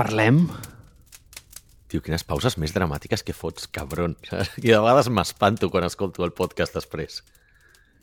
Parlem? 0.00 0.46
Tio, 1.92 2.00
quines 2.00 2.22
pauses 2.24 2.54
més 2.56 2.72
dramàtiques 2.72 3.20
que 3.20 3.34
fots, 3.36 3.66
cabron. 3.68 4.14
I 4.64 4.70
de 4.70 4.78
vegades 4.80 5.10
m'espanto 5.12 5.68
quan 5.68 5.84
escolto 5.84 6.24
el 6.24 6.30
podcast 6.32 6.78
després. 6.78 7.18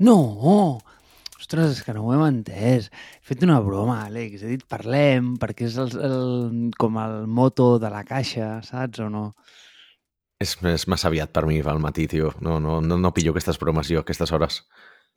No! 0.06 0.18
Ostres, 1.40 1.72
és 1.72 1.80
que 1.82 1.96
no 1.96 2.04
ho 2.06 2.12
hem 2.14 2.22
entès. 2.28 2.92
He 3.18 3.26
fet 3.32 3.42
una 3.48 3.56
broma, 3.66 3.96
Àlex. 4.04 4.44
He 4.46 4.52
dit 4.52 4.66
parlem, 4.70 5.32
perquè 5.42 5.66
és 5.72 5.78
el, 5.82 5.96
el, 6.06 6.20
com 6.78 7.00
el 7.02 7.26
moto 7.40 7.66
de 7.82 7.90
la 7.90 8.04
caixa, 8.06 8.52
saps 8.68 9.02
o 9.02 9.08
no? 9.10 9.24
És, 10.38 10.54
és 10.70 10.86
massa 10.86 11.10
aviat 11.10 11.34
per 11.34 11.48
mi 11.50 11.58
al 11.66 11.82
matí, 11.82 12.06
tio. 12.12 12.30
No, 12.46 12.60
no, 12.62 12.76
no, 12.78 13.00
no 13.02 13.14
pillo 13.16 13.34
aquestes 13.34 13.58
bromes 13.58 13.90
jo, 13.90 14.04
aquestes 14.06 14.36
hores. 14.38 14.60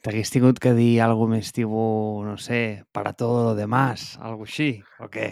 T'hagués 0.01 0.33
tingut 0.33 0.65
que 0.65 0.73
dir 0.79 0.95
alguna 1.05 1.37
més 1.37 1.53
tipus, 1.53 2.25
no 2.25 2.39
sé, 2.41 2.87
para 2.89 3.13
todo 3.13 3.51
lo 3.51 3.55
demás, 3.59 4.15
algo 4.17 4.49
així, 4.49 4.71
o 4.97 5.11
què? 5.13 5.29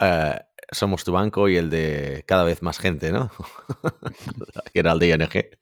Eh, 0.00 0.38
somos 0.72 1.04
tu 1.04 1.12
banco 1.12 1.48
y 1.48 1.56
el 1.56 1.70
de 1.70 2.24
cada 2.26 2.44
vez 2.44 2.62
más 2.62 2.78
gente, 2.78 3.12
¿no? 3.12 3.30
que 4.72 4.80
era 4.80 4.92
el 4.92 4.98
de 4.98 5.08
ING. 5.10 5.58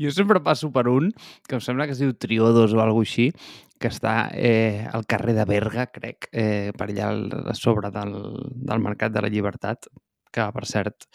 Jo 0.00 0.10
sempre 0.10 0.40
passo 0.40 0.70
per 0.72 0.88
un, 0.88 1.10
que 1.46 1.58
em 1.58 1.60
sembla 1.60 1.84
que 1.86 1.92
es 1.92 2.00
diu 2.00 2.14
Triodos 2.16 2.72
o 2.72 2.80
alguna 2.80 3.04
així, 3.04 3.26
que 3.80 3.90
està 3.92 4.30
eh, 4.32 4.86
al 4.88 5.04
carrer 5.04 5.34
de 5.36 5.44
Berga, 5.48 5.84
crec, 5.92 6.30
eh, 6.32 6.72
per 6.76 6.88
allà 6.88 7.10
al- 7.12 7.50
a 7.52 7.54
sobre 7.54 7.90
del, 7.92 8.14
del 8.56 8.80
Mercat 8.80 9.12
de 9.12 9.20
la 9.20 9.28
Llibertat, 9.28 9.90
que, 10.32 10.46
per 10.56 10.64
cert, 10.66 11.06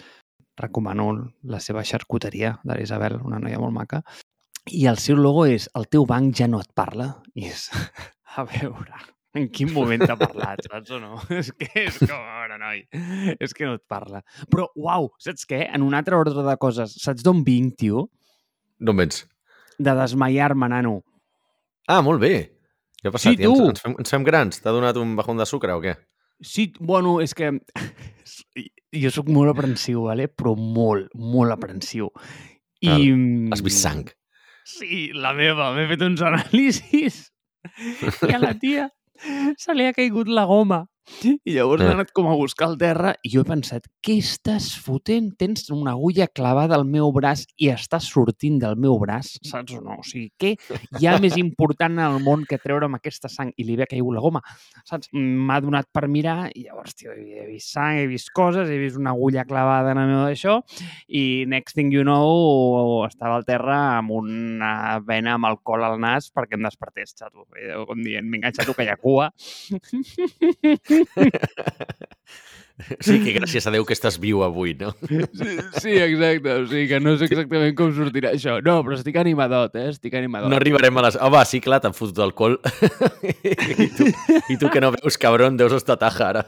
recomano 0.62 1.10
la 1.44 1.60
seva 1.60 1.84
xarcuteria 1.84 2.60
de 2.64 2.78
l'Isabel, 2.78 3.18
una 3.26 3.42
noia 3.42 3.60
molt 3.60 3.74
maca. 3.74 4.04
I 4.70 4.86
el 4.94 5.02
seu 5.02 5.18
logo 5.18 5.48
és 5.50 5.66
el 5.78 5.90
teu 5.90 6.06
banc 6.06 6.38
ja 6.38 6.48
no 6.48 6.62
et 6.62 6.70
parla. 6.78 7.16
I 7.34 7.50
és, 7.50 7.68
a 8.38 8.46
veure, 8.46 9.02
en 9.36 9.48
quin 9.52 9.72
moment 9.76 10.02
t'ha 10.08 10.16
parlat, 10.20 10.64
saps 10.64 10.94
o 10.96 11.00
no? 11.02 11.20
És 11.40 11.52
que 11.52 11.68
és 11.84 11.98
com, 12.00 12.16
a 12.16 12.42
veure, 12.42 12.58
noi, 12.62 12.82
és 13.44 13.56
que 13.56 13.68
no 13.68 13.76
et 13.78 13.84
parla. 13.92 14.22
Però, 14.52 14.70
uau, 14.80 15.10
saps 15.22 15.48
què? 15.50 15.66
En 15.76 15.84
un 15.86 15.96
altre 15.98 16.18
ordre 16.18 16.46
de 16.46 16.56
coses, 16.62 16.96
saps 17.04 17.26
d'on 17.26 17.44
vinc, 17.48 17.76
tio? 17.82 18.08
D'on 18.80 18.98
vens? 19.04 19.26
De 19.76 19.96
desmaiar-me, 19.98 20.72
nano. 20.72 20.98
Ah, 21.92 22.02
molt 22.06 22.24
bé. 22.24 22.34
Què 23.02 23.12
ha 23.12 23.14
passat? 23.14 23.36
Sí, 23.36 23.44
I 23.44 23.50
ens, 23.50 23.60
tu. 23.60 23.70
ens, 23.74 23.84
fem, 23.84 23.96
ens 24.02 24.16
fem 24.16 24.26
grans? 24.26 24.62
T'ha 24.64 24.74
donat 24.74 24.98
un 25.02 25.14
bajón 25.20 25.42
de 25.42 25.48
sucre 25.50 25.76
o 25.76 25.84
què? 25.84 25.98
Sí, 26.44 26.70
bueno, 26.80 27.20
és 27.24 27.36
que 27.38 27.52
jo 29.04 29.12
sóc 29.14 29.30
molt 29.32 29.54
aprensiu, 29.54 30.08
vale? 30.10 30.28
però 30.32 30.56
molt, 30.58 31.12
molt 31.14 31.56
aprensiu. 31.56 32.10
I... 32.82 33.12
Has 33.52 33.64
vist 33.66 33.84
sang? 33.84 34.08
Sí, 34.66 35.10
la 35.14 35.36
meva. 35.38 35.74
M'he 35.76 35.86
fet 35.92 36.04
uns 36.08 36.24
anàlisis 36.26 37.26
i 38.30 38.34
a 38.34 38.42
la 38.42 38.56
tia 38.58 38.90
se 39.64 39.74
li 39.74 39.86
ha 39.88 39.94
caigut 39.98 40.28
la 40.28 40.46
goma. 40.52 40.80
I 41.24 41.54
llavors 41.54 41.82
Eh. 41.82 41.86
he 41.88 41.94
anat 41.94 42.12
com 42.14 42.28
a 42.28 42.36
buscar 42.36 42.70
el 42.72 42.78
terra 42.78 43.16
i 43.24 43.30
jo 43.30 43.42
he 43.42 43.48
pensat, 43.48 43.86
què 44.02 44.18
estàs 44.22 44.72
fotent? 44.82 45.32
Tens 45.38 45.70
una 45.70 45.92
agulla 45.92 46.28
clavada 46.28 46.76
al 46.76 46.86
meu 46.86 47.12
braç 47.14 47.46
i 47.62 47.70
estàs 47.70 48.08
sortint 48.12 48.58
del 48.60 48.76
meu 48.76 48.98
braç, 49.00 49.36
saps 49.46 49.74
o 49.78 49.82
no? 49.82 50.00
O 50.00 50.04
sigui, 50.04 50.32
què 50.40 50.56
hi 51.00 51.06
ha 51.08 51.18
més 51.22 51.38
important 51.38 51.94
en 52.00 52.06
el 52.16 52.20
món 52.24 52.46
que 52.50 52.58
treure'm 52.58 52.96
aquesta 52.98 53.30
sang 53.30 53.52
i 53.58 53.64
li 53.64 53.74
havia 53.78 53.86
caigut 53.92 54.16
la 54.16 54.22
goma, 54.24 54.42
saps? 54.84 55.10
M'ha 55.14 55.60
donat 55.62 55.88
per 55.94 56.08
mirar 56.08 56.50
i 56.56 56.66
llavors, 56.66 56.96
tio, 56.96 57.12
he 57.14 57.46
vist 57.52 57.72
sang, 57.74 57.98
he 58.02 58.08
vist 58.08 58.32
coses, 58.34 58.70
he 58.70 58.78
vist 58.82 58.98
una 58.98 59.12
agulla 59.14 59.46
clavada 59.46 59.92
en 59.94 59.98
el 60.02 60.08
meu 60.10 60.24
d'això 60.26 60.58
i 61.08 61.46
next 61.48 61.76
thing 61.76 61.92
you 61.94 62.04
know 62.04 63.06
estava 63.06 63.36
al 63.38 63.46
terra 63.46 63.98
amb 64.00 64.12
una 64.12 65.00
vena 65.06 65.36
amb 65.36 65.46
alcohol 65.52 65.84
al 65.86 66.00
nas 66.00 66.32
perquè 66.34 66.56
em 66.58 66.64
despertés, 66.66 67.14
xato. 67.16 67.46
Eh, 67.56 67.74
Com 67.86 68.02
dient, 68.02 68.26
vinga, 68.32 68.50
xato, 68.52 68.74
que 68.74 68.84
hi 68.84 68.90
ha 68.90 68.98
cua. 68.98 69.30
Sí, 73.00 73.22
que 73.24 73.32
gràcies 73.38 73.64
a 73.64 73.72
Déu 73.72 73.86
que 73.88 73.96
estàs 73.96 74.18
viu 74.20 74.42
avui, 74.44 74.74
no? 74.76 74.90
Sí, 75.08 75.54
sí, 75.80 75.94
exacte. 75.96 76.58
O 76.60 76.66
sigui 76.68 76.90
que 76.90 77.00
no 77.00 77.14
sé 77.16 77.30
exactament 77.30 77.76
com 77.78 77.94
sortirà 77.96 78.34
això. 78.36 78.58
No, 78.66 78.82
però 78.84 78.98
estic 78.98 79.16
animadot, 79.22 79.78
eh? 79.80 79.88
Estic 79.94 80.18
animadot. 80.20 80.52
No 80.52 80.60
arribarem 80.60 81.00
a 81.00 81.06
les... 81.08 81.18
Home, 81.24 81.44
sí, 81.48 81.62
clar, 81.64 81.80
t'han 81.84 81.96
fotut 81.96 82.20
alcohol. 82.26 82.60
I, 83.86 83.88
tu, 83.96 84.10
I 84.52 84.60
tu 84.60 84.72
que 84.74 84.84
no 84.84 84.92
veus, 84.98 85.18
cabron, 85.22 85.56
deus 85.60 85.78
estar 85.80 85.96
taja 86.02 86.28
ara. 86.34 86.44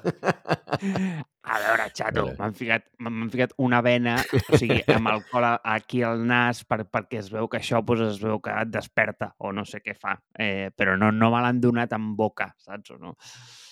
A 1.48 1.62
veure, 1.64 1.86
xato, 1.96 2.26
m'han 2.36 2.56
ficat, 2.60 2.84
ficat 3.32 3.54
una 3.64 3.80
vena, 3.86 4.18
o 4.20 4.60
sigui, 4.60 4.82
amb 4.92 5.08
alcohol 5.14 5.48
aquí 5.56 6.02
al 6.04 6.26
nas 6.28 6.66
per, 6.68 6.82
perquè 6.92 7.22
es 7.22 7.30
veu 7.32 7.48
que 7.48 7.62
això 7.62 7.80
pues, 7.88 8.04
es 8.04 8.20
veu 8.20 8.42
que 8.44 8.52
et 8.52 8.74
desperta 8.74 9.32
o 9.40 9.54
no 9.56 9.64
sé 9.64 9.80
què 9.80 9.96
fa. 9.96 10.18
Eh, 10.36 10.76
però 10.76 10.98
no, 11.00 11.14
no 11.16 11.32
me 11.32 11.40
l'han 11.46 11.64
donat 11.64 11.96
amb 11.96 12.20
boca, 12.20 12.52
saps 12.60 12.98
o 12.98 13.00
no? 13.00 13.16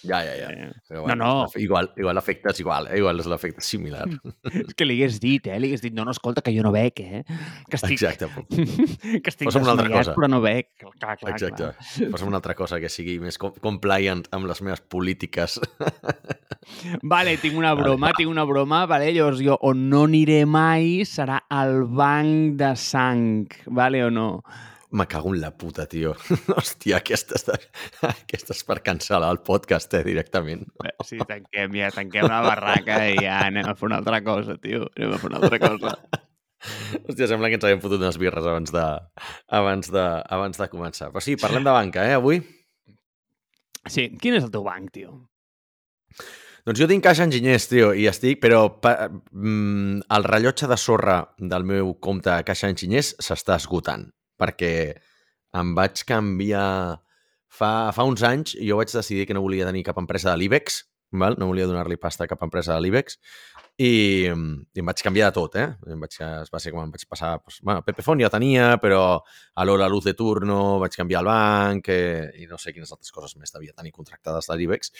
Ja, 0.05 0.19
ja, 0.25 0.33
ja. 0.37 0.49
Eh, 0.53 0.71
Però, 0.89 1.05
No, 1.09 1.15
no. 1.15 1.29
Igual, 1.59 1.91
igual 1.97 2.15
l'efecte 2.19 2.51
és 2.51 2.59
igual, 2.61 2.87
eh? 2.91 2.99
igual 2.99 3.19
és 3.19 3.27
l'efecte 3.31 3.61
similar. 3.65 4.05
és 4.65 4.73
que 4.77 4.85
li 4.85 4.97
hagués 4.99 5.19
dit, 5.23 5.47
eh? 5.49 5.59
Li 5.59 5.71
hagués 5.71 5.81
dit, 5.83 5.93
no, 5.95 6.05
no, 6.05 6.13
escolta, 6.15 6.43
que 6.45 6.53
jo 6.55 6.63
no 6.65 6.71
bec, 6.75 6.99
eh? 7.01 7.23
Que 7.69 7.79
estic, 7.79 7.97
Exacte. 7.97 8.29
que 9.23 9.33
estic 9.33 9.47
Posa'm 9.49 9.65
una 9.65 9.73
altra 9.75 9.89
cosa. 9.89 10.13
però 10.17 10.29
no 10.31 10.41
bec. 10.45 10.71
Clar, 10.83 11.17
clar, 11.17 11.33
Exacte. 11.33 11.71
clar. 11.73 12.11
Posa'm 12.13 12.29
una 12.29 12.37
altra 12.41 12.55
cosa 12.57 12.79
que 12.83 12.89
sigui 12.93 13.17
més 13.23 13.37
com- 13.41 13.55
compliant 13.63 14.25
amb 14.35 14.47
les 14.49 14.61
meves 14.61 14.81
polítiques. 14.81 15.59
Vale, 17.03 17.35
tinc 17.37 17.57
una 17.57 17.73
broma, 17.77 18.11
tinc 18.17 18.29
una 18.31 18.43
broma, 18.47 18.85
vale? 18.89 19.11
Llavors 19.13 19.41
jo 19.45 19.57
on 19.67 19.83
no 19.91 20.03
aniré 20.07 20.43
mai 20.49 21.03
serà 21.05 21.43
al 21.53 21.83
banc 21.85 22.55
de 22.59 22.71
sang, 22.79 23.45
vale 23.67 24.01
o 24.05 24.09
no? 24.13 24.29
Me 24.91 25.07
cago 25.07 25.33
en 25.33 25.41
la 25.41 25.51
puta, 25.57 25.87
tio. 25.89 26.13
Hòstia, 26.55 26.99
aquesta 27.01 27.39
és, 27.39 27.71
aquesta 28.05 28.53
és 28.53 28.61
per 28.67 28.79
cancel·lar 28.85 29.31
el 29.33 29.41
podcast, 29.45 29.93
eh, 29.97 30.03
directament. 30.05 30.65
Bé, 30.81 30.93
Sí, 31.07 31.17
tanquem 31.27 31.73
ja, 31.79 31.89
tanquem 31.95 32.27
la 32.29 32.41
barraca 32.45 32.99
i 33.09 33.17
ja 33.17 33.41
anem 33.47 33.67
a 33.71 33.75
fer 33.75 33.89
una 33.89 33.99
altra 34.03 34.21
cosa, 34.25 34.57
tio. 34.61 34.85
Anem 34.95 35.15
a 35.15 35.19
fer 35.21 35.31
una 35.31 35.41
altra 35.41 35.59
cosa. 35.63 35.95
Hòstia, 37.05 37.27
sembla 37.29 37.49
que 37.51 37.59
ens 37.59 37.65
havíem 37.67 37.81
fotut 37.83 38.01
unes 38.01 38.17
birres 38.21 38.45
abans 38.45 38.71
de, 38.73 38.85
abans 39.59 39.91
de, 39.93 40.05
abans 40.37 40.61
de 40.61 40.69
començar. 40.71 41.11
Però 41.13 41.23
sí, 41.23 41.35
parlem 41.41 41.65
de 41.65 41.75
banca, 41.75 42.05
eh, 42.05 42.17
avui? 42.17 42.41
Sí, 43.85 44.09
quin 44.21 44.37
és 44.37 44.45
el 44.45 44.53
teu 44.53 44.63
banc, 44.65 44.89
tio? 44.95 45.17
Doncs 46.65 46.79
jo 46.81 46.87
tinc 46.89 47.03
caixa 47.05 47.25
enginyers, 47.27 47.67
tio, 47.69 47.91
i 47.93 48.07
estic, 48.09 48.39
però 48.41 48.63
pa, 48.81 48.95
mm, 49.11 50.07
el 50.15 50.23
rellotge 50.25 50.65
de 50.71 50.77
sorra 50.81 51.19
del 51.37 51.65
meu 51.67 51.91
compte 52.01 52.39
caixa 52.47 52.71
enginyers 52.73 53.11
s'està 53.21 53.59
esgotant, 53.61 54.07
perquè 54.39 54.75
em 55.55 55.75
vaig 55.77 56.05
canviar... 56.07 57.01
Fa, 57.55 57.93
fa 57.95 58.03
uns 58.03 58.19
anys 58.27 58.57
jo 58.59 58.75
vaig 58.75 58.89
decidir 58.91 59.23
que 59.29 59.35
no 59.37 59.39
volia 59.39 59.63
tenir 59.63 59.85
cap 59.87 59.95
empresa 60.01 60.33
de 60.33 60.41
l'IBEX, 60.41 60.81
val? 61.15 61.37
no 61.39 61.47
volia 61.47 61.67
donar-li 61.69 61.95
pasta 61.95 62.25
a 62.25 62.27
cap 62.27 62.41
empresa 62.43 62.73
de 62.75 62.81
l'IBEX, 62.83 63.15
i, 63.75 64.27
i 64.27 64.79
em 64.79 64.87
vaig 64.87 65.01
canviar 65.03 65.29
de 65.31 65.35
tot, 65.35 65.55
eh? 65.59 65.65
Em 65.91 65.99
vaig, 65.99 66.13
va 66.51 66.59
ser 66.63 66.71
com 66.71 66.79
em 66.83 66.91
vaig 66.93 67.03
passar... 67.11 67.33
Doncs, 67.41 67.59
bueno, 67.63 67.83
Pepefon 67.83 68.21
ja 68.23 68.29
tenia, 68.31 68.69
però 68.79 69.01
a 69.19 69.65
l'hora 69.67 69.89
luz 69.91 70.07
de 70.07 70.13
turno 70.15 70.77
vaig 70.79 70.95
canviar 70.95 71.23
el 71.23 71.27
banc 71.27 71.89
eh, 71.91 72.29
i 72.39 72.47
no 72.47 72.59
sé 72.61 72.71
quines 72.75 72.93
altres 72.95 73.11
coses 73.11 73.35
més 73.39 73.51
devia 73.51 73.75
tenir 73.75 73.91
contractades 73.95 74.47
de 74.47 74.57
l'IBEX 74.59 74.93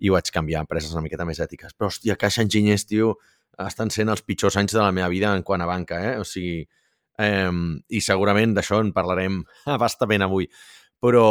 i 0.00 0.12
vaig 0.14 0.32
canviar 0.32 0.64
empreses 0.64 0.94
una 0.96 1.04
miqueta 1.04 1.28
més 1.28 1.42
ètiques. 1.44 1.76
Però, 1.76 1.92
hòstia, 1.92 2.16
Caixa 2.20 2.44
Enginyers, 2.46 2.86
tio, 2.88 3.16
estan 3.60 3.92
sent 3.92 4.12
els 4.12 4.24
pitjors 4.24 4.56
anys 4.56 4.72
de 4.72 4.80
la 4.80 4.92
meva 4.96 5.10
vida 5.12 5.34
en 5.36 5.44
quant 5.44 5.60
a 5.60 5.68
banca, 5.68 6.00
eh? 6.00 6.16
O 6.22 6.24
sigui, 6.24 6.62
eh, 7.18 7.50
i 7.88 8.00
segurament 8.00 8.54
d'això 8.56 8.80
en 8.82 8.92
parlarem 8.96 9.42
abastament 9.76 10.24
avui. 10.26 10.48
Però 11.02 11.26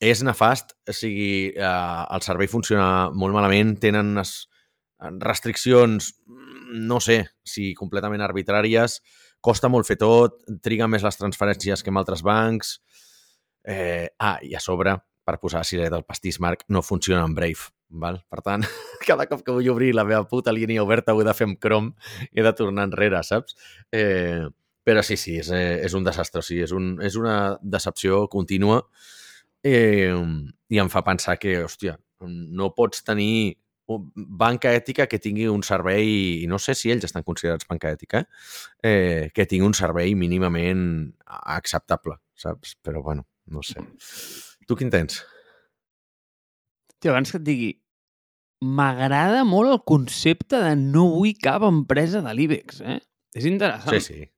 és 0.00 0.22
nefast, 0.24 0.74
o 0.88 0.96
sigui, 0.96 1.52
eh, 1.54 2.04
el 2.14 2.24
servei 2.24 2.48
funciona 2.48 3.10
molt 3.12 3.36
malament, 3.36 3.76
tenen 3.82 4.14
unes 4.16 4.34
restriccions, 5.20 6.14
no 6.76 7.00
sé, 7.00 7.22
si 7.44 7.72
completament 7.74 8.22
arbitràries, 8.24 9.00
costa 9.40 9.70
molt 9.72 9.88
fer 9.88 9.96
tot, 10.00 10.40
triga 10.64 10.88
més 10.88 11.04
les 11.04 11.16
transferències 11.16 11.82
que 11.82 11.92
en 11.92 12.00
altres 12.00 12.22
bancs, 12.24 12.78
eh, 13.64 14.08
ah, 14.18 14.38
i 14.44 14.54
a 14.54 14.60
sobre, 14.60 14.96
per 15.24 15.38
posar 15.40 15.64
ciret 15.64 15.92
del 15.92 16.04
pastís 16.04 16.40
Marc, 16.40 16.66
no 16.68 16.82
funciona 16.82 17.24
amb 17.24 17.36
Brave. 17.36 17.70
Val? 17.90 18.20
Per 18.30 18.38
tant, 18.46 18.62
cada 19.08 19.26
cop 19.26 19.42
que 19.42 19.54
vull 19.56 19.68
obrir 19.72 19.90
la 19.96 20.04
meva 20.06 20.22
puta 20.30 20.52
línia 20.54 20.84
oberta 20.84 21.14
ho 21.14 21.20
he 21.20 21.26
de 21.26 21.34
fer 21.34 21.48
amb 21.48 21.58
Chrome 21.58 21.90
i 22.30 22.38
he 22.38 22.44
de 22.46 22.52
tornar 22.54 22.86
enrere, 22.86 23.18
saps? 23.26 23.56
Eh, 23.90 24.46
però 24.84 25.02
sí, 25.06 25.16
sí, 25.20 25.38
és, 25.40 25.50
eh, 25.54 25.80
és 25.84 25.94
un 25.94 26.06
desastre, 26.06 26.42
o 26.42 26.46
sigui, 26.46 26.64
és, 26.66 26.74
un, 26.76 26.92
és 27.04 27.16
una 27.20 27.56
decepció 27.62 28.26
contínua 28.32 28.80
eh, 29.62 30.14
i 30.70 30.80
em 30.80 30.92
fa 30.92 31.02
pensar 31.06 31.36
que, 31.40 31.58
hòstia, 31.64 31.98
no 32.20 32.72
pots 32.76 33.04
tenir 33.04 33.58
banca 34.14 34.70
ètica 34.76 35.06
que 35.10 35.18
tingui 35.18 35.48
un 35.50 35.64
servei, 35.66 36.42
i 36.44 36.46
no 36.50 36.60
sé 36.62 36.76
si 36.78 36.92
ells 36.92 37.08
estan 37.08 37.24
considerats 37.26 37.66
banca 37.66 37.90
ètica, 37.90 38.22
eh 38.86 39.30
que 39.34 39.46
tingui 39.50 39.66
un 39.66 39.74
servei 39.74 40.14
mínimament 40.14 41.10
acceptable, 41.26 42.20
saps? 42.38 42.76
Però, 42.84 43.02
bueno, 43.02 43.26
no 43.46 43.64
sé. 43.66 43.82
Tu 44.66 44.76
quin 44.78 44.92
tens? 44.94 45.24
Tio, 47.00 47.10
abans 47.10 47.32
que 47.32 47.40
et 47.40 47.46
digui, 47.46 47.70
m'agrada 48.60 49.42
molt 49.48 49.72
el 49.72 49.80
concepte 49.88 50.60
de 50.60 50.74
no 50.76 51.08
vull 51.16 51.34
cap 51.40 51.64
empresa 51.66 52.20
de 52.22 52.34
l'IBEX, 52.36 52.82
eh? 52.84 53.00
És 53.34 53.46
interessant. 53.48 53.96
Sí, 53.96 54.14
sí. 54.14 54.28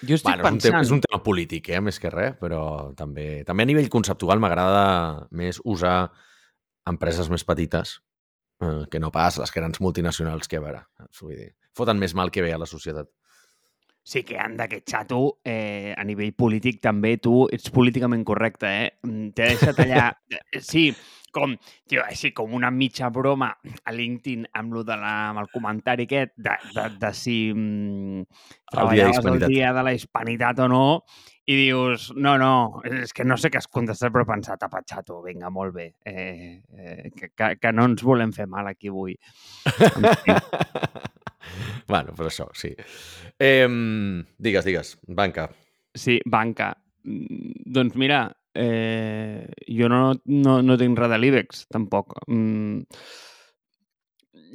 Jo 0.00 0.16
estic 0.16 0.30
Bueno, 0.30 0.42
és, 0.42 0.46
un 0.46 0.56
pensant... 0.56 0.66
tema, 0.70 0.82
és 0.86 0.92
un 0.96 1.02
tema 1.04 1.22
polític, 1.24 1.70
eh, 1.70 1.80
més 1.84 2.00
que 2.00 2.12
res, 2.12 2.36
però 2.40 2.62
també, 2.96 3.44
també 3.48 3.66
a 3.66 3.70
nivell 3.70 3.90
conceptual 3.92 4.40
m'agrada 4.40 4.84
més 5.36 5.60
usar 5.64 6.10
empreses 6.88 7.28
més 7.32 7.44
petites 7.44 7.98
eh, 8.64 8.84
que 8.90 9.00
no 9.02 9.12
pas 9.12 9.38
les 9.40 9.52
grans 9.52 9.80
multinacionals 9.84 10.48
que, 10.48 10.60
a 10.60 10.64
veure, 10.64 10.84
vull 11.20 11.36
dir, 11.36 11.50
foten 11.76 12.00
més 12.00 12.16
mal 12.16 12.32
que 12.32 12.44
bé 12.44 12.54
a 12.54 12.60
la 12.60 12.68
societat. 12.70 13.10
Sí 14.02 14.22
que 14.24 14.38
anda, 14.40 14.66
que 14.66 14.80
xato, 14.80 15.40
eh, 15.44 15.92
a 15.92 16.04
nivell 16.08 16.32
polític 16.32 16.80
també 16.80 17.18
tu 17.20 17.44
ets 17.52 17.68
políticament 17.70 18.24
correcte, 18.24 18.66
eh? 18.66 18.90
Mm, 19.04 19.32
T'he 19.36 19.50
deixat 19.52 19.84
allà... 19.84 20.10
Sí, 20.70 20.88
com, 21.34 21.54
tio, 21.88 22.04
així 22.04 22.32
com 22.36 22.54
una 22.56 22.70
mitja 22.74 23.10
broma 23.14 23.50
a 23.56 23.94
LinkedIn 23.94 24.46
amb, 24.58 24.76
lo 24.76 24.84
de 24.86 24.96
la, 25.00 25.14
amb 25.30 25.44
el 25.44 25.50
comentari 25.52 26.06
aquest 26.08 26.34
de, 26.36 26.56
de, 26.74 26.86
de 27.00 27.12
si 27.16 27.38
mm, 27.54 28.24
treballaves 28.70 29.30
el 29.32 29.44
dia 29.46 29.74
de 29.76 29.84
la 29.86 29.94
hispanitat 29.96 30.64
o 30.66 30.70
no, 30.70 30.84
i 31.50 31.56
dius, 31.56 32.10
no, 32.14 32.36
no, 32.38 32.80
és 32.86 33.14
que 33.16 33.24
no 33.26 33.34
sé 33.40 33.50
què 33.50 33.58
has 33.58 33.66
contestat, 33.70 34.12
però 34.14 34.22
he 34.22 34.28
pensat, 34.28 34.62
apa, 34.66 34.84
xato, 34.86 35.18
vinga, 35.24 35.50
molt 35.50 35.74
bé, 35.74 35.88
eh, 36.06 36.60
eh, 36.78 37.08
que, 37.16 37.32
que, 37.34 37.48
que 37.58 37.72
no 37.74 37.88
ens 37.90 38.04
volem 38.06 38.30
fer 38.36 38.46
mal 38.50 38.68
aquí 38.70 38.92
avui. 38.92 39.16
bueno, 41.90 42.14
però 42.14 42.30
això, 42.30 42.46
sí. 42.54 42.70
Eh, 43.34 43.66
digues, 44.38 44.68
digues, 44.68 44.94
banca. 45.08 45.48
Sí, 45.96 46.20
banca. 46.26 46.70
Mm, 47.02 47.66
Doncs 47.74 47.98
mira, 47.98 48.28
eh, 48.54 49.46
jo 49.68 49.88
no, 49.88 50.14
no, 50.26 50.60
no 50.62 50.78
tinc 50.80 50.98
res 50.98 51.12
de 51.12 51.18
l'IBEX, 51.20 51.66
tampoc. 51.70 52.16
Mm, 52.26 52.84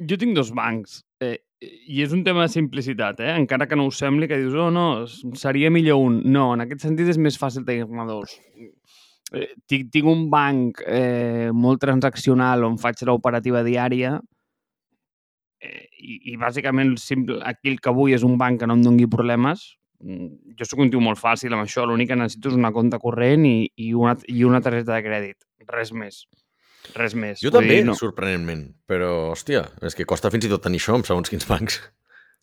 jo 0.08 0.18
tinc 0.20 0.36
dos 0.36 0.52
bancs 0.56 1.00
eh, 1.24 1.38
i 1.64 2.02
és 2.04 2.12
un 2.12 2.22
tema 2.24 2.44
de 2.44 2.52
simplicitat, 2.52 3.20
eh? 3.24 3.32
encara 3.40 3.66
que 3.68 3.78
no 3.78 3.86
us 3.88 4.00
sembli 4.02 4.28
que 4.28 4.38
dius, 4.42 4.54
oh 4.60 4.68
no, 4.70 5.06
seria 5.40 5.70
millor 5.72 6.02
un. 6.04 6.20
No, 6.28 6.50
en 6.54 6.66
aquest 6.66 6.84
sentit 6.84 7.08
és 7.12 7.20
més 7.20 7.38
fàcil 7.40 7.64
tenir-ne 7.64 8.04
dos. 8.08 8.36
Eh, 9.32 9.48
tinc, 9.66 9.88
tinc 9.94 10.10
un 10.10 10.26
banc 10.30 10.82
eh, 10.86 11.48
molt 11.56 11.80
transaccional 11.82 12.62
on 12.68 12.76
faig 12.78 13.00
l'operativa 13.08 13.64
diària 13.66 14.12
eh, 15.58 15.88
i, 15.98 16.20
i 16.32 16.36
bàsicament 16.38 16.94
simple, 17.02 17.40
aquí 17.42 17.72
el 17.72 17.80
que 17.82 17.94
vull 17.96 18.14
és 18.14 18.26
un 18.26 18.36
banc 18.38 18.60
que 18.60 18.68
no 18.68 18.76
em 18.78 18.84
doni 18.84 19.08
problemes. 19.10 19.72
Mm, 20.02 20.56
Jo 20.58 20.66
sóc 20.68 20.82
un 20.84 20.90
tio 20.92 21.00
molt 21.00 21.20
fàcil 21.20 21.54
amb 21.54 21.64
això, 21.64 21.84
l'únic 21.86 22.10
que 22.12 22.18
necessito 22.18 22.50
és 22.52 22.58
una 22.58 22.72
compte 22.72 22.98
corrent 23.02 23.46
i, 23.48 23.70
i, 23.76 23.92
una, 23.94 24.16
i 24.28 24.44
una 24.44 24.60
targeta 24.64 24.94
de 24.94 25.04
crèdit. 25.06 25.46
Res 25.72 25.92
més. 25.92 26.24
Res 26.94 27.16
més. 27.18 27.40
Jo 27.42 27.50
Vull 27.50 27.60
també, 27.60 27.80
dir, 27.80 27.86
no, 27.88 27.96
sorprenentment, 27.98 28.66
però, 28.86 29.32
hòstia, 29.32 29.64
és 29.82 29.96
que 29.98 30.06
costa 30.06 30.30
fins 30.30 30.46
i 30.46 30.52
tot 30.52 30.62
tenir 30.62 30.78
això 30.82 30.94
amb 30.94 31.08
segons 31.08 31.32
quins 31.32 31.48
bancs. 31.48 31.80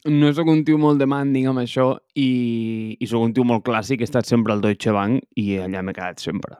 no 0.09 0.33
sóc 0.35 0.49
un 0.51 0.65
tio 0.67 0.77
molt 0.77 0.99
demanding 0.99 1.47
amb 1.47 1.61
això 1.61 1.93
i, 2.19 2.97
i 2.99 3.07
sóc 3.07 3.23
un 3.23 3.33
tio 3.33 3.45
molt 3.47 3.63
clàssic, 3.63 4.01
he 4.01 4.09
estat 4.09 4.27
sempre 4.27 4.51
al 4.51 4.61
Deutsche 4.61 4.91
Bank 4.91 5.23
i 5.39 5.59
allà 5.63 5.81
m'he 5.81 5.95
quedat 5.95 6.19
sempre. 6.19 6.57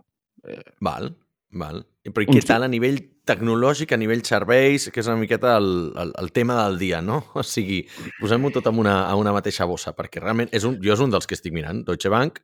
Val, 0.84 1.12
val. 1.60 1.84
Però 2.04 2.26
què 2.28 2.42
tal 2.44 2.66
a 2.66 2.70
nivell 2.72 3.00
tecnològic, 3.28 3.94
a 3.96 4.00
nivell 4.00 4.24
serveis, 4.28 4.90
que 4.92 5.00
és 5.00 5.08
una 5.08 5.20
miqueta 5.22 5.56
el, 5.60 5.70
el, 6.00 6.12
el 6.20 6.32
tema 6.36 6.58
del 6.64 6.78
dia, 6.82 7.02
no? 7.02 7.22
O 7.40 7.44
sigui, 7.48 7.84
posem-ho 8.20 8.52
tot 8.56 8.68
en 8.72 8.82
una, 8.84 8.98
a 9.08 9.14
una 9.20 9.32
mateixa 9.36 9.68
bossa, 9.70 9.96
perquè 9.96 10.24
realment 10.24 10.52
és 10.52 10.68
un, 10.68 10.80
jo 10.84 10.96
és 10.96 11.04
un 11.04 11.14
dels 11.14 11.30
que 11.30 11.38
estic 11.38 11.56
mirant, 11.56 11.86
Deutsche 11.88 12.12
Bank 12.12 12.42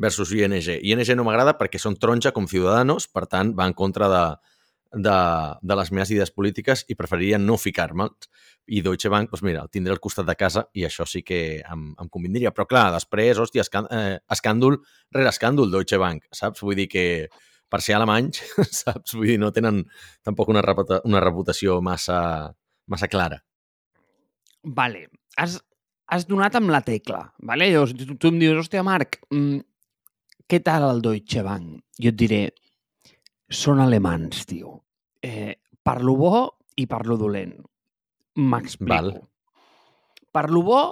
versus 0.00 0.32
ING. 0.32 0.56
ING 0.80 1.04
no 1.18 1.26
m'agrada 1.28 1.58
perquè 1.58 1.80
són 1.80 1.98
taronja 2.00 2.32
com 2.32 2.48
Ciudadanos, 2.48 3.10
per 3.12 3.26
tant, 3.28 3.52
va 3.58 3.68
en 3.68 3.76
contra 3.76 4.08
de, 4.08 4.24
de, 4.92 5.18
de 5.60 5.76
les 5.76 5.92
meves 5.92 6.10
idees 6.14 6.32
polítiques 6.32 6.86
i 6.88 6.96
preferiria 6.96 7.40
no 7.40 7.60
ficar-me'ls. 7.60 8.30
I 8.72 8.78
Deutsche 8.80 9.10
Bank, 9.10 9.32
doncs 9.32 9.42
mira, 9.42 9.64
el 9.66 9.70
tindré 9.74 9.90
al 9.90 10.00
costat 10.00 10.28
de 10.28 10.36
casa 10.38 10.68
i 10.78 10.84
això 10.86 11.02
sí 11.08 11.24
que 11.26 11.60
em, 11.60 11.88
em 11.98 12.08
convindria. 12.08 12.52
Però 12.54 12.64
clar, 12.70 12.92
després, 12.94 13.40
hòstia, 13.42 13.64
escàn, 13.66 13.88
eh, 13.90 14.20
escàndol 14.30 14.78
rere 15.10 15.32
escàndol 15.32 15.72
Deutsche 15.72 15.98
Bank, 15.98 16.28
saps? 16.30 16.62
Vull 16.62 16.78
dir 16.78 16.86
que 16.92 17.04
per 17.72 17.80
ser 17.84 17.96
alemanys, 17.96 18.42
saps? 18.82 19.16
Vull 19.16 19.32
dir, 19.32 19.40
no 19.40 19.52
tenen 19.56 19.82
tampoc 20.24 20.52
una, 20.52 20.62
reputa, 20.64 21.00
una 21.08 21.22
reputació 21.24 21.80
massa, 21.84 22.20
massa 22.92 23.08
clara. 23.08 23.40
Vale, 24.62 25.06
has, 25.40 25.56
has 26.12 26.28
donat 26.28 26.58
amb 26.60 26.70
la 26.74 26.82
tecla, 26.86 27.24
vale? 27.48 27.70
Llavors, 27.72 27.96
tu, 27.98 28.18
tu 28.20 28.30
em 28.30 28.40
dius, 28.42 28.60
hòstia, 28.60 28.84
Marc, 28.86 29.22
mm, 29.32 29.62
què 30.50 30.60
tal 30.64 30.86
el 30.90 31.00
Deutsche 31.04 31.42
Bank? 31.46 31.80
Jo 32.02 32.12
et 32.12 32.18
diré, 32.20 32.42
són 33.52 33.80
alemans, 33.80 34.44
tio. 34.48 34.76
Eh, 35.24 35.56
parlo 35.82 36.14
bo 36.18 36.36
i 36.76 36.86
parlo 36.90 37.16
dolent. 37.20 37.56
M'explico. 38.40 38.92
Val. 38.92 39.12
Per 40.32 40.46
lo 40.48 40.62
bo 40.64 40.82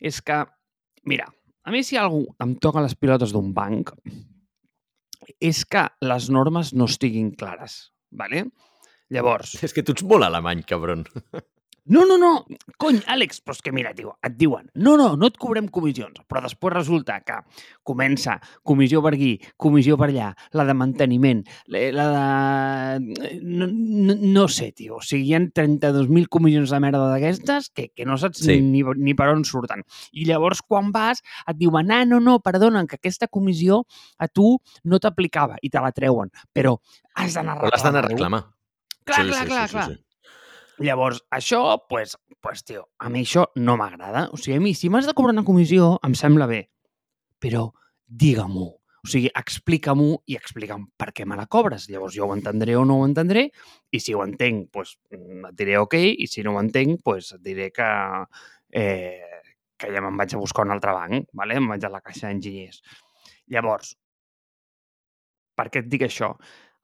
és 0.00 0.18
que, 0.24 0.42
mira, 1.08 1.28
a 1.64 1.72
mi 1.72 1.80
si 1.86 1.96
algú 1.96 2.26
em 2.42 2.56
toca 2.60 2.82
les 2.84 2.96
pilotes 2.98 3.32
d'un 3.32 3.52
banc 3.56 3.94
és 5.40 5.64
que 5.68 5.86
les 6.04 6.28
normes 6.30 6.72
no 6.74 6.88
estiguin 6.90 7.32
clares, 7.38 7.92
vale? 8.10 8.46
Llavors, 9.12 9.58
És 9.62 9.74
que 9.76 9.82
tu 9.84 9.92
ets 9.92 10.04
molt 10.08 10.24
alemany, 10.24 10.62
cabron. 10.64 11.04
No, 11.84 12.04
no, 12.06 12.16
no, 12.16 12.44
cony, 12.78 13.00
Àlex, 13.10 13.40
però 13.42 13.56
és 13.56 13.62
que 13.64 13.72
mira, 13.74 13.90
tio, 13.96 14.12
et 14.22 14.36
diuen, 14.38 14.68
no, 14.78 14.94
no, 15.00 15.08
no 15.18 15.30
et 15.32 15.38
cobrem 15.40 15.66
comissions, 15.72 16.20
però 16.30 16.42
després 16.44 16.74
resulta 16.76 17.16
que 17.26 17.40
comença 17.82 18.36
comissió 18.62 19.02
per 19.02 19.14
aquí, 19.16 19.32
comissió 19.58 19.96
per 19.98 20.12
allà, 20.12 20.28
la 20.54 20.66
de 20.68 20.76
manteniment, 20.78 21.42
la 21.66 22.06
de... 22.12 23.40
No, 23.42 23.66
no, 23.66 24.14
no 24.14 24.46
sé, 24.46 24.70
tio, 24.78 25.00
o 25.00 25.02
sigui, 25.02 25.32
hi 25.32 25.34
ha 25.34 25.42
32.000 25.42 26.30
comissions 26.30 26.70
de 26.70 26.80
merda 26.84 27.02
d'aquestes 27.10 27.72
que, 27.74 27.88
que 27.90 28.06
no 28.06 28.18
saps 28.20 28.42
Sí. 28.42 28.56
sí. 28.56 28.60
ni, 28.62 28.84
ni 29.02 29.16
per 29.18 29.28
on 29.32 29.44
surten. 29.46 29.82
I 30.12 30.24
llavors, 30.30 30.62
quan 30.62 30.90
vas, 30.94 31.22
et 31.46 31.58
diuen, 31.58 31.90
ah, 31.94 32.04
no, 32.06 32.22
no, 32.22 32.38
perdona, 32.44 32.86
que 32.86 33.00
aquesta 33.00 33.26
comissió 33.26 33.82
a 34.18 34.30
tu 34.30 34.54
no 34.84 35.02
t'aplicava 35.02 35.58
i 35.62 35.70
te 35.70 35.82
la 35.82 35.92
treuen, 35.94 36.30
però 36.54 36.78
has 37.14 37.34
d'anar 37.34 37.58
a 37.58 37.62
Però 37.66 37.74
l'has 37.74 37.84
d'anar 37.86 38.06
a 38.06 38.08
reclamar. 38.08 38.42
Clar, 39.02 39.26
clar, 39.26 39.46
clar, 39.50 39.68
clar. 39.70 40.11
Llavors, 40.82 41.20
això, 41.30 41.62
pues, 41.88 42.16
pues, 42.40 42.64
tio, 42.66 42.88
a 42.98 43.08
mi 43.08 43.22
això 43.22 43.46
no 43.54 43.76
m'agrada. 43.78 44.26
O 44.34 44.38
sigui, 44.40 44.56
a 44.58 44.62
mi, 44.62 44.74
si 44.74 44.90
m'has 44.90 45.06
de 45.06 45.14
cobrar 45.14 45.36
una 45.36 45.44
comissió, 45.46 45.92
em 46.02 46.16
sembla 46.18 46.48
bé. 46.50 46.62
Però 47.38 47.68
digue-m'ho. 48.06 48.68
O 49.02 49.10
sigui, 49.10 49.30
explica-m'ho 49.38 50.16
i 50.30 50.36
explica'm 50.38 50.88
per 50.98 51.10
què 51.14 51.26
me 51.26 51.38
la 51.38 51.46
cobres. 51.50 51.88
Llavors 51.90 52.14
jo 52.18 52.26
ho 52.26 52.34
entendré 52.34 52.74
o 52.78 52.84
no 52.86 53.00
ho 53.00 53.06
entendré 53.06 53.48
i 53.90 54.00
si 54.02 54.14
ho 54.14 54.22
entenc, 54.26 54.68
pues, 54.74 54.96
mm, 55.10 55.52
et 55.52 55.56
diré 55.58 55.78
ok 55.78 55.96
i 56.02 56.26
si 56.30 56.42
no 56.42 56.56
ho 56.56 56.60
entenc, 56.62 57.00
pues, 57.02 57.32
et 57.34 57.42
diré 57.42 57.70
que, 57.74 57.88
eh, 58.70 59.42
que 59.78 59.90
ja 59.90 60.00
me'n 60.00 60.16
vaig 60.16 60.34
a 60.34 60.38
buscar 60.38 60.66
un 60.66 60.74
altre 60.74 60.94
banc, 60.94 61.26
vale? 61.32 61.58
em 61.58 61.66
vaig 61.68 61.84
a 61.84 61.90
la 61.90 62.00
caixa 62.00 62.28
d'enginyers. 62.28 62.82
Llavors, 63.50 63.96
per 65.58 65.68
què 65.70 65.82
et 65.82 65.90
dic 65.90 66.06
això? 66.06 66.36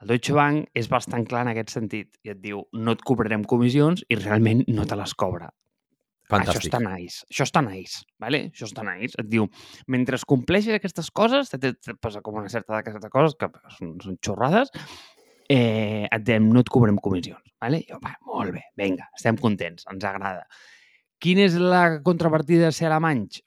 El 0.02 0.12
Deutsche 0.12 0.34
Bank 0.34 0.68
és 0.78 0.88
bastant 0.90 1.24
clar 1.26 1.42
en 1.42 1.52
aquest 1.52 1.72
sentit 1.74 2.12
i 2.22 2.30
et 2.30 2.38
diu 2.42 2.62
no 2.72 2.94
et 2.94 3.00
cobrarem 3.06 3.42
comissions 3.50 4.04
i 4.08 4.18
realment 4.20 4.62
no 4.70 4.86
te 4.86 4.98
les 4.98 5.14
cobra. 5.18 5.50
Fantàstic. 6.28 6.68
Això 6.68 6.68
està 6.68 6.80
nice. 6.84 7.24
Això 7.32 7.46
està 7.48 7.62
nice. 7.64 8.02
Vale? 8.20 8.42
Això 8.52 8.68
està 8.68 8.84
nice. 8.84 9.16
Et 9.18 9.28
diu, 9.32 9.48
mentre 9.88 10.20
compleixis 10.28 10.76
aquestes 10.76 11.08
coses, 11.10 11.50
te, 11.50 11.72
te 11.72 11.94
posa 11.96 12.20
com 12.22 12.36
una 12.36 12.52
certa 12.52 12.76
d'aquestes 12.76 13.12
coses, 13.12 13.36
que 13.40 13.48
són, 13.78 13.94
són 14.04 14.18
xorrades, 14.24 14.70
eh, 15.48 16.04
et 16.04 16.26
diem, 16.26 16.50
no 16.52 16.60
et 16.60 16.70
cobrem 16.72 17.00
comissions. 17.02 17.42
Vale? 17.64 17.80
Jo, 17.88 17.98
va, 18.04 18.12
molt 18.28 18.52
bé, 18.54 18.68
vinga, 18.78 19.08
estem 19.16 19.40
contents, 19.40 19.88
ens 19.90 20.04
agrada. 20.06 20.44
Quina 21.18 21.48
és 21.48 21.56
la 21.58 22.02
contrapartida 22.06 22.68
de 22.68 22.76
ser 22.76 22.86
alemanys? 22.86 23.40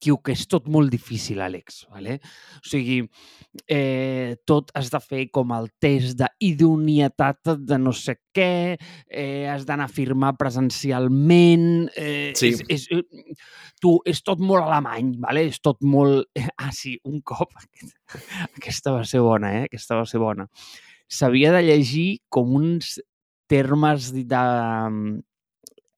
Tio, 0.00 0.16
que 0.24 0.32
és 0.32 0.46
tot 0.48 0.66
molt 0.72 0.90
difícil, 0.92 1.42
Àlex. 1.44 1.82
Vale? 1.92 2.16
O 2.56 2.68
sigui, 2.70 3.02
eh, 3.68 4.36
tot 4.48 4.70
has 4.74 4.88
de 4.92 5.00
fer 5.04 5.26
com 5.34 5.52
el 5.52 5.68
test 5.82 6.16
d'idoneïtat 6.18 7.52
de 7.68 7.78
no 7.78 7.92
sé 7.96 8.16
què, 8.34 8.78
eh, 9.10 9.44
has 9.50 9.66
d'anar 9.68 9.90
a 9.90 9.92
firmar 9.92 10.34
presencialment... 10.40 11.90
Eh, 11.96 12.32
Sí. 12.40 12.54
És, 12.54 12.62
és, 12.68 12.86
eh, 12.94 13.34
tu, 13.82 13.98
és 14.08 14.22
tot 14.24 14.40
molt 14.40 14.64
alemany, 14.64 15.14
vale? 15.20 15.44
és 15.50 15.60
tot 15.60 15.82
molt... 15.84 16.26
Ah, 16.56 16.72
sí, 16.72 16.96
un 17.04 17.20
cop... 17.20 17.52
Aquesta 18.56 18.92
va 18.96 19.04
ser 19.04 19.20
bona, 19.24 19.52
eh? 19.60 19.66
Aquesta 19.68 19.96
va 19.98 20.06
ser 20.08 20.20
bona. 20.22 20.48
S'havia 21.10 21.52
de 21.52 21.62
llegir 21.66 22.08
com 22.28 22.54
uns 22.56 22.98
termes 23.50 24.12
de... 24.14 24.44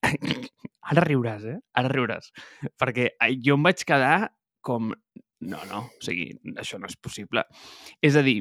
Ara 0.93 1.03
riuràs, 1.07 1.45
eh? 1.47 1.57
Ara 1.79 1.91
riuràs. 1.91 2.31
Perquè 2.79 3.09
eh, 3.15 3.35
jo 3.43 3.55
em 3.57 3.63
vaig 3.69 3.83
quedar 3.87 4.17
com... 4.63 4.91
No, 5.43 5.59
no, 5.67 5.85
o 5.91 6.03
sigui, 6.03 6.29
això 6.59 6.77
no 6.79 6.87
és 6.87 6.95
possible. 6.99 7.43
És 8.03 8.15
a 8.15 8.23
dir, 8.23 8.37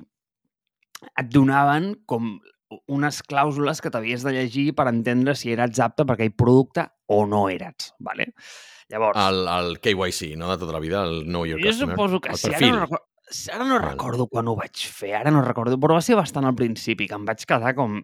et 1.18 1.30
donaven 1.34 1.92
com 2.06 2.36
unes 2.88 3.18
clàusules 3.26 3.82
que 3.82 3.90
t'havies 3.92 4.22
de 4.24 4.32
llegir 4.36 4.68
per 4.78 4.86
entendre 4.88 5.34
si 5.36 5.50
eres 5.52 5.80
apte 5.82 6.06
per 6.08 6.14
aquell 6.14 6.30
producte 6.38 6.86
o 7.12 7.24
no 7.26 7.48
eres, 7.52 7.90
¿vale? 7.98 8.30
Llavors, 8.92 9.18
El, 9.18 9.42
el 9.48 9.80
KYC, 9.82 10.36
no? 10.38 10.48
De 10.52 10.58
tota 10.62 10.72
la 10.76 10.80
vida, 10.80 11.02
el 11.04 11.24
Know 11.26 11.44
Your 11.48 11.60
jo 11.60 11.68
Customer. 11.68 11.96
suposo 11.96 12.20
que 12.20 12.30
el 12.32 12.38
sí, 12.38 12.46
ara 12.48 12.58
perfil. 12.58 12.74
no, 12.76 12.80
recordo, 12.86 13.04
ara 13.52 13.64
no 13.64 13.78
Vale. 13.78 13.90
recordo 13.92 14.26
quan 14.28 14.48
ho 14.48 14.54
vaig 14.58 14.82
fer, 14.92 15.14
ara 15.18 15.30
no 15.30 15.42
recordo, 15.44 15.78
però 15.80 15.96
va 15.98 16.02
ser 16.04 16.16
bastant 16.18 16.44
al 16.48 16.54
principi, 16.58 17.06
que 17.08 17.14
em 17.18 17.24
vaig 17.28 17.44
quedar 17.48 17.74
com... 17.78 17.98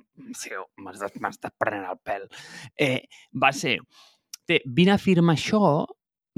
M'has 0.79 0.99
de- 1.03 1.11
m'has 1.21 1.39
de 1.41 1.51
prenent 1.59 1.87
el 1.91 1.99
pèl. 2.05 2.27
Eh, 2.79 3.03
va 3.35 3.53
ser, 3.53 3.79
té, 4.49 4.61
vine 4.65 4.93
a 4.95 4.99
firmar 4.99 5.35
això, 5.37 5.61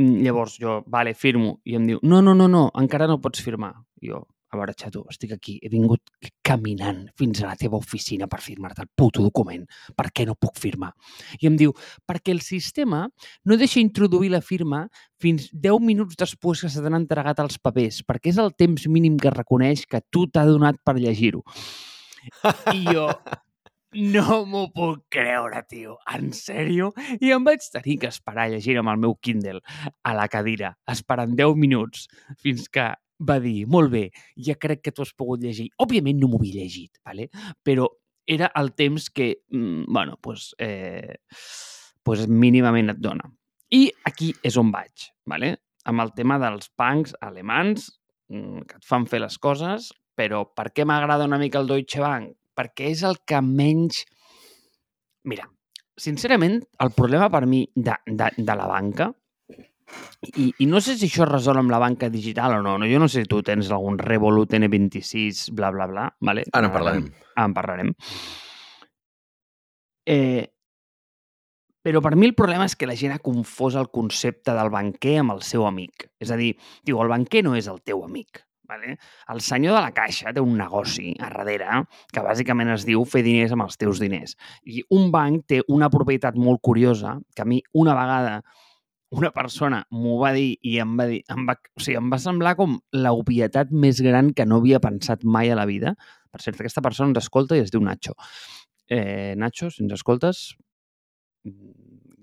mm, 0.01 0.21
llavors 0.25 0.59
jo, 0.61 0.81
vale, 0.87 1.15
firmo, 1.15 1.61
i 1.65 1.77
em 1.79 1.87
diu, 1.87 2.01
no, 2.03 2.21
no, 2.23 2.35
no, 2.35 2.49
no, 2.49 2.67
encara 2.75 3.07
no 3.11 3.21
pots 3.21 3.43
firmar. 3.45 3.75
I 4.03 4.11
jo, 4.13 4.25
a 4.51 4.59
veure, 4.59 4.75
xato, 4.75 5.05
estic 5.11 5.33
aquí, 5.37 5.57
he 5.63 5.71
vingut 5.71 6.03
caminant 6.47 7.05
fins 7.19 7.43
a 7.43 7.49
la 7.49 7.57
teva 7.59 7.79
oficina 7.79 8.27
per 8.31 8.41
firmar-te 8.43 8.83
el 8.85 8.91
puto 8.97 9.23
document. 9.23 9.67
Per 9.97 10.09
què 10.11 10.27
no 10.27 10.35
puc 10.35 10.59
firmar? 10.59 10.91
I 11.39 11.51
em 11.51 11.59
diu, 11.61 11.75
perquè 12.07 12.35
el 12.35 12.43
sistema 12.45 13.05
no 13.47 13.59
deixa 13.61 13.81
introduir 13.83 14.33
la 14.35 14.43
firma 14.43 14.87
fins 15.21 15.51
10 15.53 15.85
minuts 15.87 16.19
després 16.19 16.65
que 16.65 16.73
se 16.73 16.83
t'han 16.83 16.99
entregat 16.99 17.43
els 17.45 17.61
papers, 17.63 18.03
perquè 18.07 18.33
és 18.35 18.41
el 18.43 18.55
temps 18.59 18.89
mínim 18.89 19.19
que 19.21 19.33
reconeix 19.35 19.87
que 19.87 20.03
tu 20.11 20.27
t'ha 20.27 20.47
donat 20.49 20.81
per 20.85 20.99
llegir-ho. 20.99 21.45
I 22.75 22.83
jo, 22.91 23.07
no 23.93 24.41
m'ho 24.47 24.67
puc 24.75 25.07
creure, 25.11 25.63
tio. 25.69 25.97
En 26.15 26.31
sèrio? 26.37 26.91
I 27.19 27.33
em 27.35 27.47
vaig 27.47 27.65
tenir 27.73 27.97
que 28.03 28.11
esperar 28.11 28.49
a 28.49 28.53
llegir 28.53 28.77
amb 28.79 28.93
el 28.93 29.01
meu 29.03 29.17
Kindle 29.19 29.63
a 30.07 30.15
la 30.15 30.27
cadira, 30.31 30.77
esperant 30.91 31.35
10 31.39 31.57
minuts, 31.59 32.07
fins 32.43 32.69
que 32.69 32.91
va 33.29 33.39
dir, 33.41 33.67
molt 33.69 33.93
bé, 33.93 34.05
ja 34.37 34.57
crec 34.61 34.83
que 34.85 34.93
tu 34.97 35.05
has 35.05 35.13
pogut 35.17 35.43
llegir. 35.45 35.69
Òbviament 35.83 36.21
no 36.21 36.31
m'ho 36.31 36.41
havia 36.41 36.63
llegit, 36.63 37.01
¿vale? 37.05 37.29
però 37.65 37.89
era 38.27 38.51
el 38.57 38.73
temps 38.75 39.11
que, 39.11 39.43
mm, 39.51 39.85
bueno, 39.89 40.19
pues, 40.23 40.55
eh, 40.59 41.17
pues 42.03 42.29
mínimament 42.29 42.91
et 42.91 43.01
dona. 43.01 43.29
I 43.71 43.91
aquí 44.05 44.33
és 44.43 44.57
on 44.57 44.71
vaig, 44.73 45.11
¿vale? 45.27 45.57
amb 45.85 46.03
el 46.03 46.13
tema 46.13 46.37
dels 46.39 46.69
bancs 46.77 47.15
alemans 47.25 47.89
mm, 48.29 48.67
que 48.69 48.77
et 48.77 48.87
fan 48.87 49.07
fer 49.07 49.23
les 49.23 49.39
coses, 49.39 49.91
però 50.17 50.45
per 50.55 50.71
què 50.75 50.85
m'agrada 50.85 51.29
una 51.29 51.39
mica 51.41 51.61
el 51.61 51.71
Deutsche 51.71 52.03
Bank? 52.03 52.35
Perquè 52.57 52.91
és 52.93 53.05
el 53.07 53.23
que 53.25 53.41
menys... 53.41 54.05
Mira, 55.25 55.47
sincerament, 55.97 56.61
el 56.81 56.93
problema 56.97 57.31
per 57.33 57.47
mi 57.49 57.65
de, 57.75 57.97
de, 58.07 58.29
de 58.37 58.57
la 58.57 58.69
banca 58.69 59.11
i, 60.37 60.51
I 60.59 60.67
no 60.69 60.81
sé 60.85 60.99
si 60.99 61.09
això 61.09 61.25
es 61.25 61.31
resol 61.31 61.59
amb 61.61 61.73
la 61.73 61.81
banca 61.81 62.11
digital 62.13 62.59
o 62.59 62.63
no. 62.63 62.77
no. 62.79 62.89
Jo 62.91 63.01
no 63.01 63.09
sé 63.09 63.25
si 63.25 63.31
tu 63.31 63.41
tens 63.47 63.71
algun 63.73 63.99
Revolut 63.99 64.53
N26, 64.59 65.49
bla, 65.57 65.71
bla, 65.73 65.89
bla. 65.89 66.09
Vale? 66.21 66.45
Ara 66.53 66.69
en 66.69 66.75
parlarem. 66.75 67.11
Ara 67.35 67.49
en 67.49 67.57
parlarem. 67.57 67.93
Eh, 70.11 70.45
però 71.81 72.03
per 72.05 72.13
mi 72.17 72.29
el 72.29 72.37
problema 72.37 72.67
és 72.69 72.77
que 72.77 72.89
la 72.89 72.99
gent 73.01 73.15
ha 73.15 73.25
confós 73.25 73.79
el 73.81 73.89
concepte 73.89 74.53
del 74.53 74.69
banquer 74.73 75.17
amb 75.23 75.39
el 75.39 75.43
seu 75.47 75.65
amic. 75.65 76.11
És 76.21 76.33
a 76.33 76.37
dir, 76.37 76.53
diu, 76.85 77.01
el 77.01 77.09
banquer 77.09 77.45
no 77.47 77.57
és 77.57 77.71
el 77.73 77.81
teu 77.81 78.05
amic. 78.05 78.45
Vale? 78.71 78.99
El 79.33 79.41
senyor 79.43 79.75
de 79.75 79.81
la 79.83 79.95
caixa 79.97 80.31
té 80.31 80.43
un 80.45 80.53
negoci 80.61 81.17
a 81.19 81.31
darrere 81.33 81.81
que 82.13 82.23
bàsicament 82.23 82.69
es 82.77 82.85
diu 82.87 83.03
fer 83.09 83.25
diners 83.27 83.57
amb 83.57 83.65
els 83.65 83.81
teus 83.81 83.99
diners. 83.99 84.37
I 84.63 84.85
un 84.95 85.09
banc 85.11 85.49
té 85.51 85.65
una 85.75 85.89
propietat 85.91 86.37
molt 86.39 86.61
curiosa 86.63 87.17
que 87.35 87.43
a 87.43 87.49
mi 87.49 87.59
una 87.73 87.97
vegada 87.99 88.37
una 89.11 89.33
persona 89.35 89.83
m'ho 89.91 90.17
va 90.21 90.31
dir 90.37 90.55
i 90.63 90.77
em 90.83 90.95
va 90.99 91.07
dir, 91.11 91.21
em 91.35 91.47
va, 91.49 91.57
o 91.75 91.83
sigui, 91.83 91.99
em 91.99 92.11
va 92.13 92.19
semblar 92.23 92.55
com 92.59 92.79
l'obvietat 92.95 93.73
més 93.75 94.01
gran 94.07 94.31
que 94.37 94.47
no 94.47 94.61
havia 94.61 94.81
pensat 94.83 95.25
mai 95.25 95.51
a 95.51 95.59
la 95.59 95.67
vida. 95.67 95.97
Per 96.31 96.41
cert, 96.43 96.61
aquesta 96.61 96.83
persona 96.85 97.11
ens 97.11 97.25
escolta 97.25 97.59
i 97.59 97.65
es 97.65 97.73
diu 97.75 97.83
Nacho. 97.83 98.15
Eh, 98.87 99.35
Nacho, 99.39 99.71
si 99.75 99.83
ens 99.83 99.97
escoltes, 99.99 100.45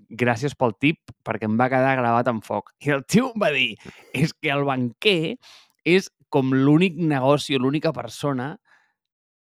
gràcies 0.08 0.56
pel 0.56 0.72
tip, 0.80 1.12
perquè 1.26 1.48
em 1.48 1.58
va 1.60 1.68
quedar 1.68 1.96
gravat 2.00 2.30
en 2.32 2.40
foc. 2.44 2.72
I 2.84 2.94
el 2.96 3.04
tio 3.04 3.32
em 3.34 3.44
va 3.44 3.52
dir, 3.52 3.74
és 4.16 4.32
que 4.32 4.52
el 4.54 4.64
banquer 4.68 5.36
és 5.84 6.08
com 6.32 6.52
l'únic 6.56 6.96
negoci 6.96 7.56
o 7.56 7.60
l'única 7.60 7.92
persona 7.96 8.54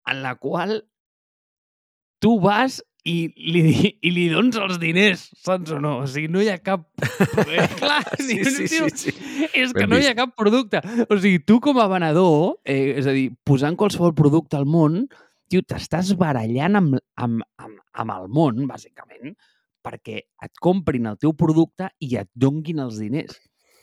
en 0.08 0.24
la 0.24 0.36
qual 0.36 0.82
tu 2.24 2.38
vas 2.44 2.82
i 3.04 3.16
li, 3.36 3.64
i 4.00 4.12
li 4.16 4.26
dones 4.32 4.56
els 4.64 4.78
diners, 4.80 5.26
saps 5.44 5.74
o 5.76 5.80
no? 5.84 5.98
O 6.04 6.08
sigui, 6.08 6.30
no 6.32 6.42
hi 6.44 6.50
ha 6.54 6.58
cap... 6.64 6.86
Clar, 7.82 8.00
sí, 8.20 8.40
sí, 8.48 8.68
sí, 8.72 8.80
sí. 8.96 9.14
és 9.52 9.74
que 9.76 9.84
Ben 9.84 9.92
no 9.92 10.00
vist. 10.00 10.08
hi 10.08 10.12
ha 10.12 10.18
cap 10.18 10.36
producte. 10.40 10.80
O 11.10 11.18
sigui, 11.18 11.42
tu 11.44 11.60
com 11.64 11.82
a 11.84 11.90
venedor, 11.92 12.62
eh, 12.64 12.96
és 13.02 13.10
a 13.10 13.16
dir, 13.16 13.30
posant 13.44 13.76
qualsevol 13.80 14.16
producte 14.16 14.56
al 14.60 14.68
món, 14.70 15.02
tio, 15.52 15.66
t'estàs 15.68 16.14
barallant 16.20 16.80
amb, 16.80 16.96
amb, 17.20 17.44
amb, 17.60 17.84
amb 18.04 18.16
el 18.16 18.32
món, 18.32 18.64
bàsicament, 18.70 19.36
perquè 19.84 20.22
et 20.24 20.64
comprin 20.64 21.12
el 21.12 21.20
teu 21.20 21.36
producte 21.36 21.92
i 22.00 22.16
et 22.22 22.32
donguin 22.40 22.80
els 22.86 23.02
diners. 23.04 23.36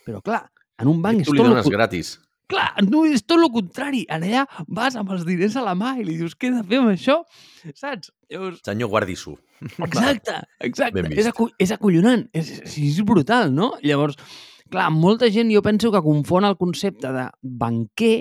Però 0.07 0.23
clar, 0.25 0.47
en 0.81 0.89
un 0.89 1.05
banc... 1.05 1.21
I 1.21 1.29
tu 1.29 1.37
li 1.37 1.45
dones 1.45 1.69
gratis. 1.69 2.15
Clar, 2.51 2.67
no, 2.87 3.05
és 3.07 3.23
tot 3.23 3.39
el 3.39 3.51
contrari. 3.53 4.03
En 4.11 4.25
allà 4.27 4.45
vas 4.67 4.97
amb 4.99 5.13
els 5.15 5.23
diners 5.27 5.55
a 5.55 5.63
la 5.65 5.75
mà 5.77 5.95
i 5.99 6.05
li 6.07 6.17
dius, 6.19 6.35
què 6.35 6.49
he 6.49 6.57
de 6.57 6.65
fer 6.67 6.81
amb 6.81 6.93
això? 6.93 7.21
Saps? 7.71 8.11
Llavors... 8.31 8.59
Senyor 8.67 8.91
Guardisu. 8.91 9.37
Exacte, 9.85 10.39
exacte. 10.65 11.03
És, 11.13 11.27
acu 11.29 11.45
és 11.61 11.69
acollonant. 11.75 12.23
És, 12.33 12.49
és, 12.63 12.77
és 12.81 13.01
brutal, 13.05 13.51
no? 13.53 13.75
Llavors, 13.85 14.17
clar, 14.73 14.87
molta 14.95 15.29
gent 15.29 15.51
jo 15.53 15.61
penso 15.61 15.91
que 15.93 16.01
confon 16.01 16.47
el 16.49 16.57
concepte 16.57 17.11
de 17.13 17.27
banquer 17.41 18.15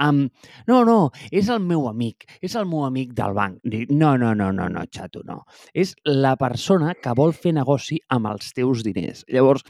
amb... 0.00 0.30
No, 0.70 0.80
no, 0.88 0.98
és 1.30 1.50
el 1.52 1.60
meu 1.66 1.86
amic, 1.90 2.24
és 2.40 2.56
el 2.56 2.66
meu 2.70 2.86
amic 2.86 3.12
del 3.18 3.36
banc. 3.36 3.60
No, 3.92 4.14
no, 4.20 4.32
no, 4.34 4.50
no, 4.56 4.68
no, 4.72 4.86
xato, 4.88 5.22
no. 5.28 5.42
És 5.76 5.92
la 6.08 6.34
persona 6.40 6.96
que 6.96 7.14
vol 7.18 7.36
fer 7.36 7.52
negoci 7.58 8.00
amb 8.16 8.32
els 8.32 8.54
teus 8.56 8.84
diners. 8.86 9.26
Llavors, 9.28 9.66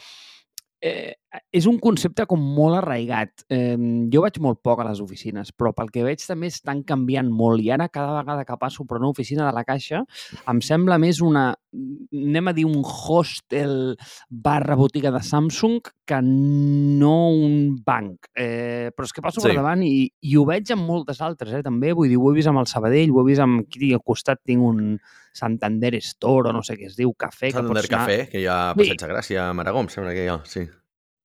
eh, 0.81 1.17
és 1.55 1.67
un 1.71 1.79
concepte 1.83 2.25
com 2.31 2.41
molt 2.57 2.81
arraigat. 2.81 3.45
Eh, 3.53 3.77
jo 4.11 4.23
vaig 4.25 4.39
molt 4.43 4.61
poc 4.67 4.83
a 4.83 4.87
les 4.89 5.01
oficines, 5.03 5.53
però 5.55 5.73
pel 5.77 5.91
que 5.95 6.03
veig 6.07 6.23
també 6.27 6.51
estan 6.51 6.83
canviant 6.87 7.31
molt 7.31 7.63
i 7.63 7.71
ara 7.71 7.89
cada 7.93 8.17
vegada 8.19 8.47
que 8.49 8.59
passo 8.59 8.87
per 8.89 8.99
una 8.99 9.11
oficina 9.13 9.47
de 9.47 9.55
la 9.55 9.65
Caixa 9.67 10.03
em 10.51 10.63
sembla 10.65 10.99
més 10.99 11.21
una, 11.23 11.51
anem 11.75 12.51
a 12.51 12.55
dir, 12.57 12.67
un 12.67 12.83
hostel 12.83 13.95
barra 14.29 14.77
botiga 14.79 15.13
de 15.15 15.23
Samsung 15.23 15.93
que 16.07 16.19
no 16.25 17.31
un 17.31 17.79
banc. 17.87 18.27
Eh, 18.35 18.91
però 18.97 19.07
és 19.07 19.15
que 19.15 19.23
passo 19.23 19.43
sí. 19.43 19.47
per 19.47 19.61
davant 19.61 19.87
i, 19.87 20.11
i 20.27 20.37
ho 20.37 20.45
veig 20.49 20.75
amb 20.75 20.89
moltes 20.89 21.23
altres, 21.23 21.55
eh, 21.55 21.63
també. 21.67 21.95
Vull 21.95 22.11
dir, 22.11 22.19
ho 22.19 22.33
he 22.33 22.41
vist 22.41 22.51
amb 22.51 22.63
el 22.65 22.71
Sabadell, 22.71 23.15
ho 23.15 23.23
he 23.23 23.31
vist 23.31 23.47
amb... 23.47 23.63
Aquí 23.71 23.93
al 23.95 24.03
costat 24.03 24.41
tinc 24.45 24.65
un 24.67 24.99
Santander 25.37 25.95
Store 26.03 26.51
o 26.51 26.53
no 26.57 26.65
sé 26.67 26.75
què 26.81 26.89
es 26.91 26.99
diu, 26.99 27.15
cafè. 27.15 27.53
Santander 27.55 27.87
que 27.87 27.95
Cafè, 27.95 28.19
anar... 28.19 28.29
que 28.33 28.43
hi 28.43 28.51
ha 28.51 28.59
a 28.73 28.75
Passeig 28.75 28.99
de 28.99 29.11
Gràcia, 29.15 29.47
a 29.47 29.55
Maragó, 29.55 29.85
em 29.85 29.93
sembla 29.93 30.17
que 30.17 30.27
hi 30.27 30.31
ha, 30.33 30.41
sí 30.49 30.67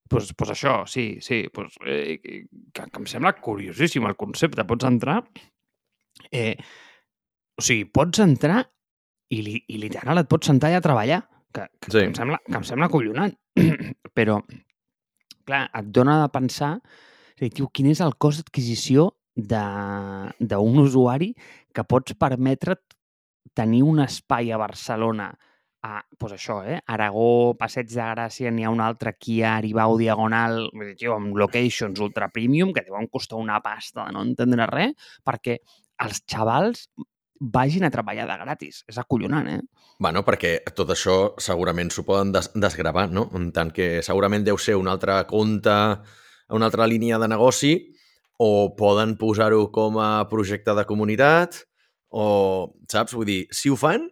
pues, 0.10 0.34
pues 0.38 0.52
això, 0.54 0.86
sí, 0.88 1.20
sí. 1.22 1.46
Pues, 1.54 1.76
eh, 1.86 2.20
que, 2.22 2.46
que 2.74 2.86
em 3.02 3.08
sembla 3.10 3.36
curiosíssim 3.42 4.06
el 4.06 4.18
concepte. 4.20 4.66
Pots 4.68 4.88
entrar... 4.88 5.22
Eh, 6.32 6.56
o 7.56 7.64
sigui, 7.64 7.86
pots 7.88 8.20
entrar 8.24 8.62
i, 9.32 9.42
li, 9.42 9.56
i 9.72 9.80
literal 9.80 10.20
et 10.20 10.30
pots 10.32 10.48
sentar 10.50 10.70
allà 10.70 10.82
a 10.82 10.86
treballar, 10.86 11.20
que, 11.56 11.68
que, 11.80 11.92
sí. 11.92 12.00
que, 12.00 12.06
em, 12.10 12.16
sembla, 12.18 12.40
que 12.46 12.58
em 12.60 12.66
sembla 12.68 12.90
collonant. 12.92 13.36
Però, 14.18 14.40
clar, 15.48 15.62
et 15.80 15.92
dona 15.96 16.18
de 16.22 16.30
pensar, 16.34 16.74
dir, 17.40 17.52
tio, 17.56 17.70
quin 17.72 17.92
és 17.94 18.04
el 18.04 18.18
cost 18.20 18.44
d'adquisició 18.44 19.14
d'un 19.36 20.80
usuari 20.80 21.34
que 21.76 21.84
pots 21.84 22.16
permetre't 22.20 22.96
tenir 23.56 23.84
un 23.84 24.00
espai 24.04 24.52
a 24.52 24.60
Barcelona 24.60 25.34
a, 25.86 26.02
pues 26.18 26.34
això, 26.34 26.60
eh? 26.66 26.80
Aragó, 26.90 27.54
Passeig 27.60 27.92
de 27.92 28.02
Gràcia, 28.02 28.52
n'hi 28.52 28.66
ha 28.66 28.74
un 28.74 28.82
altre 28.82 29.12
aquí 29.14 29.42
a 29.44 29.56
Aribau 29.60 29.98
Diagonal, 30.00 30.64
tio, 30.98 31.14
amb 31.14 31.38
locations 31.38 32.02
ultra 32.02 32.32
premium, 32.34 32.74
que 32.74 32.86
deuen 32.88 33.08
costar 33.12 33.38
una 33.38 33.60
pasta 33.62 34.08
de 34.08 34.16
no 34.16 34.24
entendre 34.26 34.66
res, 34.72 35.12
perquè 35.26 35.60
els 36.06 36.24
xavals 36.32 36.88
vagin 37.40 37.86
a 37.86 37.92
treballar 37.94 38.26
de 38.30 38.38
gratis. 38.42 38.82
És 38.90 38.98
acollonant, 38.98 39.52
eh? 39.52 39.62
Bueno, 40.02 40.26
perquè 40.28 40.58
tot 40.76 40.90
això 40.92 41.36
segurament 41.40 41.92
s'ho 41.94 42.04
poden 42.08 42.34
des 42.34 42.50
desgravar, 42.56 43.08
no? 43.14 43.30
En 43.38 43.52
tant 43.56 43.72
que 43.76 44.02
segurament 44.04 44.48
deu 44.48 44.58
ser 44.58 44.80
un 44.80 44.90
altre 44.92 45.22
compte, 45.30 45.76
una 46.50 46.72
altra 46.72 46.88
línia 46.90 47.20
de 47.22 47.30
negoci, 47.30 47.76
o 48.42 48.74
poden 48.76 49.16
posar-ho 49.20 49.70
com 49.72 50.02
a 50.02 50.26
projecte 50.32 50.74
de 50.76 50.84
comunitat, 50.90 51.62
o, 52.10 52.26
saps? 52.92 53.14
Vull 53.16 53.30
dir, 53.30 53.42
si 53.54 53.70
ho 53.70 53.78
fan, 53.80 54.10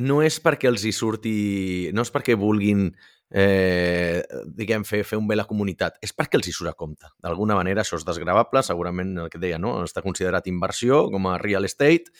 no 0.00 0.20
és 0.24 0.38
perquè 0.40 0.70
els 0.70 0.84
hi 0.86 0.92
surti... 0.96 1.90
No 1.92 2.04
és 2.06 2.12
perquè 2.12 2.36
vulguin, 2.38 2.86
eh, 3.30 4.22
diguem, 4.56 4.84
fer, 4.88 5.02
fer 5.04 5.18
un 5.20 5.26
bé 5.28 5.36
a 5.36 5.42
la 5.42 5.48
comunitat. 5.48 5.98
És 6.04 6.14
perquè 6.16 6.38
els 6.40 6.48
hi 6.48 6.54
surt 6.56 6.72
a 6.72 6.76
compte. 6.78 7.10
D'alguna 7.22 7.56
manera 7.58 7.84
això 7.84 7.98
és 8.00 8.06
desgravable, 8.08 8.62
segurament 8.64 9.16
el 9.24 9.32
que 9.32 9.40
deia, 9.42 9.60
no? 9.60 9.78
Està 9.84 10.04
considerat 10.04 10.48
inversió 10.48 11.04
com 11.12 11.28
a 11.28 11.38
real 11.42 11.68
estate. 11.68 12.12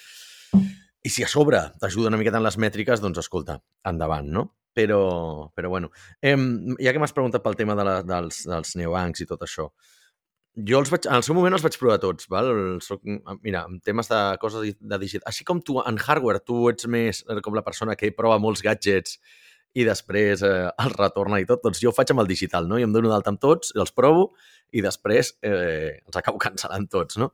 I 1.02 1.10
si 1.10 1.24
a 1.24 1.30
sobre 1.30 1.64
t'ajuden 1.80 2.12
una 2.12 2.20
miqueta 2.20 2.38
en 2.38 2.46
les 2.46 2.58
mètriques, 2.60 3.00
doncs 3.02 3.22
escolta, 3.24 3.58
endavant, 3.88 4.28
no? 4.30 4.50
Però, 4.72 5.50
però 5.52 5.68
bueno, 5.68 5.90
eh, 6.24 6.36
ja 6.80 6.92
que 6.92 7.00
m'has 7.00 7.12
preguntat 7.12 7.42
pel 7.44 7.58
tema 7.58 7.74
de 7.76 7.84
la, 7.84 7.98
dels, 8.06 8.44
dels 8.48 8.76
neobancs 8.80 9.20
i 9.20 9.26
tot 9.28 9.42
això, 9.44 9.66
jo 10.56 10.80
els 10.82 10.90
vaig, 10.92 11.06
en 11.08 11.16
el 11.16 11.24
seu 11.24 11.36
moment 11.36 11.54
els 11.56 11.62
vaig 11.64 11.76
provar 11.80 11.98
tots, 12.02 12.26
val? 12.32 12.50
Soc, 12.84 13.00
mira, 13.40 13.64
en 13.64 13.78
temes 13.84 14.10
de 14.10 14.20
coses 14.42 14.74
de 14.76 14.98
digital, 15.00 15.24
així 15.30 15.46
com 15.48 15.62
tu 15.64 15.78
en 15.80 16.00
hardware, 16.00 16.42
tu 16.44 16.66
ets 16.68 16.88
més 16.92 17.22
eh, 17.24 17.38
com 17.44 17.56
la 17.56 17.64
persona 17.64 17.96
que 17.96 18.12
prova 18.16 18.40
molts 18.42 18.64
gadgets 18.64 19.16
i 19.72 19.86
després 19.88 20.42
eh, 20.44 20.66
els 20.84 20.96
retorna 20.98 21.40
i 21.40 21.46
tot, 21.48 21.62
doncs 21.64 21.80
jo 21.80 21.88
ho 21.88 21.96
faig 21.96 22.12
amb 22.12 22.20
el 22.24 22.28
digital, 22.28 22.68
no? 22.68 22.76
I 22.76 22.84
em 22.84 22.92
dono 22.92 23.08
d'alta 23.08 23.32
amb 23.32 23.40
tots, 23.40 23.72
els 23.80 23.94
provo 23.96 24.32
i 24.76 24.84
després 24.84 25.32
eh, 25.40 26.02
els 26.04 26.20
acabo 26.20 26.40
cancel·lant 26.46 26.88
tots, 26.92 27.16
no? 27.22 27.32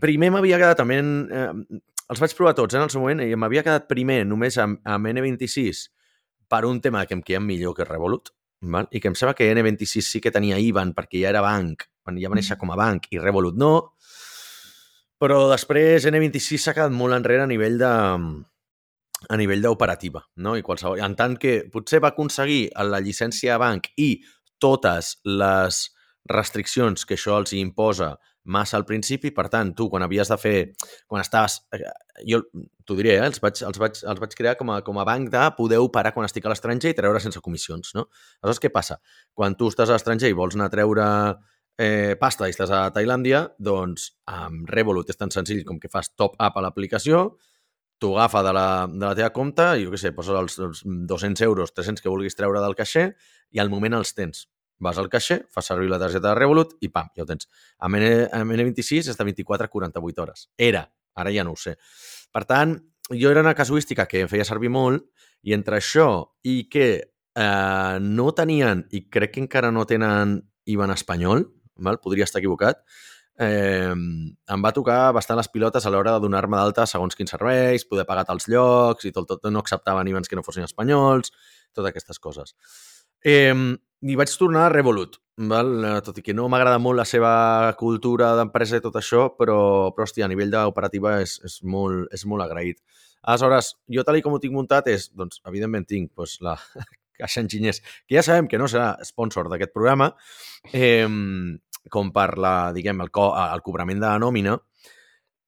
Primer 0.00 0.32
m'havia 0.32 0.60
quedat 0.62 0.80
també... 0.80 1.02
En, 1.02 1.12
eh, 1.28 1.82
els 2.06 2.20
vaig 2.22 2.32
provar 2.38 2.54
tots 2.54 2.72
eh, 2.72 2.78
en 2.78 2.86
el 2.86 2.92
seu 2.94 3.02
moment 3.02 3.20
i 3.24 3.34
m'havia 3.34 3.64
quedat 3.66 3.88
primer 3.90 4.20
només 4.24 4.56
amb, 4.62 4.78
amb 4.86 5.10
N26 5.10 5.88
per 6.48 6.62
un 6.64 6.78
tema 6.80 7.02
que 7.04 7.16
em 7.18 7.22
queia 7.26 7.42
millor 7.42 7.74
que 7.74 7.84
Revolut, 7.84 8.30
val? 8.62 8.86
i 8.94 9.02
que 9.02 9.10
em 9.10 9.18
sembla 9.18 9.34
que 9.34 9.48
N26 9.50 10.14
sí 10.14 10.22
que 10.22 10.32
tenia 10.32 10.60
IBAN 10.62 10.94
perquè 10.94 11.24
ja 11.24 11.32
era 11.34 11.42
banc, 11.44 11.82
quan 12.06 12.22
ja 12.22 12.30
va 12.30 12.38
néixer 12.38 12.56
com 12.60 12.70
a 12.70 12.78
banc 12.78 13.10
i 13.10 13.18
Revolut 13.18 13.58
no, 13.58 13.74
Però 15.22 15.46
després 15.48 16.04
N26 16.10 16.60
s'ha 16.60 16.76
quedat 16.76 16.92
molt 16.92 17.16
enrere 17.16 17.46
a 17.46 17.48
nivell 17.48 17.78
de 17.80 17.92
a 19.32 19.36
nivell 19.40 19.62
d'operativa, 19.64 20.20
no? 20.44 20.52
I 20.60 20.64
qualsevol, 20.64 21.00
en 21.00 21.14
tant 21.16 21.38
que 21.40 21.62
potser 21.72 22.02
va 22.04 22.10
aconseguir 22.12 22.66
la 22.84 23.00
llicència 23.00 23.54
de 23.54 23.62
banc 23.62 23.88
i 23.96 24.10
totes 24.60 25.14
les 25.24 25.78
restriccions 26.28 27.06
que 27.08 27.16
això 27.16 27.38
els 27.40 27.54
imposa 27.56 28.12
massa 28.52 28.76
al 28.76 28.84
principi, 28.86 29.32
per 29.34 29.48
tant, 29.50 29.72
tu 29.74 29.88
quan 29.90 30.04
havies 30.04 30.28
de 30.30 30.36
fer, 30.38 30.54
quan 31.08 31.24
estaves, 31.24 31.56
eh, 31.74 31.80
jo 32.28 32.42
t'ho 32.86 32.94
diré, 33.00 33.16
eh, 33.16 33.24
els, 33.24 33.40
vaig, 33.42 33.64
els, 33.66 33.80
vaig, 33.80 33.98
els 34.12 34.20
vaig 34.22 34.36
crear 34.38 34.54
com 34.60 34.70
a, 34.70 34.82
com 34.86 35.00
a 35.00 35.08
banc 35.08 35.32
de 35.32 35.48
poder 35.56 35.80
operar 35.82 36.12
quan 36.14 36.28
estic 36.28 36.46
a 36.46 36.52
l'estranger 36.52 36.92
i 36.92 36.98
treure 37.00 37.24
sense 37.24 37.40
comissions, 37.42 37.96
no? 37.96 38.06
Aleshores, 38.42 38.62
què 38.62 38.70
passa? 38.70 39.00
Quan 39.34 39.56
tu 39.56 39.72
estàs 39.72 39.90
a 39.90 39.96
l'estranger 39.96 40.30
i 40.30 40.36
vols 40.36 40.54
anar 40.54 40.68
a 40.68 40.76
treure 40.76 41.08
eh, 41.78 42.16
pasta 42.20 42.48
i 42.48 42.54
estàs 42.54 42.72
a 42.72 42.86
Tailàndia, 42.94 43.42
doncs 43.58 44.10
amb 44.32 44.68
Revolut 44.70 45.10
és 45.12 45.18
tan 45.20 45.32
senzill 45.32 45.64
com 45.66 45.80
que 45.80 45.90
fas 45.92 46.12
top-up 46.16 46.56
a 46.56 46.64
l'aplicació, 46.64 47.36
t'ho 48.00 48.12
agafa 48.16 48.42
de 48.44 48.52
la, 48.52 48.66
de 48.90 49.04
la 49.04 49.14
teva 49.16 49.30
compte, 49.32 49.64
i 49.76 49.86
jo 49.86 49.92
què 49.92 50.00
sé, 50.00 50.12
poses 50.16 50.36
els, 50.36 50.58
els 50.60 50.82
200 50.84 51.44
euros, 51.46 51.72
300 51.72 52.04
que 52.04 52.12
vulguis 52.12 52.36
treure 52.36 52.60
del 52.64 52.76
caixer 52.76 53.10
i 53.52 53.62
al 53.62 53.72
moment 53.72 53.96
els 53.96 54.12
tens. 54.16 54.46
Vas 54.82 54.98
al 55.00 55.08
caixer, 55.08 55.46
fas 55.52 55.70
servir 55.70 55.88
la 55.88 56.00
targeta 56.00 56.28
de 56.28 56.34
Revolut 56.36 56.74
i 56.84 56.90
pam, 56.92 57.08
ja 57.16 57.24
ho 57.24 57.28
tens. 57.28 57.48
Amb 57.80 57.96
N26 57.96 59.08
és 59.12 59.16
de 59.16 59.24
24 59.24 59.64
a 59.64 59.72
48 59.72 60.22
hores. 60.22 60.48
Era, 60.58 60.84
ara 61.16 61.32
ja 61.32 61.44
no 61.48 61.54
ho 61.56 61.60
sé. 61.60 61.78
Per 62.32 62.44
tant, 62.44 62.76
jo 63.08 63.30
era 63.30 63.40
una 63.40 63.54
casuística 63.56 64.04
que 64.10 64.26
em 64.26 64.28
feia 64.28 64.44
servir 64.44 64.68
molt 64.72 65.06
i 65.46 65.54
entre 65.56 65.78
això 65.80 66.08
i 66.44 66.66
que 66.68 66.88
eh, 67.00 67.98
no 68.02 68.32
tenien, 68.36 68.84
i 68.92 69.06
crec 69.08 69.36
que 69.36 69.44
encara 69.46 69.72
no 69.72 69.86
tenen 69.88 70.42
IBAN 70.66 70.92
espanyol, 70.92 71.46
val? 71.78 72.00
podria 72.02 72.24
estar 72.24 72.40
equivocat, 72.40 72.82
eh, 73.38 73.92
em 73.92 74.64
va 74.64 74.72
tocar 74.72 75.12
bastant 75.16 75.38
les 75.38 75.48
pilotes 75.52 75.86
a 75.86 75.92
l'hora 75.92 76.16
de 76.16 76.24
donar-me 76.24 76.56
d'alta 76.56 76.86
segons 76.86 77.16
quins 77.16 77.30
serveis, 77.30 77.84
poder 77.84 78.06
pagar 78.08 78.24
als 78.28 78.48
llocs 78.48 79.04
i 79.04 79.12
tot, 79.12 79.28
tot 79.28 79.50
no 79.50 79.60
acceptaven 79.60 80.08
IBANs 80.08 80.28
que 80.28 80.36
no 80.36 80.44
fossin 80.46 80.64
espanyols, 80.64 81.32
totes 81.74 81.90
aquestes 81.90 82.18
coses. 82.18 82.54
Eh, 83.24 83.54
I 84.06 84.16
vaig 84.16 84.32
tornar 84.38 84.66
a 84.66 84.72
Revolut, 84.72 85.16
val? 85.36 85.72
tot 86.04 86.18
i 86.20 86.22
que 86.24 86.34
no 86.36 86.48
m'agrada 86.52 86.78
molt 86.78 87.00
la 87.00 87.06
seva 87.08 87.72
cultura 87.78 88.34
d'empresa 88.36 88.78
i 88.78 88.84
tot 88.84 88.96
això, 88.96 89.30
però, 89.36 89.58
però 89.94 90.06
hòstia, 90.06 90.26
a 90.26 90.32
nivell 90.32 90.52
d'operativa 90.52 91.18
és, 91.24 91.38
és, 91.44 91.60
molt, 91.62 92.12
és 92.14 92.24
molt 92.28 92.44
agraït. 92.44 92.80
Aleshores, 93.26 93.74
jo 93.90 94.04
tal 94.06 94.20
com 94.22 94.36
ho 94.36 94.42
tinc 94.42 94.54
muntat 94.54 94.86
és, 94.92 95.10
doncs, 95.16 95.40
evidentment 95.48 95.88
tinc 95.88 96.12
doncs, 96.14 96.38
la 96.46 96.54
Caixa 97.18 97.40
Enginyers, 97.40 97.80
que 98.06 98.18
ja 98.18 98.22
sabem 98.22 98.46
que 98.46 98.60
no 98.60 98.68
serà 98.68 98.92
sponsor 99.08 99.48
d'aquest 99.50 99.72
programa, 99.74 100.10
eh, 100.72 101.08
com 101.92 102.12
per 102.14 102.32
la, 102.38 102.72
diguem, 102.76 103.00
el, 103.04 103.12
co 103.14 103.30
el 103.40 103.62
cobrament 103.66 104.00
de 104.00 104.08
la 104.08 104.22
nòmina 104.22 104.56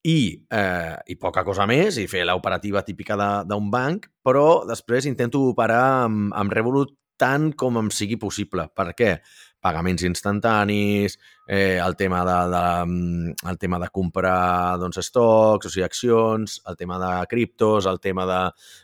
i, 0.09 0.47
eh, 0.55 0.95
i 1.11 1.17
poca 1.19 1.45
cosa 1.45 1.67
més, 1.67 1.99
i 1.99 2.07
fer 2.11 2.25
l'operativa 2.27 2.85
típica 2.87 3.19
d'un 3.49 3.69
banc, 3.71 4.07
però 4.25 4.65
després 4.69 5.09
intento 5.11 5.43
operar 5.51 6.07
amb, 6.07 6.33
amb 6.37 6.55
Revolut 6.55 6.95
tant 7.19 7.51
com 7.59 7.81
em 7.81 7.91
sigui 7.91 8.17
possible. 8.17 8.69
Per 8.75 8.93
què? 8.97 9.17
Pagaments 9.61 10.05
instantanis, 10.07 11.17
eh, 11.51 11.81
el, 11.83 11.97
tema 11.99 12.23
de, 12.25 12.37
de, 12.53 13.25
el 13.51 13.59
tema 13.59 13.81
de 13.83 13.89
comprar 13.91 14.79
doncs, 14.79 15.01
estocs, 15.03 15.67
o 15.67 15.73
sigui, 15.73 15.83
accions, 15.83 16.61
el 16.71 16.79
tema 16.79 17.01
de 17.03 17.11
criptos, 17.27 17.91
el 17.91 17.99
tema 17.99 18.25
de... 18.31 18.39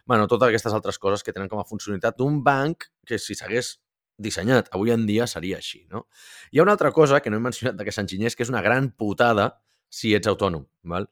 bueno, 0.05 0.27
totes 0.27 0.51
aquestes 0.51 0.75
altres 0.75 0.99
coses 0.99 1.23
que 1.23 1.33
tenen 1.33 1.49
com 1.49 1.63
a 1.63 1.69
funcionalitat 1.69 2.19
d'un 2.19 2.43
banc 2.43 2.91
que 3.07 3.23
si 3.23 3.39
s'hagués 3.39 3.77
dissenyat 4.19 4.71
avui 4.77 4.93
en 4.95 5.07
dia 5.07 5.27
seria 5.27 5.59
així, 5.59 5.85
no? 5.91 6.07
Hi 6.53 6.61
ha 6.61 6.67
una 6.67 6.75
altra 6.77 6.93
cosa 6.93 7.21
que 7.21 7.31
no 7.31 7.39
he 7.39 7.45
mencionat 7.45 7.77
d'aquest 7.79 8.03
enginyers, 8.05 8.37
que 8.37 8.45
és 8.47 8.53
una 8.53 8.63
gran 8.63 8.91
putada 8.93 9.51
si 9.91 10.15
ets 10.15 10.31
autònom, 10.31 10.67
val? 10.91 11.09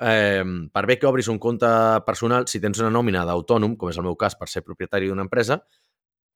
Eh, 0.00 0.44
per 0.72 0.84
bé 0.86 0.98
que 1.00 1.08
obris 1.08 1.28
un 1.32 1.38
compte 1.40 1.68
personal, 2.06 2.46
si 2.46 2.60
tens 2.60 2.80
una 2.82 2.92
nòmina 2.92 3.24
d'autònom, 3.28 3.76
com 3.80 3.90
és 3.90 3.98
el 3.98 4.06
meu 4.06 4.16
cas 4.20 4.36
per 4.36 4.48
ser 4.52 4.62
propietari 4.62 5.08
d'una 5.08 5.24
empresa, 5.24 5.62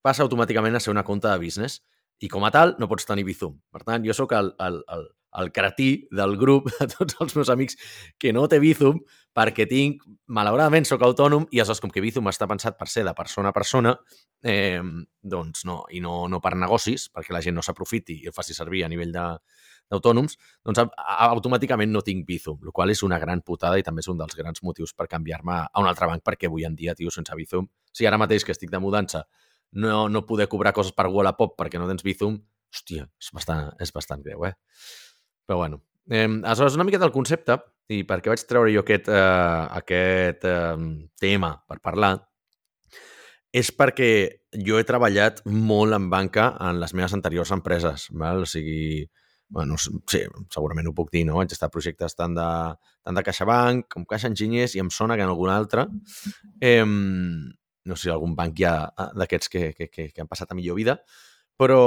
passa 0.02 0.24
automàticament 0.24 0.76
a 0.76 0.80
ser 0.80 0.92
una 0.94 1.04
compte 1.04 1.28
de 1.28 1.38
business 1.38 1.80
i 2.20 2.28
com 2.28 2.44
a 2.44 2.50
tal 2.54 2.74
no 2.80 2.88
pots 2.88 3.06
tenir 3.08 3.24
Bizum. 3.28 3.58
Per 3.72 3.82
tant, 3.84 4.04
jo 4.04 4.16
sóc 4.16 4.32
el, 4.36 4.54
el, 4.60 4.80
el, 4.96 5.06
el 5.38 5.52
cretí 5.52 6.08
del 6.10 6.36
grup 6.36 6.70
de 6.80 6.88
tots 6.90 7.16
els 7.20 7.36
meus 7.36 7.50
amics 7.52 7.78
que 8.18 8.32
no 8.34 8.46
té 8.50 8.58
Bizum 8.62 9.00
perquè 9.36 9.66
tinc, 9.70 10.02
malauradament, 10.34 10.86
sóc 10.88 11.02
autònom 11.06 11.44
i 11.54 11.60
aleshores, 11.60 11.80
com 11.82 11.92
que 11.94 12.02
Bizum 12.02 12.26
està 12.30 12.48
pensat 12.50 12.76
per 12.78 12.88
ser 12.90 13.04
de 13.06 13.14
persona 13.14 13.52
a 13.52 13.54
persona, 13.54 13.94
eh, 14.42 14.82
doncs 15.22 15.64
no, 15.68 15.84
i 15.94 16.00
no, 16.02 16.24
no 16.28 16.40
per 16.42 16.56
negocis, 16.58 17.06
perquè 17.14 17.34
la 17.36 17.42
gent 17.44 17.54
no 17.54 17.62
s'aprofiti 17.62 18.18
i 18.24 18.30
el 18.30 18.34
faci 18.34 18.56
servir 18.56 18.82
a 18.84 18.90
nivell 18.90 19.14
d'autònoms, 19.14 20.34
doncs 20.66 20.82
automàticament 20.82 21.94
no 21.94 22.02
tinc 22.06 22.26
Bizum, 22.26 22.58
el 22.66 22.74
qual 22.74 22.90
és 22.90 23.04
una 23.06 23.20
gran 23.22 23.44
putada 23.46 23.78
i 23.78 23.86
també 23.86 24.02
és 24.02 24.10
un 24.10 24.18
dels 24.18 24.34
grans 24.38 24.64
motius 24.66 24.96
per 24.98 25.06
canviar-me 25.10 25.60
a 25.62 25.84
un 25.84 25.90
altre 25.90 26.10
banc, 26.10 26.26
perquè 26.26 26.50
avui 26.50 26.66
en 26.66 26.74
dia, 26.74 26.96
tio, 26.98 27.14
sense 27.14 27.38
Bizum, 27.38 27.70
si 27.94 28.10
ara 28.10 28.18
mateix 28.18 28.44
que 28.44 28.56
estic 28.56 28.74
de 28.74 28.82
mudança 28.82 29.28
no, 29.72 30.08
no 30.08 30.26
poder 30.26 30.48
cobrar 30.50 30.74
coses 30.74 30.90
per 30.96 31.06
Wallapop 31.06 31.54
perquè 31.58 31.78
no 31.78 31.86
tens 31.86 32.02
Bizum, 32.02 32.40
hòstia, 32.74 33.06
és 33.22 33.30
bastant, 33.34 33.70
és 33.82 33.94
bastant 33.94 34.26
greu, 34.26 34.42
eh? 34.46 34.56
Però 35.50 35.58
bueno. 35.58 35.82
Eh, 36.08 36.28
aleshores, 36.44 36.76
una 36.76 36.84
mica 36.84 36.98
del 37.02 37.10
concepte, 37.10 37.56
i 37.90 38.04
per 38.06 38.20
què 38.22 38.30
vaig 38.30 38.42
treure 38.46 38.70
jo 38.70 38.84
aquest, 38.84 39.08
eh, 39.10 39.62
aquest 39.80 40.44
eh, 40.46 40.76
tema 41.18 41.48
per 41.66 41.80
parlar, 41.82 42.12
és 43.50 43.72
perquè 43.74 44.12
jo 44.68 44.78
he 44.78 44.86
treballat 44.86 45.40
molt 45.50 45.96
en 45.98 46.06
banca 46.12 46.52
en 46.68 46.78
les 46.78 46.94
meves 46.94 47.16
anteriors 47.18 47.50
empreses. 47.50 48.06
Val? 48.22 48.44
O 48.46 48.46
sigui, 48.46 49.02
bueno, 49.50 49.74
sí, 49.80 50.22
segurament 50.54 50.86
ho 50.86 50.94
puc 50.94 51.10
dir, 51.10 51.24
no? 51.26 51.40
Vaig 51.40 51.50
estar 51.50 51.66
a 51.66 51.74
projectes 51.74 52.14
tant 52.14 52.38
de, 52.38 52.48
tant 53.02 53.18
de 53.18 53.26
CaixaBank 53.26 53.90
com 53.90 54.06
Caixa 54.06 54.30
Enginyers 54.30 54.78
i 54.78 54.84
em 54.86 54.94
sona 54.94 55.18
que 55.18 55.26
en 55.26 55.34
algun 55.34 55.50
altre. 55.50 55.88
Eh, 56.62 56.86
no 56.86 57.98
sé 57.98 58.06
si 58.06 58.14
algun 58.14 58.38
banc 58.38 58.54
hi 58.54 58.70
ha 58.70 58.76
eh, 58.86 59.10
d'aquests 59.18 59.50
que, 59.50 59.66
que, 59.74 59.90
que, 59.90 60.12
que 60.14 60.22
han 60.22 60.30
passat 60.30 60.54
a 60.54 60.62
millor 60.62 60.78
vida, 60.78 61.00
però, 61.58 61.80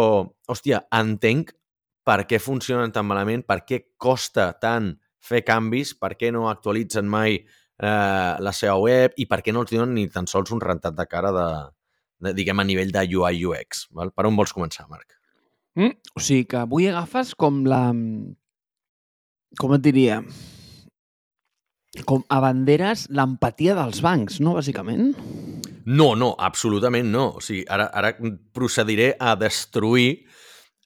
hòstia, 0.51 0.83
entenc 0.99 1.55
per 2.03 2.23
què 2.27 2.39
funcionen 2.43 2.91
tan 2.91 3.07
malament, 3.07 3.45
per 3.47 3.63
què 3.67 3.79
costa 3.97 4.51
tant 4.61 4.91
fer 5.23 5.43
canvis, 5.47 5.93
per 5.95 6.13
què 6.19 6.31
no 6.35 6.49
actualitzen 6.51 7.07
mai 7.09 7.37
eh, 7.39 8.33
la 8.43 8.53
seva 8.55 8.75
web 8.81 9.15
i 9.17 9.27
per 9.29 9.41
què 9.43 9.53
no 9.55 9.63
els 9.63 9.71
donen 9.71 9.95
ni 9.95 10.09
tan 10.11 10.27
sols 10.27 10.51
un 10.55 10.61
rentat 10.63 10.95
de 10.97 11.07
cara 11.07 11.31
de, 11.35 11.47
de 12.27 12.33
diguem, 12.35 12.59
a 12.59 12.67
nivell 12.67 12.91
de 12.93 13.05
UI 13.15 13.43
UX. 13.47 13.87
Val? 13.95 14.11
Per 14.15 14.27
on 14.27 14.39
vols 14.39 14.55
començar, 14.55 14.87
Marc? 14.91 15.15
Mm, 15.79 15.95
o 16.13 16.21
sigui 16.21 16.47
que 16.49 16.59
avui 16.63 16.89
agafes 16.91 17.33
com 17.39 17.63
la... 17.67 17.85
Com 19.59 19.75
et 19.75 19.83
diria? 19.85 20.19
Com 22.09 22.23
a 22.33 22.39
banderes 22.41 23.05
l'empatia 23.13 23.75
dels 23.77 24.01
bancs, 24.01 24.39
no, 24.41 24.55
bàsicament? 24.57 25.11
No, 25.85 26.13
no, 26.17 26.31
absolutament 26.41 27.11
no. 27.13 27.27
O 27.37 27.43
sigui, 27.43 27.63
ara, 27.69 27.85
ara 27.93 28.13
procediré 28.55 29.11
a 29.19 29.35
destruir 29.37 30.23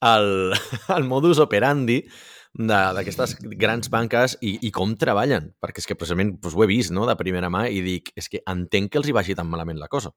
el, 0.02 0.54
el 0.98 1.08
modus 1.08 1.42
operandi 1.44 2.02
d'aquestes 2.58 3.36
grans 3.60 3.92
banques 3.94 4.38
i, 4.42 4.56
i 4.66 4.72
com 4.74 4.96
treballen, 4.98 5.52
perquè 5.62 5.84
és 5.84 5.90
que 5.90 5.98
precisament 5.98 6.38
doncs, 6.42 6.56
ho 6.58 6.64
he 6.66 6.70
vist 6.70 6.94
no, 6.96 7.06
de 7.06 7.18
primera 7.20 7.52
mà 7.54 7.68
i 7.70 7.84
dic, 7.86 8.10
és 8.18 8.30
que 8.32 8.42
entenc 8.50 8.92
que 8.92 9.02
els 9.02 9.10
hi 9.10 9.16
vagi 9.18 9.38
tan 9.38 9.50
malament 9.52 9.78
la 9.78 9.92
cosa. 9.92 10.14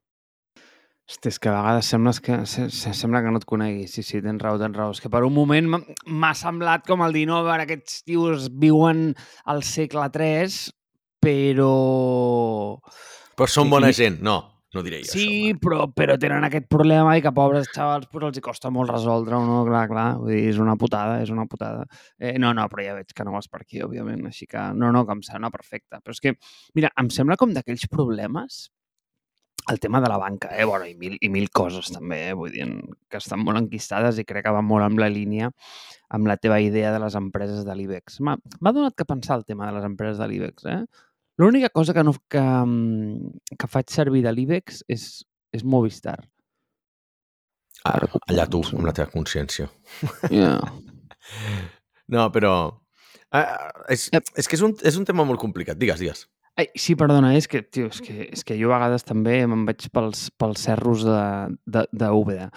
Hosti, 1.11 1.27
és 1.27 1.41
que 1.43 1.51
a 1.51 1.57
vegades 1.57 1.89
sembles 1.91 2.21
que, 2.23 2.37
sembla 2.47 3.21
que 3.25 3.33
no 3.35 3.41
et 3.41 3.47
conegui. 3.49 3.89
Sí, 3.91 4.05
sí, 4.07 4.21
tens 4.23 4.39
raó, 4.39 4.61
tens 4.61 4.77
raó. 4.79 4.93
És 4.95 5.01
que 5.03 5.11
per 5.11 5.25
un 5.27 5.35
moment 5.35 5.67
m'ha 5.67 6.31
semblat 6.39 6.85
com 6.87 7.03
el 7.03 7.17
Dinover, 7.17 7.57
aquests 7.65 8.05
tios 8.07 8.47
viuen 8.63 9.09
al 9.51 9.65
segle 9.67 10.07
III, 10.07 10.55
però... 11.19 11.73
Però 13.35 13.51
són 13.51 13.75
bona 13.75 13.91
gent, 13.97 14.21
no. 14.23 14.39
No 14.75 14.85
diré 14.87 15.01
jo 15.03 15.11
sí, 15.11 15.27
això. 15.51 15.59
però, 15.65 15.85
però 15.91 16.15
tenen 16.21 16.45
aquest 16.47 16.69
problema 16.71 17.17
i 17.19 17.23
que 17.25 17.33
pobres 17.35 17.71
xavals 17.75 18.07
pues, 18.13 18.27
els 18.29 18.39
hi 18.39 18.45
costa 18.45 18.71
molt 18.71 18.93
resoldre 18.93 19.41
no? 19.43 19.65
Clar, 19.67 19.87
clar, 19.91 20.09
vull 20.21 20.31
dir, 20.31 20.45
és 20.53 20.61
una 20.63 20.77
putada, 20.79 21.19
és 21.25 21.33
una 21.35 21.47
putada. 21.51 21.87
Eh, 22.19 22.37
no, 22.39 22.53
no, 22.55 22.69
però 22.71 22.87
ja 22.87 22.99
veig 23.01 23.11
que 23.15 23.27
no 23.27 23.35
vas 23.35 23.51
per 23.51 23.65
aquí, 23.65 23.83
òbviament, 23.83 24.23
així 24.31 24.47
que 24.51 24.63
no, 24.79 24.93
no, 24.95 25.03
que 25.07 25.17
em 25.19 25.25
sembla 25.27 25.51
perfecte. 25.51 25.99
Però 25.99 26.15
és 26.15 26.23
que, 26.23 26.37
mira, 26.79 26.93
em 27.03 27.11
sembla 27.11 27.39
com 27.41 27.57
d'aquells 27.57 27.89
problemes 27.91 28.69
el 29.71 29.79
tema 29.79 30.01
de 30.01 30.09
la 30.09 30.17
banca, 30.19 30.49
eh? 30.57 30.65
Bueno, 30.65 30.87
i 30.89 30.95
mil, 30.99 31.19
i 31.21 31.29
mil 31.31 31.51
coses 31.55 31.91
també, 31.93 32.23
eh? 32.31 32.37
Vull 32.39 32.55
dir, 32.55 32.67
que 33.11 33.19
estan 33.21 33.43
molt 33.45 33.61
enquistades 33.61 34.19
i 34.19 34.27
crec 34.27 34.47
que 34.47 34.55
van 34.55 34.67
molt 34.67 34.87
amb 34.87 35.03
la 35.03 35.11
línia 35.13 35.51
amb 36.11 36.27
la 36.27 36.37
teva 36.43 36.59
idea 36.63 36.91
de 36.91 36.99
les 36.99 37.15
empreses 37.19 37.63
de 37.67 37.75
l'IBEX. 37.79 38.19
M'ha 38.27 38.73
donat 38.75 38.97
que 38.99 39.07
pensar 39.07 39.39
el 39.39 39.47
tema 39.47 39.69
de 39.69 39.77
les 39.77 39.87
empreses 39.87 40.19
de 40.19 40.27
l'IBEX, 40.27 40.67
eh? 40.67 40.81
L'única 41.41 41.71
cosa 41.73 41.95
que, 41.97 42.05
no, 42.05 42.13
que, 42.29 42.41
mm, 42.41 43.55
que 43.57 43.69
faig 43.71 43.89
servir 43.93 44.21
de 44.27 44.33
l'IBEX 44.35 44.83
és, 44.93 45.07
és 45.57 45.65
Movistar. 45.65 46.19
Ah, 47.89 47.97
allà 48.29 48.45
tu, 48.51 48.61
amb 48.77 48.85
la 48.85 48.93
teva 48.97 49.09
consciència. 49.13 49.71
Yeah. 50.29 50.61
no, 52.15 52.27
però... 52.35 52.53
Uh, 53.31 53.87
és, 53.95 54.09
és 54.13 54.51
que 54.51 54.59
és 54.59 54.65
un, 54.67 54.75
és 54.85 54.99
un 54.99 55.07
tema 55.09 55.25
molt 55.25 55.41
complicat. 55.41 55.79
Digues, 55.81 56.03
digues. 56.03 56.27
Ai, 56.61 56.67
sí, 56.77 56.97
perdona, 56.99 57.31
és 57.39 57.47
que, 57.49 57.63
tio, 57.63 57.89
és 57.89 58.03
que, 58.05 58.17
és 58.27 58.45
que 58.45 58.59
jo 58.59 58.69
a 58.69 58.75
vegades 58.75 59.07
també 59.09 59.39
me'n 59.49 59.65
vaig 59.69 59.87
pels, 59.95 60.27
pels 60.37 60.67
cerros 60.67 61.07
de, 61.07 61.23
de, 61.65 61.87
de 62.03 62.11
Úbeda. 62.21 62.51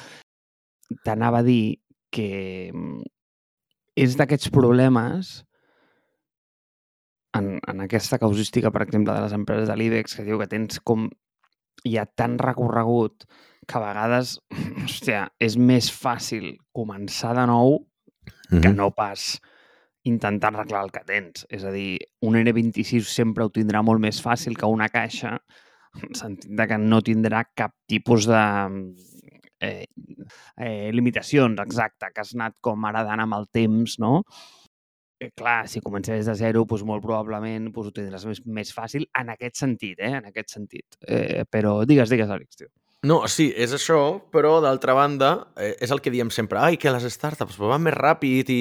T'anava 1.06 1.40
a 1.40 1.48
dir 1.48 1.78
que 2.12 2.28
mm, 2.74 3.00
és 4.04 4.18
d'aquests 4.20 4.52
problemes 4.52 5.38
en, 7.38 7.58
en 7.60 7.82
aquesta 7.86 8.20
causística, 8.22 8.72
per 8.72 8.84
exemple, 8.86 9.14
de 9.14 9.26
les 9.26 9.36
empreses 9.36 9.70
de 9.70 9.78
l'IBEX, 9.78 10.18
que 10.18 10.28
diu 10.28 10.42
que 10.42 10.50
tens 10.52 10.82
com 10.86 11.08
hi 11.84 11.98
ha 11.98 12.06
tan 12.06 12.38
recorregut 12.40 13.26
que 13.68 13.80
a 13.80 13.82
vegades, 13.84 14.38
hòstia, 14.86 15.26
és 15.40 15.58
més 15.58 15.90
fàcil 15.92 16.54
començar 16.76 17.34
de 17.38 17.48
nou 17.50 17.80
que 18.62 18.70
no 18.76 18.92
pas 18.94 19.40
intentar 20.04 20.52
arreglar 20.52 20.84
el 20.86 20.92
que 20.94 21.04
tens. 21.08 21.46
És 21.50 21.64
a 21.66 21.72
dir, 21.74 21.98
un 22.28 22.36
N26 22.40 23.08
sempre 23.10 23.46
ho 23.46 23.52
tindrà 23.54 23.82
molt 23.82 24.04
més 24.04 24.20
fàcil 24.22 24.58
que 24.60 24.70
una 24.70 24.90
caixa, 24.92 25.38
en 26.00 26.18
sentit 26.18 26.64
que 26.70 26.80
no 26.80 27.02
tindrà 27.06 27.44
cap 27.56 27.74
tipus 27.90 28.28
de 28.30 28.44
eh, 29.64 29.86
eh, 30.58 30.92
limitacions, 30.92 31.60
exacte, 31.64 32.12
que 32.14 32.22
has 32.24 32.34
anat 32.36 32.60
com 32.62 32.86
heredant 32.90 33.24
amb 33.24 33.40
el 33.40 33.48
temps, 33.56 33.98
no? 34.04 34.20
Eh, 35.24 35.32
clar, 35.36 35.70
si 35.70 35.80
comences 35.80 36.26
de 36.28 36.36
zero, 36.36 36.66
doncs 36.68 36.84
molt 36.88 37.04
probablement 37.04 37.70
doncs, 37.72 37.90
ho 37.90 37.96
tindràs 37.96 38.26
més, 38.28 38.44
més 38.44 38.72
fàcil 38.76 39.08
en 39.20 39.32
aquest 39.32 39.62
sentit, 39.62 40.00
eh? 40.00 40.16
En 40.20 40.32
aquest 40.32 40.56
sentit. 40.58 40.98
Eh, 41.08 41.44
però 41.50 41.78
digues, 41.88 42.12
digues, 42.12 42.32
Àlex, 42.34 42.60
tio. 42.60 42.74
No, 43.04 43.18
sí, 43.28 43.50
és 43.60 43.74
això, 43.76 43.98
però 44.32 44.58
d'altra 44.64 44.94
banda, 44.96 45.30
eh, 45.60 45.74
és 45.84 45.92
el 45.92 46.00
que 46.00 46.12
diem 46.12 46.30
sempre, 46.32 46.60
ai, 46.60 46.78
que 46.80 46.92
les 46.92 47.04
startups 47.12 47.58
van 47.60 47.84
més 47.84 47.96
ràpid 47.98 48.52
i, 48.52 48.60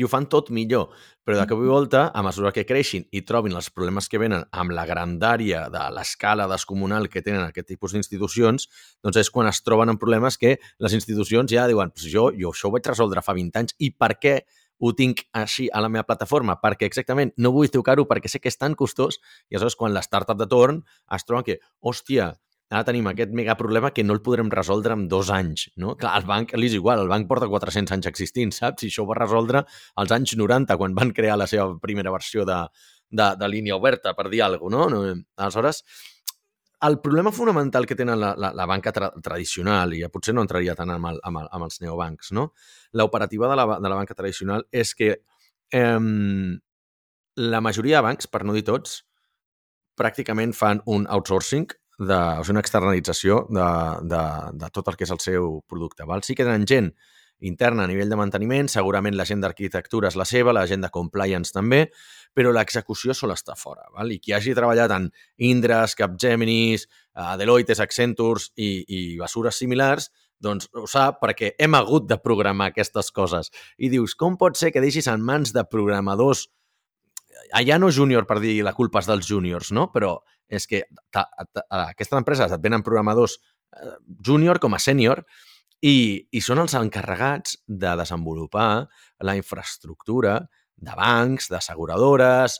i 0.00 0.04
ho 0.04 0.08
fan 0.08 0.28
tot 0.32 0.48
millor. 0.48 0.94
Però 1.22 1.36
de 1.38 1.44
cop 1.46 1.60
i 1.60 1.68
volta, 1.68 2.06
a 2.08 2.22
mesura 2.24 2.54
que 2.56 2.64
creixin 2.66 3.04
i 3.12 3.20
trobin 3.28 3.52
els 3.54 3.68
problemes 3.70 4.08
que 4.08 4.18
venen 4.18 4.46
amb 4.50 4.72
la 4.72 4.86
grandària 4.88 5.66
de 5.70 5.84
l'escala 5.94 6.48
descomunal 6.50 7.10
que 7.12 7.22
tenen 7.22 7.44
aquest 7.44 7.68
tipus 7.68 7.92
d'institucions, 7.92 8.64
doncs 9.04 9.20
és 9.20 9.30
quan 9.30 9.46
es 9.52 9.60
troben 9.62 9.92
amb 9.92 10.00
problemes 10.00 10.40
que 10.40 10.56
les 10.80 10.96
institucions 10.96 11.52
ja 11.52 11.68
diuen, 11.68 11.92
pues 11.92 12.08
jo, 12.10 12.30
jo 12.32 12.50
això 12.56 12.68
ho 12.68 12.74
vaig 12.74 12.88
resoldre 12.90 13.22
fa 13.22 13.36
20 13.36 13.60
anys 13.60 13.76
i 13.78 13.92
per 13.92 14.16
què 14.16 14.40
ho 14.82 14.92
tinc 14.98 15.24
així 15.38 15.68
a 15.70 15.80
la 15.82 15.90
meva 15.92 16.04
plataforma? 16.08 16.58
Perquè 16.62 16.88
exactament 16.88 17.32
no 17.38 17.54
vull 17.54 17.70
tocar-ho 17.72 18.04
perquè 18.10 18.30
sé 18.30 18.42
que 18.42 18.50
és 18.50 18.58
tan 18.58 18.74
costós 18.78 19.20
i 19.48 19.56
aleshores 19.56 19.78
quan 19.78 19.94
l'startup 19.94 20.40
de 20.40 20.48
torn 20.50 20.82
es 21.14 21.26
troba 21.28 21.46
que, 21.46 21.60
hòstia, 21.86 22.32
ara 22.72 22.86
tenim 22.88 23.06
aquest 23.10 23.34
mega 23.36 23.54
problema 23.58 23.92
que 23.94 24.04
no 24.04 24.16
el 24.16 24.22
podrem 24.24 24.50
resoldre 24.50 24.96
en 24.96 25.04
dos 25.08 25.30
anys, 25.30 25.68
no? 25.76 25.94
Clar, 26.00 26.14
el 26.18 26.26
banc 26.28 26.54
li 26.56 26.70
és 26.70 26.78
igual, 26.78 27.02
el 27.04 27.10
banc 27.12 27.28
porta 27.30 27.48
400 27.50 27.94
anys 27.98 28.08
existint, 28.10 28.54
saps? 28.56 28.82
I 28.82 28.90
això 28.90 29.04
ho 29.04 29.10
va 29.10 29.18
resoldre 29.20 29.62
als 30.00 30.14
anys 30.16 30.34
90, 30.40 30.78
quan 30.80 30.96
van 30.98 31.12
crear 31.14 31.36
la 31.38 31.46
seva 31.50 31.68
primera 31.82 32.14
versió 32.14 32.46
de, 32.48 32.58
de, 33.12 33.28
de 33.38 33.50
línia 33.52 33.76
oberta, 33.76 34.16
per 34.18 34.30
dir 34.32 34.42
alguna 34.46 34.86
cosa, 34.86 34.96
no? 34.96 35.14
Aleshores, 35.36 35.84
el 36.82 36.98
problema 37.00 37.32
fonamental 37.32 37.86
que 37.86 37.94
tenen 37.94 38.18
la, 38.20 38.32
la, 38.36 38.52
la 38.54 38.66
banca 38.66 38.92
tra 38.92 39.12
tradicional, 39.22 39.94
i 39.94 40.02
ja 40.02 40.10
potser 40.10 40.34
no 40.34 40.42
entraria 40.42 40.74
tant 40.78 40.90
amb, 40.90 41.12
el, 41.12 41.20
amb, 41.22 41.42
el, 41.42 41.48
amb 41.54 41.68
els 41.68 41.80
neobancs, 41.84 42.32
no? 42.34 42.48
L'operativa 42.98 43.50
de, 43.50 43.58
la, 43.60 43.66
de 43.78 43.92
la 43.92 43.98
banca 44.00 44.16
tradicional 44.18 44.66
és 44.72 44.94
que 44.98 45.12
eh, 45.14 46.00
la 47.36 47.60
majoria 47.64 48.00
de 48.00 48.08
bancs, 48.08 48.28
per 48.28 48.42
no 48.44 48.56
dir 48.56 48.64
tots, 48.66 49.00
pràcticament 49.98 50.54
fan 50.56 50.82
un 50.90 51.06
outsourcing 51.06 51.68
de, 52.02 52.18
o 52.18 52.42
sigui, 52.42 52.56
una 52.56 52.62
externalització 52.64 53.42
de, 53.50 53.70
de, 54.10 54.22
de 54.58 54.70
tot 54.74 54.88
el 54.90 54.98
que 54.98 55.06
és 55.06 55.14
el 55.14 55.20
seu 55.22 55.58
producte. 55.68 56.06
Val? 56.08 56.24
Sí 56.26 56.34
que 56.34 56.46
tenen 56.48 56.66
gent 56.68 56.92
interna 57.42 57.84
a 57.84 57.90
nivell 57.90 58.10
de 58.10 58.18
manteniment, 58.18 58.70
segurament 58.70 59.16
la 59.18 59.26
gent 59.28 59.42
d'arquitectura 59.42 60.10
és 60.10 60.16
la 60.18 60.26
seva, 60.28 60.54
la 60.54 60.64
gent 60.70 60.84
de 60.84 60.90
compliance 60.94 61.54
també, 61.54 61.84
però 62.34 62.52
l'execució 62.54 63.14
sol 63.14 63.34
estar 63.34 63.56
fora. 63.58 63.84
Val? 63.94 64.12
I 64.14 64.20
qui 64.22 64.34
hagi 64.34 64.54
treballat 64.56 64.94
en 64.94 65.10
Indras, 65.42 65.96
Capgeminis, 65.98 66.88
uh, 67.18 67.34
Deloitte, 67.40 67.76
Accentures 67.82 68.50
i, 68.56 68.72
i 68.86 69.02
basures 69.20 69.58
similars, 69.58 70.10
doncs 70.42 70.70
ho 70.74 70.88
sap 70.90 71.20
perquè 71.22 71.52
hem 71.60 71.76
hagut 71.78 72.08
de 72.10 72.18
programar 72.18 72.72
aquestes 72.72 73.12
coses. 73.14 73.52
I 73.78 73.92
dius, 73.92 74.16
com 74.18 74.38
pot 74.38 74.58
ser 74.58 74.72
que 74.74 74.82
deixis 74.82 75.06
en 75.10 75.22
mans 75.22 75.54
de 75.54 75.62
programadors 75.70 76.48
allà 77.52 77.78
no 77.78 77.90
júnior 77.90 78.26
per 78.26 78.40
dir 78.42 78.60
la 78.64 78.74
culpa 78.76 79.02
és 79.02 79.08
dels 79.08 79.28
júniors, 79.28 79.72
no? 79.72 79.88
Però 79.92 80.16
és 80.52 80.66
que 80.68 80.82
aquestes 81.14 82.18
empreses 82.18 82.52
et 82.52 82.62
venen 82.62 82.84
programadors 82.84 83.38
eh, 83.38 83.96
júnior 84.24 84.60
com 84.60 84.74
a 84.74 84.80
sènior 84.82 85.24
i, 85.82 85.94
i 86.30 86.40
són 86.40 86.62
els 86.62 86.76
encarregats 86.78 87.58
de 87.66 87.92
desenvolupar 87.98 88.86
la 89.26 89.34
infraestructura 89.38 90.38
de 90.82 90.94
bancs, 90.98 91.48
d'asseguradores 91.50 92.58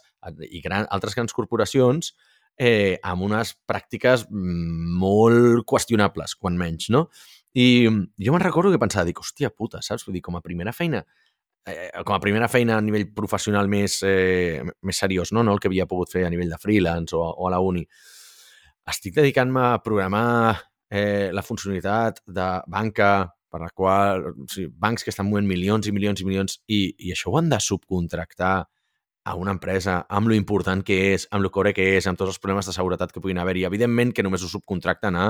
i 0.50 0.60
gran, 0.62 0.86
altres 0.90 1.14
grans 1.18 1.34
corporacions 1.34 2.12
eh, 2.58 2.98
amb 3.02 3.26
unes 3.26 3.54
pràctiques 3.68 4.26
molt 4.30 5.64
qüestionables, 5.68 6.36
quan 6.38 6.58
menys, 6.58 6.90
no? 6.94 7.06
I 7.54 7.84
jo 7.86 8.32
me'n 8.32 8.42
recordo 8.42 8.72
que 8.72 8.80
pensava, 8.80 9.06
dic, 9.08 9.20
hòstia 9.20 9.52
puta, 9.52 9.82
saps? 9.84 10.06
Vull 10.06 10.16
dir, 10.18 10.24
com 10.24 10.38
a 10.38 10.42
primera 10.44 10.72
feina, 10.72 11.02
eh, 11.66 11.90
com 12.06 12.16
a 12.16 12.20
primera 12.22 12.48
feina 12.48 12.78
a 12.78 12.84
nivell 12.84 13.08
professional 13.14 13.68
més, 13.68 14.00
eh, 14.06 14.62
més 14.82 15.02
seriós, 15.04 15.32
no? 15.32 15.42
no 15.42 15.54
el 15.54 15.60
que 15.60 15.68
havia 15.70 15.88
pogut 15.90 16.12
fer 16.12 16.26
a 16.26 16.32
nivell 16.32 16.50
de 16.50 16.60
freelance 16.60 17.16
o, 17.16 17.22
o 17.22 17.48
a 17.48 17.54
la 17.54 17.60
uni. 17.60 17.84
Estic 18.88 19.14
dedicant-me 19.14 19.66
a 19.68 19.82
programar 19.84 20.56
eh, 20.92 21.30
la 21.32 21.42
funcionalitat 21.42 22.20
de 22.26 22.48
banca 22.68 23.12
per 23.52 23.60
la 23.60 23.70
qual, 23.72 24.26
o 24.32 24.46
sigui, 24.48 24.68
bancs 24.84 25.04
que 25.04 25.12
estan 25.12 25.28
movent 25.28 25.48
milions 25.48 25.88
i 25.88 25.92
milions 25.92 26.20
i 26.20 26.28
milions 26.28 26.58
i, 26.68 26.82
i 27.06 27.12
això 27.14 27.32
ho 27.32 27.38
han 27.40 27.48
de 27.52 27.60
subcontractar 27.60 28.54
a 29.24 29.34
una 29.38 29.54
empresa 29.54 30.00
amb 30.10 30.28
lo 30.28 30.36
important 30.36 30.82
que 30.84 30.98
és, 31.14 31.26
amb 31.30 31.44
lo 31.44 31.50
core 31.54 31.72
que 31.76 31.94
és, 31.96 32.08
amb 32.08 32.18
tots 32.18 32.34
els 32.34 32.40
problemes 32.42 32.68
de 32.68 32.74
seguretat 32.76 33.12
que 33.12 33.22
puguin 33.22 33.38
haver-hi. 33.38 33.66
Evidentment 33.68 34.12
que 34.12 34.24
només 34.26 34.42
ho 34.42 34.50
subcontracten 34.50 35.16
a 35.16 35.26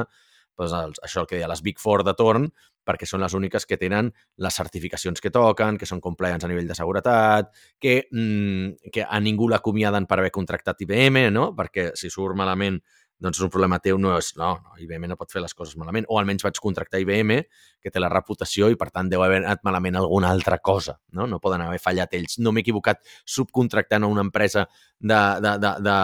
doncs, 0.59 0.73
els, 0.73 1.01
això 1.05 1.23
el 1.23 1.29
que 1.29 1.39
deia, 1.39 1.49
les 1.51 1.63
Big 1.65 1.81
Four 1.81 2.05
de 2.07 2.15
torn, 2.17 2.49
perquè 2.87 3.07
són 3.07 3.23
les 3.23 3.35
úniques 3.39 3.67
que 3.69 3.79
tenen 3.79 4.11
les 4.43 4.57
certificacions 4.59 5.23
que 5.23 5.31
toquen, 5.31 5.79
que 5.79 5.87
són 5.89 6.01
compliants 6.03 6.45
a 6.45 6.51
nivell 6.51 6.69
de 6.69 6.77
seguretat, 6.77 7.53
que, 7.81 8.03
mmm, 8.11 8.91
que 8.93 9.07
a 9.07 9.21
ningú 9.21 9.49
l'acomiaden 9.49 10.09
per 10.11 10.19
haver 10.19 10.33
contractat 10.35 10.83
IBM, 10.83 11.29
no? 11.33 11.53
perquè 11.57 11.93
si 11.99 12.11
surt 12.11 12.37
malament 12.39 12.81
doncs 13.23 13.39
és 13.39 13.45
un 13.47 13.51
problema 13.55 13.79
teu, 13.83 13.99
no 14.01 14.17
és, 14.17 14.33
no, 14.39 14.53
no, 14.63 14.77
IBM 14.83 15.07
no 15.11 15.17
pot 15.19 15.31
fer 15.31 15.43
les 15.43 15.55
coses 15.55 15.77
malament, 15.79 16.07
o 16.11 16.19
almenys 16.19 16.45
vaig 16.47 16.59
contractar 16.63 17.01
IBM, 17.03 17.37
que 17.83 17.93
té 17.93 18.03
la 18.03 18.11
reputació 18.11 18.71
i 18.73 18.79
per 18.79 18.91
tant 18.91 19.11
deu 19.11 19.23
haver 19.23 19.43
anat 19.43 19.63
malament 19.67 20.01
alguna 20.01 20.33
altra 20.35 20.59
cosa, 20.59 20.97
no? 21.15 21.29
No 21.31 21.39
poden 21.43 21.63
haver 21.63 21.79
fallat 21.83 22.15
ells. 22.19 22.39
No 22.43 22.53
m'he 22.53 22.65
equivocat 22.65 23.03
subcontractant 23.25 24.03
a 24.03 24.11
una 24.11 24.25
empresa 24.27 24.67
de, 24.99 25.21
de, 25.45 25.55
de, 25.63 25.75
de, 25.87 25.99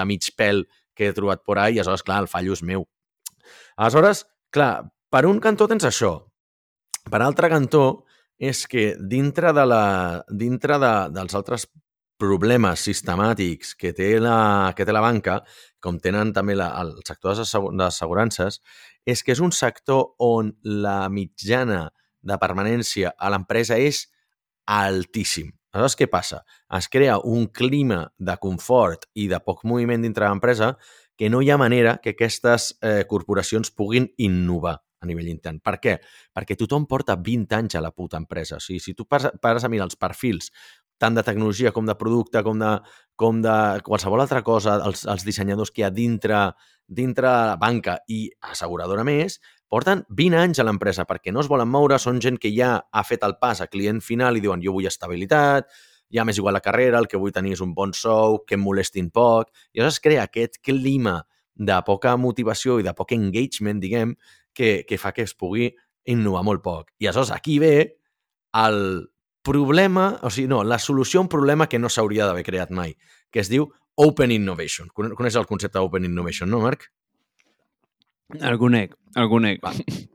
de 0.00 0.06
mig 0.08 0.32
pèl 0.38 0.64
que 0.96 1.08
he 1.08 1.16
trobat 1.16 1.44
por 1.44 1.60
ahí 1.60 1.76
i 1.76 1.80
aleshores, 1.80 2.04
clar, 2.06 2.22
el 2.24 2.30
fallo 2.32 2.56
és 2.56 2.64
meu. 2.64 2.86
Aleshores, 3.76 4.26
clar, 4.52 4.72
per 5.12 5.26
un 5.28 5.40
cantó 5.44 5.68
tens 5.68 5.84
això. 5.88 6.14
Per 7.10 7.20
altre 7.20 7.50
cantó 7.52 8.04
és 8.42 8.66
que 8.66 8.92
dintre, 8.98 9.52
de 9.54 9.64
la, 9.68 9.84
dintre 10.30 10.78
de, 10.82 10.92
dels 11.14 11.34
altres 11.38 11.66
problemes 12.22 12.82
sistemàtics 12.86 13.74
que 13.78 13.92
té 13.96 14.14
la, 14.22 14.72
que 14.76 14.86
té 14.86 14.94
la 14.94 15.02
banca, 15.02 15.40
com 15.82 15.98
tenen 16.00 16.32
també 16.32 16.56
la, 16.56 16.70
el 16.80 16.94
sector 17.06 17.36
d'assegurances, 17.36 18.60
és 19.04 19.22
que 19.22 19.34
és 19.34 19.42
un 19.42 19.52
sector 19.52 20.14
on 20.22 20.54
la 20.62 21.08
mitjana 21.10 21.88
de 22.22 22.38
permanència 22.38 23.12
a 23.18 23.32
l'empresa 23.34 23.78
és 23.78 24.06
altíssim. 24.70 25.50
Aleshores, 25.72 25.96
què 25.96 26.06
passa? 26.12 26.42
Es 26.76 26.86
crea 26.92 27.16
un 27.18 27.46
clima 27.48 28.04
de 28.18 28.36
confort 28.40 29.08
i 29.16 29.26
de 29.28 29.40
poc 29.40 29.64
moviment 29.64 30.04
dintre 30.04 30.26
de 30.26 30.30
l'empresa 30.30 30.74
que 31.16 31.30
no 31.32 31.40
hi 31.40 31.50
ha 31.50 31.58
manera 31.60 31.96
que 32.02 32.12
aquestes 32.12 32.74
eh, 32.80 33.04
corporacions 33.08 33.72
puguin 33.72 34.10
innovar 34.20 34.76
a 35.02 35.08
nivell 35.08 35.28
intern. 35.32 35.58
Per 35.64 35.76
què? 35.82 35.96
Perquè 36.32 36.56
tothom 36.58 36.86
porta 36.90 37.16
20 37.18 37.56
anys 37.58 37.76
a 37.76 37.82
la 37.82 37.90
puta 37.90 38.20
empresa. 38.20 38.60
O 38.60 38.62
sigui, 38.62 38.80
si 38.80 38.94
tu 38.94 39.06
pares 39.08 39.64
a 39.64 39.70
mirar 39.72 39.88
els 39.88 39.98
perfils 39.98 40.52
tant 41.02 41.18
de 41.18 41.24
tecnologia 41.26 41.72
com 41.74 41.88
de 41.88 41.96
producte, 41.98 42.42
com 42.46 42.60
de, 42.60 42.72
com 43.18 43.40
de 43.42 43.56
qualsevol 43.86 44.22
altra 44.22 44.42
cosa, 44.46 44.78
els, 44.86 45.02
els 45.10 45.26
dissenyadors 45.26 45.72
que 45.74 45.82
hi 45.82 45.86
ha 45.88 45.92
dintre, 45.94 46.44
dintre 46.86 47.26
la 47.28 47.56
banca 47.58 47.98
i 48.06 48.24
asseguradora 48.52 49.04
més, 49.06 49.40
porten 49.72 50.04
20 50.08 50.38
anys 50.38 50.60
a 50.62 50.66
l'empresa 50.68 51.06
perquè 51.08 51.34
no 51.34 51.42
es 51.42 51.50
volen 51.50 51.70
moure, 51.72 51.98
són 51.98 52.20
gent 52.22 52.38
que 52.38 52.52
ja 52.54 52.76
ha 52.86 53.04
fet 53.08 53.24
el 53.26 53.38
pas 53.42 53.64
a 53.64 53.70
client 53.72 54.02
final 54.04 54.38
i 54.38 54.44
diuen 54.44 54.62
jo 54.62 54.76
vull 54.76 54.86
estabilitat, 54.90 55.70
ja 56.12 56.26
m'és 56.28 56.38
igual 56.38 56.54
la 56.54 56.64
carrera, 56.64 57.00
el 57.00 57.08
que 57.08 57.18
vull 57.18 57.32
tenir 57.32 57.56
és 57.56 57.62
un 57.64 57.72
bon 57.74 57.94
sou, 57.96 58.42
que 58.46 58.58
em 58.58 58.62
molestin 58.62 59.08
poc, 59.10 59.50
i 59.72 59.80
llavors 59.80 59.96
es 59.96 60.04
crea 60.04 60.26
aquest 60.28 60.60
clima 60.62 61.22
de 61.54 61.78
poca 61.86 62.14
motivació 62.16 62.78
i 62.78 62.86
de 62.86 62.94
poc 62.96 63.14
engagement, 63.16 63.80
diguem, 63.80 64.14
que, 64.54 64.84
que 64.88 64.98
fa 65.00 65.12
que 65.16 65.24
es 65.24 65.34
pugui 65.34 65.70
innovar 66.12 66.44
molt 66.44 66.62
poc. 66.62 66.92
I 67.00 67.08
aleshores 67.08 67.32
aquí 67.32 67.58
ve 67.62 67.74
el 68.52 69.08
problema, 69.42 70.18
o 70.22 70.30
sigui, 70.30 70.48
no, 70.50 70.62
la 70.64 70.78
solució 70.78 71.20
a 71.20 71.26
un 71.26 71.30
problema 71.32 71.68
que 71.68 71.80
no 71.82 71.90
s'hauria 71.90 72.26
d'haver 72.26 72.44
creat 72.46 72.72
mai, 72.74 72.96
que 73.30 73.42
es 73.42 73.50
diu 73.52 73.68
Open 74.00 74.32
Innovation. 74.32 74.88
Coneix 74.94 75.36
el 75.36 75.46
concepte 75.46 75.82
Open 75.82 76.06
Innovation, 76.08 76.50
no, 76.50 76.62
Marc? 76.62 76.88
El 78.40 78.56
conec, 78.56 78.94
el 79.16 79.28
conec. 79.28 79.60
Va. 79.64 79.72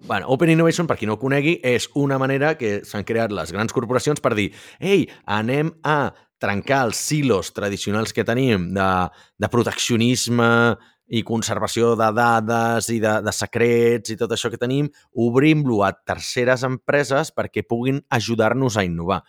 Bueno, 0.07 0.29
Open 0.33 0.49
Innovation, 0.49 0.87
per 0.89 0.97
qui 0.97 1.05
no 1.05 1.17
ho 1.17 1.21
conegui, 1.21 1.57
és 1.61 1.89
una 1.99 2.17
manera 2.17 2.55
que 2.57 2.79
s'han 2.87 3.05
creat 3.05 3.33
les 3.35 3.51
grans 3.53 3.75
corporacions 3.75 4.23
per 4.23 4.33
dir 4.37 4.49
ei, 4.79 5.05
anem 5.25 5.73
a 5.85 6.13
trencar 6.41 6.83
els 6.87 6.97
silos 7.01 7.51
tradicionals 7.53 8.13
que 8.13 8.25
tenim 8.25 8.69
de, 8.73 8.89
de 9.37 9.49
proteccionisme 9.53 10.49
i 11.07 11.23
conservació 11.27 11.93
de 11.99 12.09
dades 12.15 12.89
i 12.91 12.99
de, 13.03 13.17
de 13.23 13.33
secrets 13.35 14.11
i 14.11 14.17
tot 14.19 14.33
això 14.35 14.51
que 14.51 14.59
tenim, 14.59 14.89
obrim-lo 15.15 15.81
a 15.85 15.93
terceres 15.95 16.65
empreses 16.67 17.31
perquè 17.35 17.63
puguin 17.67 18.01
ajudar-nos 18.13 18.77
a 18.77 18.85
innovar. 18.87 19.21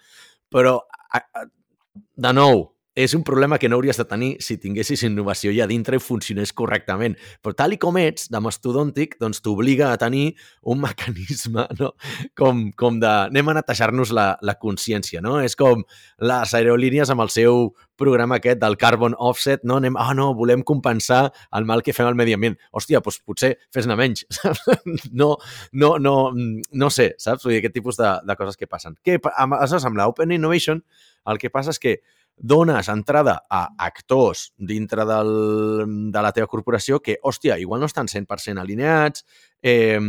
Però, 0.50 0.80
de 2.18 2.32
nou, 2.34 2.66
és 2.98 3.14
un 3.14 3.22
problema 3.22 3.60
que 3.62 3.68
no 3.70 3.76
hauries 3.76 3.98
de 4.00 4.04
tenir 4.10 4.28
si 4.42 4.56
tinguessis 4.58 5.04
innovació 5.06 5.52
allà 5.52 5.68
dintre 5.70 6.00
i 6.00 6.02
funcionés 6.02 6.50
correctament. 6.50 7.14
Però 7.44 7.54
tal 7.54 7.76
i 7.76 7.78
com 7.78 7.94
ets, 8.00 8.26
de 8.32 8.40
mastodòntic, 8.42 9.14
doncs 9.22 9.38
t'obliga 9.44 9.92
a 9.92 10.00
tenir 10.02 10.32
un 10.66 10.80
mecanisme 10.86 11.68
no? 11.78 11.92
com, 12.34 12.64
com 12.74 12.98
de... 12.98 13.12
Anem 13.30 13.52
a 13.52 13.60
netejar-nos 13.60 14.10
la, 14.10 14.32
la 14.42 14.56
consciència, 14.58 15.22
no? 15.22 15.36
És 15.38 15.54
com 15.54 15.86
les 16.26 16.56
aerolínies 16.58 17.14
amb 17.14 17.22
el 17.22 17.30
seu 17.30 17.68
programa 17.98 18.40
aquest 18.42 18.58
del 18.58 18.74
carbon 18.78 19.14
offset, 19.14 19.62
no? 19.62 19.78
Anem, 19.78 19.94
ah, 19.98 20.10
no, 20.18 20.32
volem 20.34 20.66
compensar 20.66 21.28
el 21.54 21.70
mal 21.70 21.86
que 21.86 21.94
fem 21.94 22.10
al 22.10 22.18
medi 22.18 22.34
ambient. 22.34 22.58
Hòstia, 22.74 22.98
doncs 23.04 23.22
potser 23.22 23.54
fes-ne 23.74 23.94
menys. 23.98 24.26
no, 25.22 25.36
no, 25.70 25.94
no, 26.02 26.18
no 26.34 26.90
sé, 26.90 27.12
saps? 27.14 27.46
Vull 27.46 27.54
dir, 27.54 27.62
aquest 27.62 27.78
tipus 27.78 28.02
de, 28.02 28.16
de 28.26 28.38
coses 28.42 28.58
que 28.58 28.66
passen. 28.66 28.98
Que, 29.06 29.20
aleshores, 29.22 29.86
amb 29.86 30.02
l'Open 30.02 30.34
Innovation, 30.34 30.82
el 31.28 31.38
que 31.38 31.54
passa 31.54 31.74
és 31.74 31.82
que 31.82 32.00
dones 32.38 32.88
entrada 32.88 33.42
a 33.50 33.64
actors 33.86 34.52
dintre 34.56 35.04
del, 35.08 35.30
de 36.12 36.22
la 36.22 36.32
teva 36.32 36.48
corporació 36.50 37.00
que, 37.02 37.18
hòstia, 37.22 37.58
igual 37.58 37.82
no 37.82 37.90
estan 37.90 38.08
100% 38.08 38.62
alineats, 38.62 39.24
eh, 39.62 40.00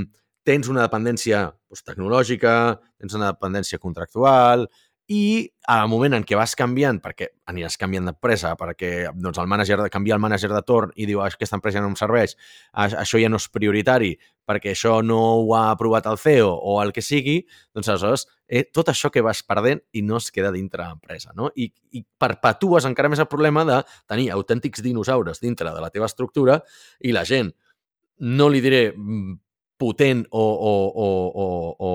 tens 0.46 0.70
una 0.72 0.86
dependència 0.86 1.44
doncs, 1.50 1.84
tecnològica, 1.86 2.54
tens 2.98 3.15
una 3.18 3.34
dependència 3.34 3.80
contractual, 3.82 4.68
i 5.10 5.50
al 5.65 5.88
moment 5.89 6.13
en 6.13 6.24
què 6.26 6.38
vas 6.38 6.52
canviant, 6.58 7.00
perquè 7.02 7.32
aniràs 7.50 7.80
canviant 7.82 8.06
d'empresa, 8.06 8.52
perquè 8.60 9.10
doncs, 9.17 9.39
el 9.41 9.48
manager 9.50 9.80
de 9.82 9.89
canviar 9.89 10.19
el 10.19 10.22
manager 10.22 10.52
de 10.54 10.62
torn 10.62 10.91
i 10.93 11.08
diu 11.10 11.24
ah, 11.24 11.30
aquesta 11.34 11.58
empresa 11.58 11.82
no 11.82 11.89
em 11.89 11.95
serveix, 11.98 12.36
això 12.78 13.17
ja 13.22 13.32
no 13.32 13.39
és 13.41 13.48
prioritari, 13.50 14.12
perquè 14.45 14.76
això 14.76 15.00
no 15.06 15.17
ho 15.39 15.56
ha 15.58 15.72
aprovat 15.72 16.06
el 16.12 16.22
CEO 16.22 16.52
o 16.54 16.78
el 16.84 16.93
que 16.93 17.02
sigui, 17.02 17.39
doncs 17.74 17.89
aleshores 17.89 18.28
eh, 18.45 18.67
tot 18.69 18.93
això 18.93 19.10
que 19.10 19.26
vas 19.26 19.41
perdent 19.41 19.82
i 19.98 20.06
no 20.06 20.22
es 20.22 20.30
queda 20.34 20.54
dintre 20.54 20.86
l'empresa. 20.86 21.34
No? 21.34 21.50
I, 21.58 21.72
I 21.98 22.06
perpetues 22.22 22.86
encara 22.86 23.10
més 23.10 23.22
el 23.22 23.30
problema 23.34 23.65
de 23.65 23.82
tenir 24.10 24.30
autèntics 24.38 24.86
dinosaures 24.86 25.41
dintre 25.41 25.74
de 25.74 25.82
la 25.82 25.89
teva 25.89 26.10
estructura 26.10 26.62
i 27.02 27.17
la 27.17 27.26
gent, 27.26 27.50
no 28.30 28.50
li 28.50 28.62
diré 28.62 28.91
mm, 28.93 29.38
potent 29.80 30.26
o, 30.30 30.43
o, 30.43 30.74
o, 30.91 31.10
o, 31.34 31.45
o 31.80 31.91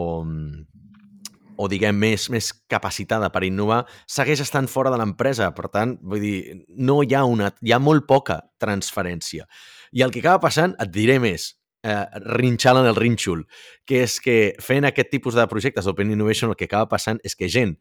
o 1.65 1.71
diguem 1.71 1.97
més, 1.97 2.29
més 2.33 2.51
capacitada 2.71 3.31
per 3.33 3.45
innovar, 3.49 3.83
segueix 4.07 4.45
estant 4.45 4.69
fora 4.69 4.93
de 4.93 5.01
l'empresa. 5.01 5.51
Per 5.57 5.71
tant, 5.73 5.97
vull 6.05 6.23
dir, 6.23 6.39
no 6.69 7.01
hi 7.03 7.17
ha, 7.17 7.25
una, 7.25 7.51
hi 7.65 7.73
ha 7.73 7.81
molt 7.81 8.07
poca 8.11 8.43
transferència. 8.61 9.49
I 9.97 10.05
el 10.05 10.13
que 10.13 10.23
acaba 10.25 10.43
passant, 10.45 10.77
et 10.83 10.93
diré 10.93 11.19
més, 11.23 11.55
eh, 11.85 12.05
rinxant 12.37 12.81
en 12.81 12.89
el 12.91 12.97
rínxol, 12.97 13.45
que 13.87 14.05
és 14.05 14.19
que 14.21 14.39
fent 14.61 14.89
aquest 14.89 15.13
tipus 15.13 15.37
de 15.39 15.47
projectes 15.51 15.85
d'Open 15.85 16.13
Innovation 16.13 16.53
el 16.53 16.59
que 16.61 16.69
acaba 16.69 16.89
passant 16.91 17.21
és 17.25 17.37
que 17.37 17.49
gent 17.49 17.77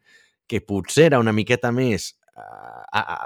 que 0.46 0.60
potser 0.60 1.08
era 1.08 1.20
una 1.22 1.32
miqueta 1.32 1.72
més 1.72 2.12
a, 2.36 3.00
a, 3.00 3.16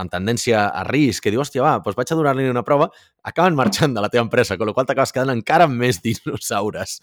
amb 0.00 0.12
tendència 0.12 0.64
a 0.68 0.84
risc, 0.88 1.24
que 1.24 1.32
diu, 1.32 1.42
hòstia, 1.42 1.62
va, 1.64 1.76
doncs 1.84 1.98
vaig 1.98 2.12
a 2.12 2.18
donar-li 2.18 2.48
una 2.50 2.64
prova, 2.66 2.88
acaben 3.28 3.56
marxant 3.58 3.94
de 3.96 4.02
la 4.04 4.10
teva 4.12 4.24
empresa, 4.26 4.56
amb 4.56 4.68
la 4.68 4.74
qual 4.76 4.88
t'acabes 4.88 5.12
quedant 5.14 5.34
encara 5.34 5.68
amb 5.68 5.78
més 5.80 6.00
dinosaures. 6.04 6.98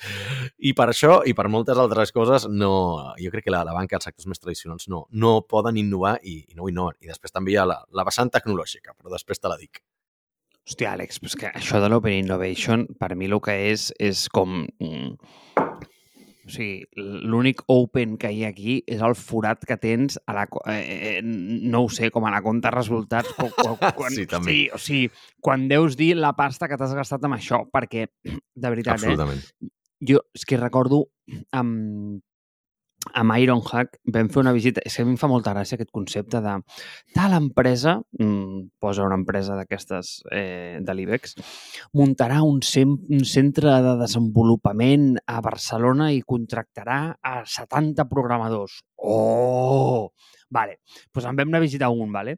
I 0.58 0.75
per 0.77 0.89
això, 0.91 1.19
i 1.25 1.36
per 1.38 1.47
moltes 1.53 1.81
altres 1.81 2.13
coses, 2.15 2.47
no, 2.49 2.71
jo 3.21 3.34
crec 3.34 3.47
que 3.47 3.53
la, 3.53 3.63
la 3.67 3.75
banca, 3.77 3.99
els 3.99 4.10
sectors 4.10 4.29
més 4.31 4.41
tradicionals, 4.41 4.89
no, 4.91 5.05
no 5.12 5.38
poden 5.49 5.77
innovar 5.81 6.17
i, 6.23 6.41
i 6.49 6.58
no 6.58 6.65
ho 6.65 6.71
innoven. 6.71 6.97
I 7.01 7.13
després 7.13 7.36
també 7.36 7.53
hi 7.53 7.60
ha 7.62 7.67
la, 7.69 7.81
la 7.93 8.08
vessant 8.08 8.34
tecnològica, 8.34 8.97
però 8.97 9.13
després 9.13 9.41
te 9.41 9.51
la 9.51 9.60
dic. 9.62 9.84
Hòstia, 10.65 10.95
Àlex, 10.95 11.21
però 11.21 11.38
que 11.38 11.49
això 11.53 11.77
de 11.84 11.91
l'Open 11.93 12.15
Innovation, 12.23 12.88
per 12.97 13.13
mi 13.13 13.29
el 13.29 13.38
que 13.45 13.53
és, 13.69 13.91
és 14.01 14.25
com... 14.34 14.63
O 16.45 16.51
sigui, 16.53 16.84
l'únic 17.25 17.63
open 17.73 18.19
que 18.21 18.29
hi 18.29 18.43
ha 18.45 18.51
aquí 18.53 18.77
és 18.86 19.01
el 19.05 19.15
forat 19.17 19.65
que 19.65 19.77
tens 19.81 20.19
a 20.29 20.36
la... 20.38 20.45
Eh, 20.69 20.75
eh, 20.77 21.21
no 21.23 21.86
ho 21.86 21.89
sé, 21.89 22.12
com 22.13 22.27
a 22.29 22.34
la 22.34 22.43
compta 22.45 22.73
resultats. 22.73 23.34
Quan, 23.34 23.55
quan, 23.97 24.13
sí, 24.13 24.27
també. 24.29 24.53
Sí, 24.53 24.67
o 24.69 24.81
sigui, 24.81 25.10
quan 25.41 25.65
deus 25.71 25.97
dir 25.97 26.13
la 26.19 26.36
pasta 26.38 26.69
que 26.69 26.77
t'has 26.77 26.93
gastat 26.97 27.25
amb 27.25 27.39
això, 27.39 27.63
perquè, 27.73 28.05
de 28.29 28.73
veritat, 28.75 29.08
eh, 29.10 29.17
eh? 29.17 29.71
Jo 30.05 30.21
és 30.36 30.45
que 30.45 30.60
recordo 30.62 31.05
amb 31.55 32.21
amb 33.13 33.35
Ironhack 33.37 33.99
vam 34.13 34.29
fer 34.33 34.41
una 34.41 34.53
visita, 34.55 34.81
és 34.85 34.95
que 34.95 35.03
a 35.03 35.07
mi 35.07 35.13
em 35.13 35.19
fa 35.19 35.29
molta 35.31 35.53
gràcia 35.53 35.77
aquest 35.77 35.91
concepte 35.95 36.41
de 36.43 36.55
tal 37.15 37.35
empresa, 37.37 37.97
mmm, 38.19 38.77
posa 38.81 39.05
una 39.05 39.17
empresa 39.19 39.57
d'aquestes 39.57 40.15
eh, 40.31 40.79
de 40.81 40.95
l'IBEX, 40.97 41.35
muntarà 41.93 42.41
un, 42.43 42.59
un 42.59 43.25
centre 43.25 43.75
de 43.85 43.95
desenvolupament 44.01 45.13
a 45.25 45.41
Barcelona 45.45 46.11
i 46.11 46.23
contractarà 46.25 46.99
a 47.21 47.41
70 47.45 48.07
programadors. 48.11 48.81
Oh! 48.97 50.11
Vale, 50.49 50.79
doncs 50.85 51.09
pues 51.11 51.25
en 51.25 51.35
vam 51.35 51.49
anar 51.49 51.59
a 51.59 51.65
visitar 51.65 51.89
un, 51.89 52.11
vale? 52.13 52.37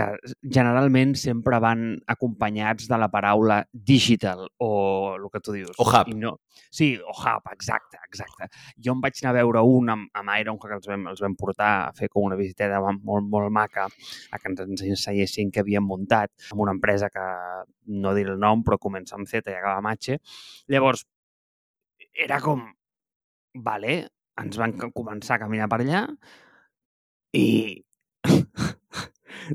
Que 0.00 0.32
generalment 0.56 1.12
sempre 1.20 1.58
van 1.60 1.84
acompanyats 2.08 2.88
de 2.88 2.98
la 3.00 3.10
paraula 3.12 3.60
digital 3.72 4.46
o 4.58 4.70
el 5.16 5.26
que 5.32 5.40
tu 5.44 5.52
dius. 5.52 5.76
O 5.78 5.84
hub. 5.84 6.08
I 6.08 6.16
no, 6.16 6.32
sí, 6.72 6.94
o 6.96 7.12
hub, 7.12 7.50
exacte, 7.52 8.00
exacte. 8.06 8.48
Jo 8.80 8.94
em 8.96 9.02
vaig 9.04 9.20
anar 9.20 9.34
a 9.34 9.38
veure 9.40 9.64
un 9.66 9.92
amb, 9.92 10.08
amb 10.16 10.34
Iron, 10.40 10.58
que 10.60 10.72
els 10.76 10.88
vam, 10.88 11.06
els 11.12 11.20
vam 11.24 11.36
portar 11.38 11.70
a 11.84 11.92
fer 11.96 12.08
com 12.08 12.28
una 12.30 12.38
visiteta 12.40 12.80
molt, 12.80 13.28
molt 13.28 13.52
maca 13.52 13.86
a 13.86 14.40
que 14.40 14.52
ens 14.52 14.64
ensenyessin 14.86 15.52
que 15.52 15.64
havien 15.64 15.84
muntat 15.84 16.32
amb 16.50 16.64
una 16.64 16.74
empresa 16.76 17.10
que 17.12 17.26
no 18.00 18.14
diré 18.16 18.32
el 18.32 18.40
nom, 18.40 18.64
però 18.64 18.80
comença 18.80 19.18
amb 19.18 19.28
Z 19.28 19.44
i 19.50 19.58
acaba 19.58 19.78
amb 19.82 19.92
H. 19.92 20.16
Llavors, 20.72 21.04
era 22.14 22.40
com, 22.40 22.64
vale, 23.66 24.00
ens 24.40 24.56
van 24.60 24.76
començar 24.80 25.36
a 25.36 25.44
caminar 25.44 25.68
per 25.68 25.82
allà 25.82 26.06
i 27.36 27.46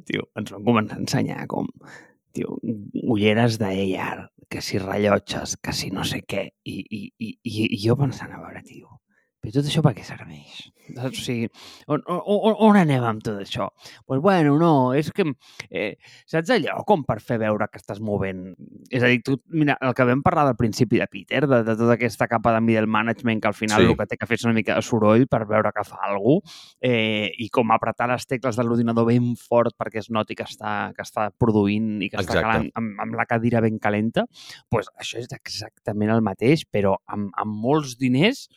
tio, 0.07 0.29
ens 0.39 0.53
van 0.55 0.65
començar 0.67 0.99
a 0.99 1.03
ensenyar 1.03 1.47
com, 1.51 1.69
tio, 2.35 2.59
ulleres 3.03 3.59
d'AR, 3.61 4.29
que 4.49 4.61
si 4.61 4.79
rellotges, 4.81 5.57
que 5.57 5.73
si 5.73 5.89
no 5.93 6.05
sé 6.05 6.21
què, 6.27 6.47
i, 6.63 6.77
i, 6.85 7.01
i, 7.19 7.33
i 7.65 7.81
jo 7.81 7.97
pensant, 7.99 8.33
a 8.35 8.41
veure, 8.43 8.61
tio, 8.67 8.99
però 9.45 9.59
tot 9.59 9.67
això 9.69 9.81
per 9.85 9.91
què 9.93 10.03
serveix? 10.05 10.53
O 11.01 11.09
sigui, 11.13 11.47
on, 11.91 12.01
on, 12.09 12.55
on 12.65 12.77
anem 12.79 13.03
amb 13.05 13.21
tot 13.25 13.37
això? 13.41 13.67
Doncs 13.69 14.05
pues 14.09 14.21
bueno, 14.21 14.55
no, 14.57 14.71
és 14.97 15.11
que, 15.13 15.25
eh, 15.69 15.97
saps 16.29 16.49
allò 16.55 16.79
com 16.87 17.03
per 17.05 17.19
fer 17.21 17.37
veure 17.41 17.67
que 17.69 17.77
estàs 17.77 18.01
movent? 18.01 18.47
És 18.89 19.05
a 19.05 19.09
dir, 19.11 19.21
tu, 19.25 19.37
mira, 19.53 19.77
el 19.85 19.93
que 19.97 20.05
vam 20.09 20.23
parlar 20.25 20.47
del 20.49 20.57
principi 20.57 21.01
de 21.01 21.07
Peter, 21.11 21.43
de, 21.45 21.61
de 21.65 21.75
tota 21.77 21.93
aquesta 21.93 22.27
capa 22.31 22.55
de 22.55 22.61
middle 22.65 22.89
management 22.89 23.43
que 23.43 23.51
al 23.51 23.57
final 23.57 23.83
sí. 23.83 23.89
el 23.91 23.97
que 23.99 24.07
té 24.09 24.17
que 24.17 24.29
fer 24.29 24.39
és 24.39 24.45
una 24.47 24.55
mica 24.57 24.77
de 24.77 24.85
soroll 24.85 25.27
per 25.29 25.43
veure 25.49 25.73
que 25.75 25.85
fa 25.85 26.01
alguna 26.09 26.41
cosa, 26.41 26.63
eh, 26.81 27.29
i 27.37 27.49
com 27.53 27.69
apretar 27.75 28.07
les 28.09 28.25
tecles 28.25 28.57
de 28.57 28.63
l'ordinador 28.65 29.05
ben 29.11 29.35
fort 29.37 29.75
perquè 29.77 30.01
es 30.01 30.09
noti 30.09 30.37
que 30.37 30.47
està, 30.47 30.89
que 30.97 31.05
està 31.05 31.27
produint 31.37 31.99
i 31.99 32.09
que 32.09 32.17
Exacte. 32.17 32.39
està 32.39 32.45
calant 32.47 32.71
amb, 32.81 32.95
amb 33.03 33.19
la 33.19 33.27
cadira 33.29 33.61
ben 33.61 33.77
calenta, 33.81 34.25
doncs 34.25 34.71
pues 34.73 34.89
això 35.01 35.21
és 35.21 35.29
exactament 35.35 36.13
el 36.15 36.25
mateix, 36.25 36.65
però 36.65 36.95
amb, 37.05 37.29
amb 37.37 37.61
molts 37.61 37.93
diners 38.01 38.47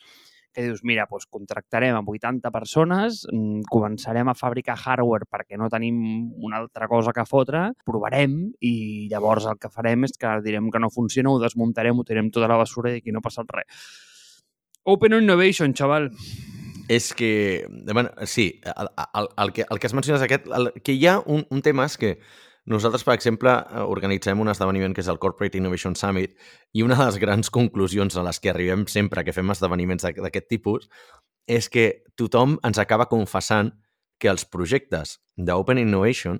que 0.59 0.65
dius, 0.67 0.81
mira, 0.83 1.05
doncs 1.07 1.25
contractarem 1.31 1.95
a 1.95 2.01
80 2.03 2.51
persones, 2.51 3.21
mm, 3.31 3.63
començarem 3.71 4.27
a 4.27 4.35
fabricar 4.35 4.75
hardware 4.75 5.27
perquè 5.31 5.57
no 5.57 5.69
tenim 5.71 6.33
una 6.35 6.59
altra 6.59 6.89
cosa 6.91 7.13
que 7.15 7.23
fotre, 7.23 7.69
provarem 7.87 8.51
i 8.59 9.07
llavors 9.11 9.47
el 9.47 9.57
que 9.57 9.71
farem 9.71 10.03
és 10.03 10.17
que 10.19 10.35
direm 10.43 10.69
que 10.69 10.81
no 10.83 10.91
funciona, 10.91 11.31
ho 11.31 11.39
desmuntarem, 11.39 11.95
ho 11.95 12.03
tirem 12.03 12.29
tota 12.29 12.51
la 12.51 12.59
basura 12.59 12.91
i 12.91 12.99
aquí 12.99 13.15
no 13.15 13.23
passa 13.23 13.47
res. 13.47 13.87
Open 14.83 15.13
Innovation, 15.13 15.73
xaval. 15.73 16.11
És 16.89 17.13
que, 17.13 17.67
bueno, 17.93 18.09
sí, 18.25 18.59
el, 18.65 18.89
el, 19.13 19.27
el, 19.37 19.51
que, 19.53 19.65
el 19.69 19.79
que 19.79 19.87
has 19.87 19.93
mencionat 19.93 20.19
és 20.19 20.25
aquest, 20.25 20.47
el, 20.49 20.71
que 20.83 20.95
hi 20.97 21.05
ha 21.05 21.19
un, 21.21 21.45
un 21.53 21.61
tema 21.61 21.85
és 21.85 21.95
que 22.01 22.17
nosaltres, 22.69 23.03
per 23.03 23.15
exemple, 23.17 23.51
eh, 23.51 23.81
organitzem 23.81 24.39
un 24.39 24.51
esdeveniment 24.51 24.93
que 24.95 25.01
és 25.01 25.09
el 25.11 25.19
Corporate 25.19 25.57
Innovation 25.57 25.95
Summit 25.95 26.35
i 26.73 26.83
una 26.85 26.95
de 26.95 27.05
les 27.09 27.17
grans 27.21 27.49
conclusions 27.57 28.15
a 28.15 28.23
les 28.25 28.39
que 28.39 28.53
arribem 28.53 28.85
sempre 28.87 29.25
que 29.25 29.35
fem 29.35 29.49
esdeveniments 29.51 30.05
d'aquest 30.05 30.49
tipus 30.49 30.89
és 31.49 31.69
que 31.69 32.03
tothom 32.15 32.59
ens 32.63 32.77
acaba 32.77 33.09
confessant 33.09 33.73
que 34.19 34.29
els 34.29 34.45
projectes 34.45 35.17
d'Open 35.35 35.79
Innovation 35.81 36.37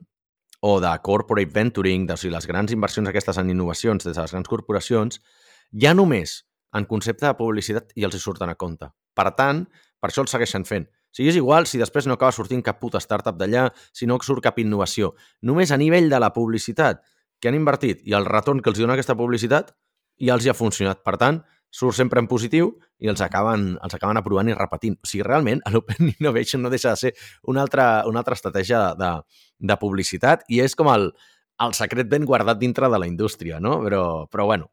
o 0.62 0.80
de 0.84 0.92
corporate 1.02 1.54
venturing, 1.56 2.06
de 2.06 2.14
o 2.14 2.20
sigui, 2.20 2.34
les 2.36 2.48
grans 2.48 2.72
inversions 2.76 3.10
aquestes 3.10 3.38
en 3.40 3.50
innovacions 3.50 4.04
des 4.04 4.16
de 4.16 4.22
les 4.22 4.32
grans 4.36 4.48
corporacions, 4.48 5.22
ja 5.72 5.94
només 5.96 6.44
en 6.76 6.86
concepte 6.86 7.26
de 7.26 7.36
publicitat 7.40 7.94
i 7.96 8.06
els 8.06 8.16
hi 8.16 8.22
surten 8.22 8.52
a 8.52 8.58
compte. 8.60 8.92
Per 9.16 9.30
tant, 9.38 9.64
per 10.00 10.12
això 10.12 10.26
els 10.26 10.36
segueixen 10.36 10.68
fent. 10.68 10.86
O 11.10 11.18
sigui, 11.18 11.32
és 11.32 11.40
igual 11.40 11.66
si 11.66 11.80
després 11.82 12.06
no 12.08 12.16
acaba 12.16 12.36
sortint 12.36 12.62
cap 12.66 12.80
puta 12.80 13.02
startup 13.02 13.38
d'allà, 13.38 13.70
si 13.94 14.06
no 14.06 14.20
surt 14.22 14.44
cap 14.46 14.60
innovació. 14.62 15.16
Només 15.42 15.72
a 15.72 15.78
nivell 15.82 16.10
de 16.10 16.20
la 16.22 16.32
publicitat 16.34 17.02
que 17.42 17.50
han 17.50 17.58
invertit 17.58 18.04
i 18.06 18.14
el 18.14 18.28
retorn 18.28 18.62
que 18.62 18.70
els 18.70 18.80
dona 18.80 18.94
aquesta 18.94 19.18
publicitat 19.18 19.74
ja 20.20 20.36
els 20.36 20.46
hi 20.46 20.52
ha 20.52 20.58
funcionat. 20.58 21.02
Per 21.04 21.16
tant, 21.18 21.42
surt 21.72 21.96
sempre 21.96 22.22
en 22.22 22.28
positiu 22.28 22.72
i 23.00 23.10
els 23.12 23.22
acaben, 23.22 23.72
els 23.82 23.96
acaben 23.96 24.20
aprovant 24.20 24.50
i 24.50 24.58
repetint. 24.58 24.98
O 25.02 25.10
sigui, 25.10 25.24
realment, 25.26 25.64
l'Open 25.74 26.14
Innovation 26.14 26.62
no 26.62 26.72
deixa 26.74 26.94
de 26.94 27.02
ser 27.04 27.14
una 27.48 27.64
altra, 27.66 28.06
una 28.10 28.24
altra 28.24 28.38
estratègia 28.38 28.94
de, 29.00 29.12
de 29.60 29.78
publicitat 29.82 30.46
i 30.50 30.62
és 30.66 30.76
com 30.76 30.92
el, 30.94 31.12
el 31.60 31.74
secret 31.76 32.08
ben 32.08 32.26
guardat 32.26 32.60
dintre 32.60 32.88
de 32.90 33.00
la 33.00 33.08
indústria, 33.08 33.60
no? 33.60 33.80
Però, 33.84 34.04
però 34.32 34.46
bueno, 34.48 34.70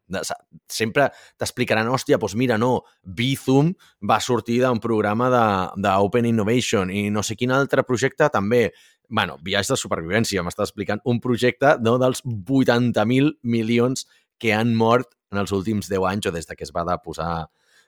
sempre 0.71 1.09
t'explicaran, 1.37 1.89
hòstia, 1.91 2.19
doncs 2.21 2.35
mira, 2.39 2.57
no, 2.57 2.83
Bizum 3.03 3.73
va 4.07 4.19
sortir 4.23 4.61
d'un 4.63 4.79
programa 4.83 5.27
d'Open 5.75 6.29
Innovation 6.29 6.91
i 6.91 7.09
no 7.11 7.23
sé 7.23 7.35
quin 7.35 7.51
altre 7.51 7.83
projecte 7.83 8.29
també 8.33 8.69
bueno, 9.09 9.37
viatge 9.43 9.71
de 9.73 9.79
supervivència, 9.79 10.43
m'està 10.43 10.65
explicant 10.65 10.99
un 11.07 11.21
projecte 11.23 11.77
no, 11.79 11.95
dels 12.01 12.19
80.000 12.25 13.37
milions 13.43 14.07
que 14.37 14.51
han 14.53 14.73
mort 14.75 15.13
en 15.31 15.39
els 15.41 15.53
últims 15.55 15.87
10 15.91 16.07
anys 16.11 16.27
o 16.27 16.33
des 16.35 16.47
de 16.47 16.55
que 16.55 16.67
es 16.67 16.73
va 16.75 16.83
de 16.87 16.97
posar 17.03 17.47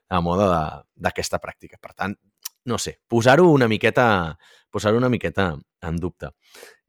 a 0.10 0.22
moda 0.24 0.86
d'aquesta 0.96 1.40
pràctica. 1.44 1.78
Per 1.80 1.92
tant, 1.94 2.16
no 2.66 2.80
sé, 2.80 2.98
posar-ho 3.08 3.50
una 3.52 3.68
miqueta 3.68 4.38
posar-ho 4.72 4.98
una 4.98 5.10
miqueta 5.10 5.54
en 5.86 5.98
dubte. 6.02 6.32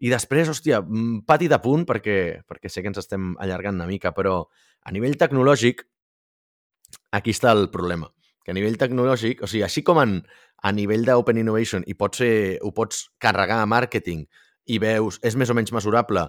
I 0.01 0.11
després, 0.13 0.51
hòstia, 0.51 0.81
pati 1.27 1.49
de 1.51 1.59
punt, 1.63 1.87
perquè, 1.89 2.19
perquè 2.49 2.71
sé 2.71 2.83
que 2.83 2.91
ens 2.93 3.01
estem 3.03 3.35
allargant 3.43 3.79
una 3.79 3.89
mica, 3.91 4.15
però 4.17 4.43
a 4.83 4.95
nivell 4.95 5.19
tecnològic, 5.21 5.85
aquí 7.17 7.35
està 7.35 7.53
el 7.57 7.69
problema. 7.71 8.11
Que 8.45 8.55
a 8.55 8.57
nivell 8.57 8.79
tecnològic, 8.81 9.45
o 9.45 9.51
sigui, 9.51 9.65
així 9.67 9.85
com 9.87 10.01
en, 10.03 10.21
a 10.63 10.73
nivell 10.73 11.05
d'Open 11.07 11.41
Innovation 11.41 11.85
i 11.87 11.97
pots 11.97 12.23
ser, 12.23 12.33
ho 12.65 12.73
pots 12.77 13.09
carregar 13.21 13.61
a 13.63 13.69
màrqueting 13.69 14.25
i 14.71 14.79
veus, 14.81 15.19
és 15.27 15.37
més 15.37 15.51
o 15.51 15.57
menys 15.57 15.73
mesurable 15.77 16.27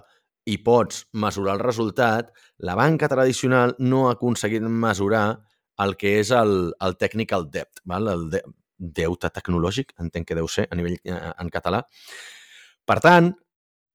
i 0.48 0.58
pots 0.64 1.04
mesurar 1.14 1.56
el 1.56 1.62
resultat, 1.62 2.32
la 2.58 2.74
banca 2.74 3.08
tradicional 3.08 3.76
no 3.78 4.08
ha 4.08 4.16
aconseguit 4.16 4.62
mesurar 4.62 5.26
el 5.82 5.96
que 5.96 6.18
és 6.20 6.32
el, 6.34 6.72
el 6.82 6.96
technical 6.98 7.48
debt, 7.50 7.82
val? 7.88 8.08
el 8.10 8.28
de, 8.32 8.42
deute 8.82 9.30
tecnològic, 9.30 9.94
entenc 10.02 10.28
que 10.28 10.36
deu 10.38 10.48
ser 10.50 10.66
a 10.68 10.78
nivell 10.78 10.98
eh, 10.98 11.18
en 11.38 11.50
català. 11.54 11.84
Per 12.88 12.98
tant, 13.00 13.30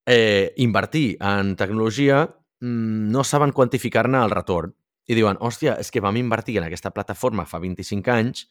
eh, 0.07 0.53
invertir 0.63 1.17
en 1.19 1.55
tecnologia 1.59 2.23
mm, 2.61 3.11
no 3.11 3.23
saben 3.23 3.51
quantificar-ne 3.51 4.23
el 4.23 4.31
retorn. 4.31 4.73
I 5.07 5.15
diuen, 5.15 5.37
hòstia, 5.39 5.77
és 5.79 5.91
que 5.91 6.03
vam 6.03 6.17
invertir 6.19 6.57
en 6.59 6.65
aquesta 6.67 6.91
plataforma 6.91 7.45
fa 7.47 7.61
25 7.63 8.11
anys 8.11 8.47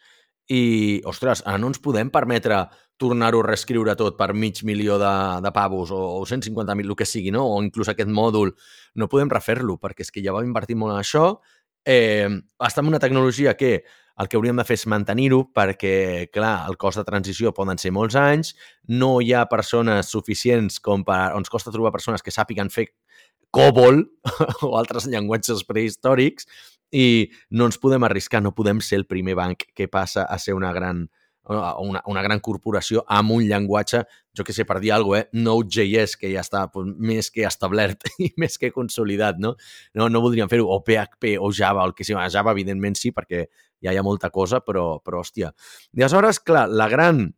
i, 0.49 1.03
ostres, 1.05 1.43
ara 1.45 1.59
no 1.59 1.69
ens 1.73 1.81
podem 1.83 2.09
permetre 2.15 2.63
tornar-ho 2.97 3.43
a 3.43 3.47
reescriure 3.49 3.97
tot 3.99 4.17
per 4.17 4.31
mig 4.33 4.63
milió 4.65 4.97
de, 5.01 5.13
de 5.43 5.53
pavos 5.53 5.91
o, 5.93 5.99
o 6.17 6.23
150.000, 6.25 6.87
el 6.87 6.97
que 6.97 7.09
sigui, 7.09 7.33
no? 7.35 7.45
o 7.51 7.59
inclús 7.65 7.91
aquest 7.93 8.09
mòdul. 8.09 8.55
No 8.97 9.11
podem 9.13 9.33
refer-lo 9.33 9.77
perquè 9.83 10.07
és 10.07 10.13
que 10.15 10.23
ja 10.25 10.33
vam 10.37 10.47
invertir 10.49 10.79
molt 10.79 10.95
en 10.95 11.03
això. 11.03 11.27
Eh, 11.87 12.27
està 12.67 12.83
en 12.83 12.91
una 12.91 13.01
tecnologia 13.03 13.55
que 13.55 13.85
el 14.17 14.29
que 14.29 14.39
hauríem 14.39 14.57
de 14.57 14.65
fer 14.65 14.79
és 14.79 14.87
mantenir-ho 14.89 15.43
perquè, 15.55 16.29
clar, 16.33 16.67
el 16.71 16.79
cost 16.81 16.99
de 16.99 17.05
transició 17.07 17.53
poden 17.55 17.79
ser 17.79 17.93
molts 17.93 18.17
anys, 18.19 18.55
no 18.89 19.19
hi 19.21 19.35
ha 19.37 19.45
persones 19.51 20.09
suficients 20.13 20.81
com 20.81 21.05
per... 21.05 21.37
ens 21.37 21.53
costa 21.53 21.75
trobar 21.75 21.93
persones 21.95 22.25
que 22.25 22.35
sàpiguen 22.35 22.73
fer 22.73 22.89
COBOL 23.55 24.03
o 24.67 24.73
altres 24.81 25.07
llenguatges 25.13 25.63
prehistòrics 25.69 26.49
i 26.97 27.29
no 27.51 27.69
ens 27.69 27.79
podem 27.83 28.07
arriscar, 28.09 28.41
no 28.43 28.55
podem 28.57 28.81
ser 28.81 29.03
el 29.03 29.07
primer 29.07 29.37
banc 29.37 29.69
que 29.77 29.89
passa 29.89 30.25
a 30.25 30.41
ser 30.41 30.57
una 30.57 30.73
gran, 30.73 31.07
una, 31.49 32.03
una 32.11 32.23
gran 32.25 32.41
corporació 32.43 33.05
amb 33.07 33.37
un 33.37 33.45
llenguatge, 33.47 34.03
jo 34.37 34.45
que 34.45 34.53
sé, 34.53 34.67
per 34.67 34.81
dir 34.83 34.93
alguna 34.93 35.23
cosa, 35.23 35.29
eh? 35.29 35.43
Node.js, 35.45 36.17
que 36.21 36.31
ja 36.33 36.43
està 36.43 36.67
pues, 36.73 36.91
més 36.99 37.31
que 37.31 37.47
establert 37.47 38.09
i 38.27 38.33
més 38.41 38.59
que 38.59 38.73
consolidat, 38.75 39.39
no? 39.43 39.55
No, 39.95 40.11
no 40.11 40.23
voldríem 40.25 40.51
fer-ho, 40.51 40.69
o 40.69 40.83
PHP 40.85 41.37
o 41.41 41.53
Java, 41.55 41.87
el 41.87 41.95
que 41.95 42.05
sigui. 42.05 42.21
Java, 42.33 42.55
evidentment, 42.57 42.99
sí, 42.99 43.13
perquè 43.15 43.47
ja 43.83 43.93
hi 43.93 43.99
ha 43.99 44.05
molta 44.07 44.31
cosa, 44.35 44.61
però, 44.65 44.97
però 45.05 45.23
hòstia. 45.23 45.53
I 45.95 46.03
aleshores, 46.03 46.41
clar, 46.43 46.67
la 46.69 46.89
gran 46.93 47.29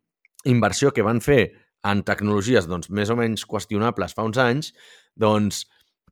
inversió 0.49 0.93
que 0.95 1.05
van 1.05 1.21
fer 1.21 1.43
en 1.87 2.03
tecnologies 2.07 2.67
doncs, 2.69 2.91
més 2.91 3.11
o 3.11 3.17
menys 3.19 3.45
qüestionables 3.49 4.15
fa 4.17 4.25
uns 4.27 4.39
anys, 4.43 4.73
doncs, 5.19 5.65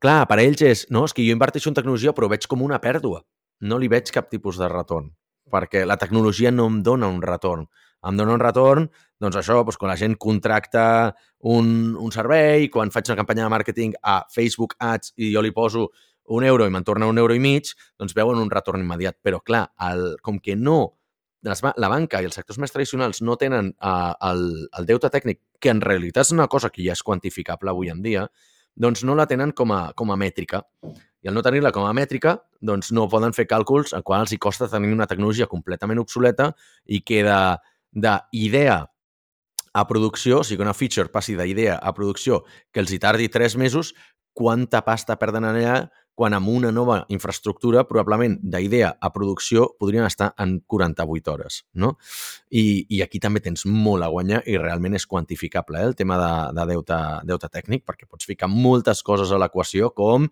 clar, 0.03 0.21
per 0.29 0.39
ells 0.43 0.63
és, 0.63 0.85
no, 0.93 1.05
és 1.07 1.15
que 1.15 1.25
jo 1.25 1.35
inverteixo 1.35 1.71
en 1.71 1.77
tecnologia 1.77 2.13
però 2.15 2.29
veig 2.31 2.47
com 2.47 2.63
una 2.63 2.79
pèrdua. 2.83 3.23
No 3.67 3.79
li 3.81 3.89
veig 3.89 4.11
cap 4.13 4.29
tipus 4.29 4.59
de 4.61 4.69
retorn, 4.69 5.09
perquè 5.51 5.83
la 5.85 5.97
tecnologia 5.97 6.51
no 6.53 6.67
em 6.69 6.81
dona 6.85 7.09
un 7.09 7.21
retorn. 7.23 7.65
Em 8.05 8.17
dona 8.19 8.35
un 8.35 8.43
retorn, 8.43 8.85
doncs 9.19 9.39
això, 9.39 9.61
doncs 9.63 9.79
quan 9.79 9.91
la 9.91 9.97
gent 9.97 10.17
contracta 10.21 10.83
un, 11.49 11.95
un 11.97 12.13
servei, 12.13 12.67
quan 12.69 12.93
faig 12.93 13.09
una 13.09 13.17
campanya 13.17 13.47
de 13.47 13.53
màrqueting 13.55 13.95
a 14.03 14.19
Facebook 14.33 14.77
Ads 14.77 15.15
i 15.17 15.31
jo 15.33 15.41
li 15.41 15.53
poso 15.55 15.87
un 16.37 16.43
euro 16.43 16.67
i 16.67 16.71
me'n 16.71 16.85
torna 16.85 17.07
un 17.07 17.17
euro 17.17 17.33
i 17.33 17.41
mig, 17.41 17.71
doncs 17.97 18.13
veuen 18.13 18.39
un 18.39 18.51
retorn 18.51 18.83
immediat. 18.83 19.17
Però, 19.23 19.39
clar, 19.41 19.65
el, 19.89 20.17
com 20.21 20.37
que 20.43 20.55
no 20.59 20.79
les, 21.47 21.63
la 21.63 21.89
banca 21.91 22.21
i 22.21 22.27
els 22.27 22.37
sectors 22.37 22.59
més 22.61 22.73
tradicionals 22.73 23.21
no 23.23 23.37
tenen 23.39 23.71
uh, 23.77 24.13
el, 24.29 24.43
el 24.77 24.89
deute 24.89 25.09
tècnic, 25.13 25.41
que 25.61 25.71
en 25.73 25.81
realitat 25.81 26.27
és 26.27 26.35
una 26.35 26.47
cosa 26.51 26.69
que 26.73 26.83
ja 26.85 26.95
és 26.97 27.03
quantificable 27.05 27.71
avui 27.71 27.91
en 27.93 28.03
dia, 28.03 28.27
doncs 28.77 29.03
no 29.07 29.15
la 29.17 29.25
tenen 29.29 29.53
com 29.57 29.73
a, 29.73 29.81
com 29.97 30.11
a 30.13 30.19
mètrica. 30.19 30.61
I 31.25 31.31
al 31.31 31.37
no 31.37 31.41
tenir-la 31.45 31.73
com 31.73 31.87
a 31.87 31.95
mètrica, 31.97 32.35
doncs 32.61 32.91
no 32.93 33.07
poden 33.09 33.33
fer 33.33 33.47
càlculs 33.49 33.95
en 33.97 34.05
quals 34.05 34.35
els 34.35 34.41
costa 34.41 34.69
tenir 34.69 34.93
una 34.93 35.07
tecnologia 35.09 35.49
completament 35.49 36.03
obsoleta 36.03 36.51
i 36.85 37.01
que 37.01 37.23
d'idea 37.97 38.77
a 39.77 39.85
producció, 39.89 40.41
o 40.41 40.45
sigui 40.45 40.61
que 40.61 40.65
una 40.65 40.77
feature 40.77 41.11
passi 41.13 41.35
d'idea 41.37 41.77
a 41.77 41.93
producció 41.93 42.43
que 42.73 42.81
els 42.81 42.93
hi 42.93 43.01
tardi 43.01 43.29
tres 43.29 43.57
mesos, 43.57 43.93
quanta 44.37 44.83
pasta 44.85 45.17
perden 45.17 45.45
allà 45.49 45.87
quan 46.17 46.33
amb 46.33 46.49
una 46.49 46.71
nova 46.73 47.03
infraestructura, 47.13 47.83
probablement 47.85 48.39
d'idea 48.41 48.89
a 49.01 49.11
producció, 49.13 49.67
podrien 49.77 50.05
estar 50.07 50.31
en 50.41 50.55
48 50.65 51.29
hores. 51.33 51.59
No? 51.77 51.91
I, 52.49 52.87
I 52.89 53.03
aquí 53.05 53.21
també 53.21 53.43
tens 53.45 53.67
molt 53.69 54.01
a 54.01 54.09
guanyar 54.09 54.39
i 54.49 54.57
realment 54.57 54.97
és 54.97 55.05
quantificable 55.05 55.77
eh, 55.77 55.91
el 55.91 55.93
tema 55.99 56.17
de, 56.17 56.31
de 56.57 56.65
deute, 56.73 56.97
deute 57.29 57.51
tècnic, 57.53 57.85
perquè 57.85 58.09
pots 58.09 58.25
ficar 58.25 58.49
moltes 58.49 59.03
coses 59.05 59.29
a 59.29 59.37
l'equació, 59.37 59.91
com 59.93 60.25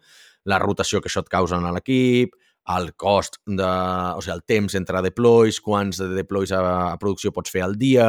la 0.49 0.58
rotació 0.62 1.04
que 1.04 1.12
això 1.12 1.21
et 1.21 1.30
causa 1.30 1.62
en 1.62 1.69
l'equip, 1.78 2.34
el 2.73 2.93
cost, 2.95 3.38
de, 3.45 3.65
o 3.65 4.21
sigui, 4.23 4.34
el 4.34 4.43
temps 4.49 4.75
entre 4.78 5.01
deploys, 5.06 5.60
quants 5.62 5.99
de 6.01 6.08
deploys 6.15 6.54
a, 6.56 6.62
a 6.93 6.97
producció 7.01 7.32
pots 7.34 7.54
fer 7.54 7.62
al 7.65 7.75
dia, 7.78 8.08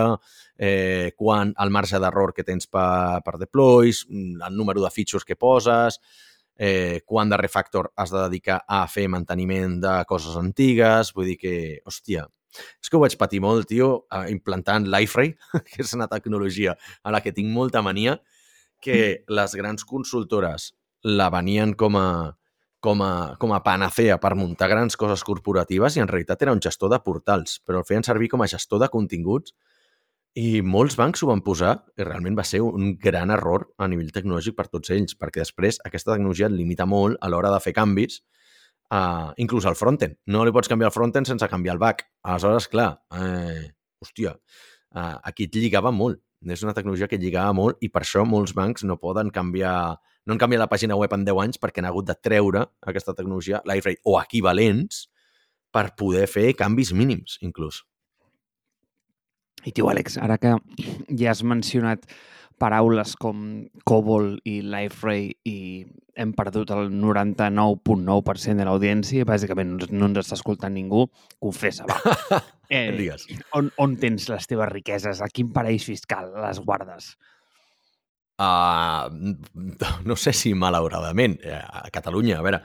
eh, 0.57 1.13
quan 1.17 1.53
el 1.61 1.73
marge 1.75 2.01
d'error 2.01 2.33
que 2.37 2.45
tens 2.47 2.71
per, 2.73 3.21
per 3.27 3.37
deploys, 3.43 4.07
el 4.09 4.57
número 4.57 4.81
de 4.85 4.93
features 4.93 5.27
que 5.29 5.37
poses, 5.37 6.01
eh, 6.57 7.03
quant 7.05 7.29
de 7.29 7.37
refactor 7.37 7.91
has 7.97 8.15
de 8.15 8.23
dedicar 8.23 8.63
a 8.67 8.87
fer 8.89 9.09
manteniment 9.13 9.77
de 9.83 9.99
coses 10.09 10.39
antigues, 10.41 11.13
vull 11.13 11.29
dir 11.33 11.37
que, 11.43 11.57
hòstia, 11.85 12.25
és 12.57 12.89
que 12.89 12.97
ho 12.97 13.03
vaig 13.03 13.19
patir 13.21 13.43
molt, 13.45 13.69
tio, 13.69 14.07
implantant 14.33 14.89
l'iFrame, 14.89 15.37
que 15.69 15.85
és 15.85 15.93
una 15.99 16.09
tecnologia 16.09 16.77
a 17.05 17.13
la 17.13 17.21
que 17.21 17.35
tinc 17.37 17.53
molta 17.53 17.85
mania, 17.85 18.17
que 18.81 18.97
mm. 18.97 19.37
les 19.37 19.55
grans 19.61 19.85
consultores 19.85 20.73
la 21.05 21.29
venien 21.31 21.75
com 21.77 22.01
a, 22.01 22.09
com 22.87 23.03
a, 23.03 23.35
com 23.43 23.51
a 23.51 23.63
panacea 23.67 24.21
per 24.23 24.37
muntar 24.39 24.69
grans 24.71 24.95
coses 25.01 25.25
corporatives 25.27 25.97
i 25.97 26.03
en 26.05 26.11
realitat 26.11 26.45
era 26.47 26.55
un 26.55 26.63
gestor 26.63 26.93
de 26.93 27.01
portals, 27.03 27.59
però 27.67 27.83
el 27.83 27.89
feien 27.89 28.07
servir 28.07 28.31
com 28.31 28.45
a 28.45 28.51
gestor 28.51 28.79
de 28.85 28.89
continguts 28.93 29.57
i 30.37 30.61
molts 30.61 30.95
bancs 31.01 31.23
ho 31.25 31.31
van 31.31 31.41
posar 31.43 31.73
i 31.97 32.05
realment 32.05 32.37
va 32.39 32.45
ser 32.45 32.61
un 32.63 32.93
gran 33.03 33.33
error 33.35 33.65
a 33.81 33.89
nivell 33.89 34.13
tecnològic 34.15 34.55
per 34.55 34.69
tots 34.69 34.93
ells, 34.95 35.17
perquè 35.19 35.43
després 35.43 35.81
aquesta 35.89 36.13
tecnologia 36.13 36.51
et 36.51 36.55
limita 36.55 36.87
molt 36.87 37.17
a 37.25 37.31
l'hora 37.33 37.51
de 37.55 37.61
fer 37.65 37.73
canvis, 37.75 38.21
uh, 38.93 39.33
inclús 39.43 39.67
al 39.67 39.79
frontend. 39.81 40.19
No 40.29 40.45
li 40.45 40.53
pots 40.53 40.69
canviar 40.69 40.93
el 40.93 40.95
frontend 40.95 41.27
sense 41.27 41.49
canviar 41.49 41.75
el 41.75 41.81
back. 41.83 42.05
Aleshores, 42.23 42.69
clar, 42.69 42.91
eh, 43.17 43.65
hòstia, 44.05 44.37
uh, 44.37 45.17
aquí 45.25 45.49
et 45.49 45.57
lligava 45.57 45.91
molt. 45.91 46.21
És 46.47 46.63
una 46.63 46.77
tecnologia 46.77 47.09
que 47.09 47.19
lligava 47.19 47.57
molt 47.57 47.81
i 47.81 47.89
per 47.89 48.05
això 48.05 48.23
molts 48.29 48.53
bancs 48.55 48.85
no 48.85 49.01
poden 49.01 49.33
canviar 49.33 49.97
no 50.27 50.35
han 50.35 50.43
canviat 50.43 50.65
la 50.65 50.71
pàgina 50.71 50.99
web 50.99 51.13
en 51.15 51.25
10 51.27 51.43
anys 51.45 51.61
perquè 51.63 51.83
han 51.83 51.91
hagut 51.91 52.09
de 52.09 52.17
treure 52.19 52.67
aquesta 52.83 53.15
tecnologia, 53.15 53.63
l'iFrame 53.65 54.03
o 54.05 54.19
equivalents, 54.21 55.07
per 55.71 55.91
poder 55.99 56.27
fer 56.31 56.51
canvis 56.59 56.93
mínims, 56.97 57.37
inclús. 57.45 57.83
I 59.67 59.73
tio, 59.75 59.91
Àlex, 59.91 60.17
ara 60.23 60.39
que 60.39 60.55
ja 61.19 61.33
has 61.33 61.43
mencionat 61.43 62.07
paraules 62.57 63.13
com 63.21 63.67
COBOL 63.85 64.37
i 64.49 64.61
LifeRay 64.65 65.29
i 65.49 65.57
hem 66.17 66.33
perdut 66.37 66.71
el 66.73 66.89
99.9% 66.95 68.57
de 68.57 68.67
l'audiència, 68.67 69.27
bàsicament 69.29 69.75
no 69.93 70.09
ens 70.09 70.23
està 70.23 70.39
escoltant 70.39 70.73
ningú, 70.75 71.07
confessa, 71.43 71.89
va. 71.89 72.43
Eh, 72.67 72.97
Digues. 72.99 73.29
On, 73.55 73.69
on 73.79 73.93
tens 73.95 74.25
les 74.27 74.49
teves 74.51 74.67
riqueses? 74.73 75.21
A 75.23 75.29
quin 75.31 75.53
paraís 75.55 75.85
fiscal 75.87 76.33
les 76.35 76.59
guardes? 76.59 77.13
Uh, 78.37 79.09
no 80.09 80.17
sé 80.21 80.35
si 80.37 80.53
malauradament 80.53 81.39
eh, 81.41 81.57
a 81.57 81.89
Catalunya, 81.89 82.37
a 82.37 82.45
veure, 82.45 82.59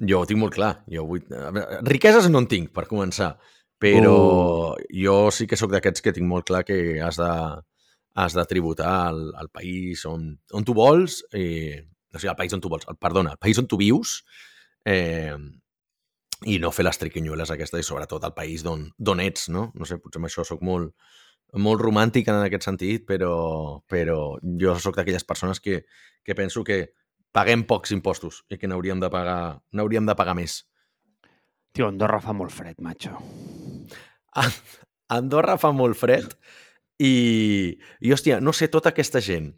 jo 0.00 0.22
ho 0.22 0.28
tinc 0.28 0.40
molt 0.40 0.54
clar 0.56 0.70
jo 0.88 1.04
vull... 1.04 1.26
veure, 1.28 1.82
riqueses 1.84 2.30
no 2.32 2.40
en 2.40 2.48
tinc 2.48 2.70
per 2.72 2.86
començar 2.88 3.34
però 3.80 4.14
uh. 4.14 4.80
jo 4.88 5.16
sí 5.28 5.44
que 5.48 5.58
sóc 5.60 5.74
d'aquests 5.74 6.04
que 6.04 6.14
tinc 6.16 6.28
molt 6.28 6.48
clar 6.48 6.62
que 6.64 6.78
has 7.04 7.20
de, 7.20 7.30
has 8.14 8.36
de 8.36 8.44
tributar 8.44 8.92
al, 9.08 9.22
al 9.36 9.48
país 9.48 10.04
on, 10.06 10.34
on 10.52 10.66
tu 10.66 10.74
vols, 10.76 11.22
eh, 11.32 11.80
o 12.12 12.18
sigui, 12.18 12.30
al 12.32 12.38
país 12.38 12.52
on 12.56 12.60
tu 12.60 12.70
vols, 12.72 12.86
perdona, 13.00 13.34
al 13.34 13.40
país 13.40 13.58
on 13.62 13.68
tu 13.70 13.78
vius, 13.80 14.20
eh, 14.84 15.36
i 16.48 16.58
no 16.60 16.72
fer 16.72 16.86
les 16.86 17.00
triquinyueles 17.00 17.52
aquestes, 17.52 17.80
i 17.80 17.86
sobretot 17.86 18.24
al 18.24 18.36
país 18.36 18.64
d'on 18.64 19.24
ets, 19.24 19.48
no? 19.52 19.70
No 19.76 19.88
sé, 19.88 20.00
potser 20.00 20.20
amb 20.20 20.28
això 20.30 20.44
sóc 20.46 20.64
molt, 20.64 20.92
molt 21.58 21.82
romàntic 21.82 22.28
en 22.30 22.40
aquest 22.44 22.66
sentit, 22.68 23.04
però, 23.08 23.80
però 23.88 24.36
jo 24.60 24.76
sóc 24.78 24.96
d'aquelles 24.98 25.26
persones 25.26 25.60
que, 25.60 25.84
que 26.24 26.36
penso 26.38 26.62
que 26.64 26.92
paguem 27.32 27.64
pocs 27.66 27.94
impostos 27.94 28.42
i 28.50 28.58
que 28.58 28.68
n'hauríem 28.70 29.00
de 29.02 29.10
pagar, 29.10 29.60
n'hauríem 29.72 30.06
de 30.06 30.16
pagar 30.18 30.36
més. 30.38 30.60
Tio, 31.72 31.88
Andorra 31.88 32.20
fa 32.22 32.34
molt 32.34 32.54
fred, 32.54 32.78
macho. 32.82 33.14
Andorra 35.16 35.56
fa 35.58 35.72
molt 35.74 35.98
fred 35.98 36.34
i, 37.02 37.76
i 38.00 38.14
hòstia, 38.14 38.40
no 38.42 38.54
sé, 38.54 38.70
tota 38.70 38.90
aquesta 38.94 39.22
gent 39.22 39.52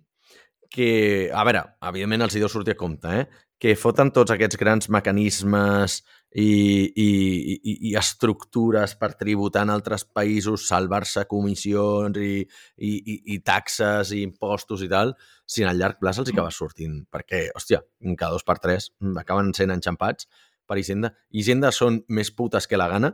que, 0.72 1.28
a 1.28 1.45
veure, 1.45 1.64
evidentment 1.88 2.24
els 2.24 2.36
hi 2.36 2.40
deu 2.40 2.49
sortir 2.49 2.76
a 2.76 2.80
compte, 2.80 3.12
eh? 3.12 3.26
que 3.61 3.76
foten 3.78 4.11
tots 4.11 4.32
aquests 4.34 4.59
grans 4.59 4.88
mecanismes 4.90 6.01
i, 6.34 6.92
i, 6.96 7.08
i, 7.54 7.74
i 7.90 7.92
estructures 7.98 8.94
per 9.00 9.12
tributar 9.20 9.66
en 9.66 9.72
altres 9.74 10.04
països, 10.08 10.64
salvar-se 10.68 11.26
comissions 11.28 12.16
i, 12.16 12.32
i, 12.40 12.90
i, 12.90 13.16
i 13.34 13.38
taxes 13.44 14.14
i 14.16 14.22
impostos 14.24 14.84
i 14.84 14.88
tal, 14.92 15.12
si 15.44 15.64
en 15.64 15.72
el 15.72 15.82
llarg 15.82 16.00
plaç 16.00 16.22
els 16.22 16.32
acaba 16.32 16.54
sortint. 16.54 17.02
Perquè, 17.12 17.44
hòstia, 17.56 17.82
cada 18.16 18.32
dos 18.36 18.46
per 18.48 18.58
tres 18.64 18.90
acaben 19.20 19.52
sent 19.56 19.74
enxampats 19.74 20.28
per 20.68 20.80
Hisenda. 20.80 21.12
Hisenda 21.36 21.72
són 21.74 22.00
més 22.08 22.32
putes 22.32 22.68
que 22.70 22.80
la 22.80 22.88
gana 22.88 23.12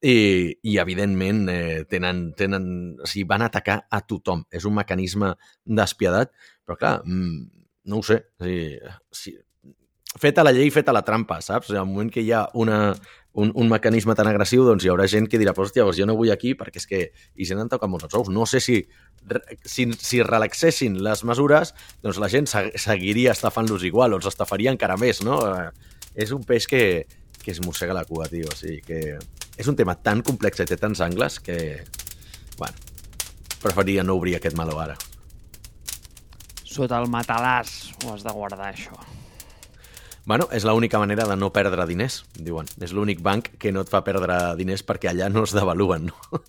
i, 0.00 0.54
i 0.62 0.78
evidentment, 0.80 1.44
eh, 1.52 1.84
tenen, 1.90 2.30
tenen, 2.38 2.66
o 3.00 3.08
sigui, 3.08 3.26
van 3.28 3.44
atacar 3.44 3.80
a 3.90 4.02
tothom. 4.06 4.46
És 4.52 4.66
un 4.68 4.78
mecanisme 4.78 5.34
despiadat, 5.66 6.32
però 6.64 6.78
clar, 6.78 6.96
mmm, 7.04 7.64
no 7.90 7.98
ho 7.98 8.06
sé. 8.06 8.22
O 8.38 8.46
sigui, 8.46 8.94
si, 9.10 9.34
feta 10.18 10.44
la 10.44 10.52
llei, 10.52 10.70
feta 10.74 10.92
la 10.92 11.04
trampa, 11.06 11.40
saps? 11.44 11.70
Al 11.70 11.86
moment 11.86 12.10
que 12.10 12.22
hi 12.24 12.32
ha 12.34 12.46
una, 12.58 12.94
un, 13.32 13.52
un 13.54 13.68
mecanisme 13.70 14.14
tan 14.18 14.28
agressiu, 14.30 14.64
doncs 14.66 14.84
hi 14.84 14.90
haurà 14.90 15.06
gent 15.10 15.28
que 15.30 15.38
dirà, 15.38 15.54
hòstia, 15.54 15.84
doncs 15.84 16.00
jo 16.00 16.06
no 16.08 16.16
vull 16.18 16.32
aquí 16.34 16.54
perquè 16.58 16.82
és 16.82 16.88
que 16.90 17.02
hi 17.36 17.46
gent 17.46 17.62
en 17.62 17.70
toca 17.70 17.88
molts 17.90 18.08
els 18.08 18.16
ous. 18.18 18.32
No 18.34 18.46
sé 18.46 18.60
si, 18.64 18.80
si, 19.64 19.86
si 19.94 20.22
relaxessin 20.26 20.98
les 21.04 21.24
mesures, 21.24 21.74
doncs 22.02 22.18
la 22.22 22.30
gent 22.32 22.50
seguiria 22.50 23.36
estafant-los 23.36 23.86
igual 23.86 24.14
o 24.14 24.20
els 24.20 24.28
estafaria 24.30 24.74
encara 24.74 24.98
més, 25.00 25.22
no? 25.26 25.38
Eh, 25.46 25.70
és 26.26 26.34
un 26.34 26.42
peix 26.44 26.66
que, 26.66 27.06
que 27.42 27.54
es 27.54 27.62
mossega 27.64 27.94
la 27.96 28.04
cua, 28.08 28.26
tio. 28.28 28.50
O 28.50 28.58
sigui 28.58 28.80
que 28.86 29.18
és 29.60 29.70
un 29.70 29.78
tema 29.78 29.94
tan 29.94 30.24
complex 30.26 30.62
i 30.62 30.66
té 30.66 30.78
tants 30.80 31.02
angles 31.04 31.38
que, 31.44 31.84
bueno, 32.58 32.74
preferiria 33.62 34.02
no 34.02 34.18
obrir 34.18 34.38
aquest 34.40 34.58
meló 34.58 34.80
ara. 34.82 34.98
Sota 36.70 37.00
el 37.02 37.10
matalàs 37.10 37.90
ho 38.04 38.14
has 38.14 38.22
de 38.26 38.34
guardar, 38.34 38.70
això. 38.70 38.98
Bueno, 40.26 40.48
és 40.52 40.66
l'única 40.68 41.00
manera 41.00 41.24
de 41.28 41.36
no 41.36 41.52
perdre 41.54 41.86
diners, 41.88 42.24
diuen. 42.36 42.68
És 42.80 42.92
l'únic 42.96 43.22
banc 43.24 43.52
que 43.58 43.72
no 43.72 43.84
et 43.84 43.92
fa 43.92 44.02
perdre 44.06 44.36
diners 44.58 44.84
perquè 44.86 45.10
allà 45.10 45.30
no 45.32 45.46
es 45.48 45.54
devaluen, 45.56 46.10
no? 46.10 46.42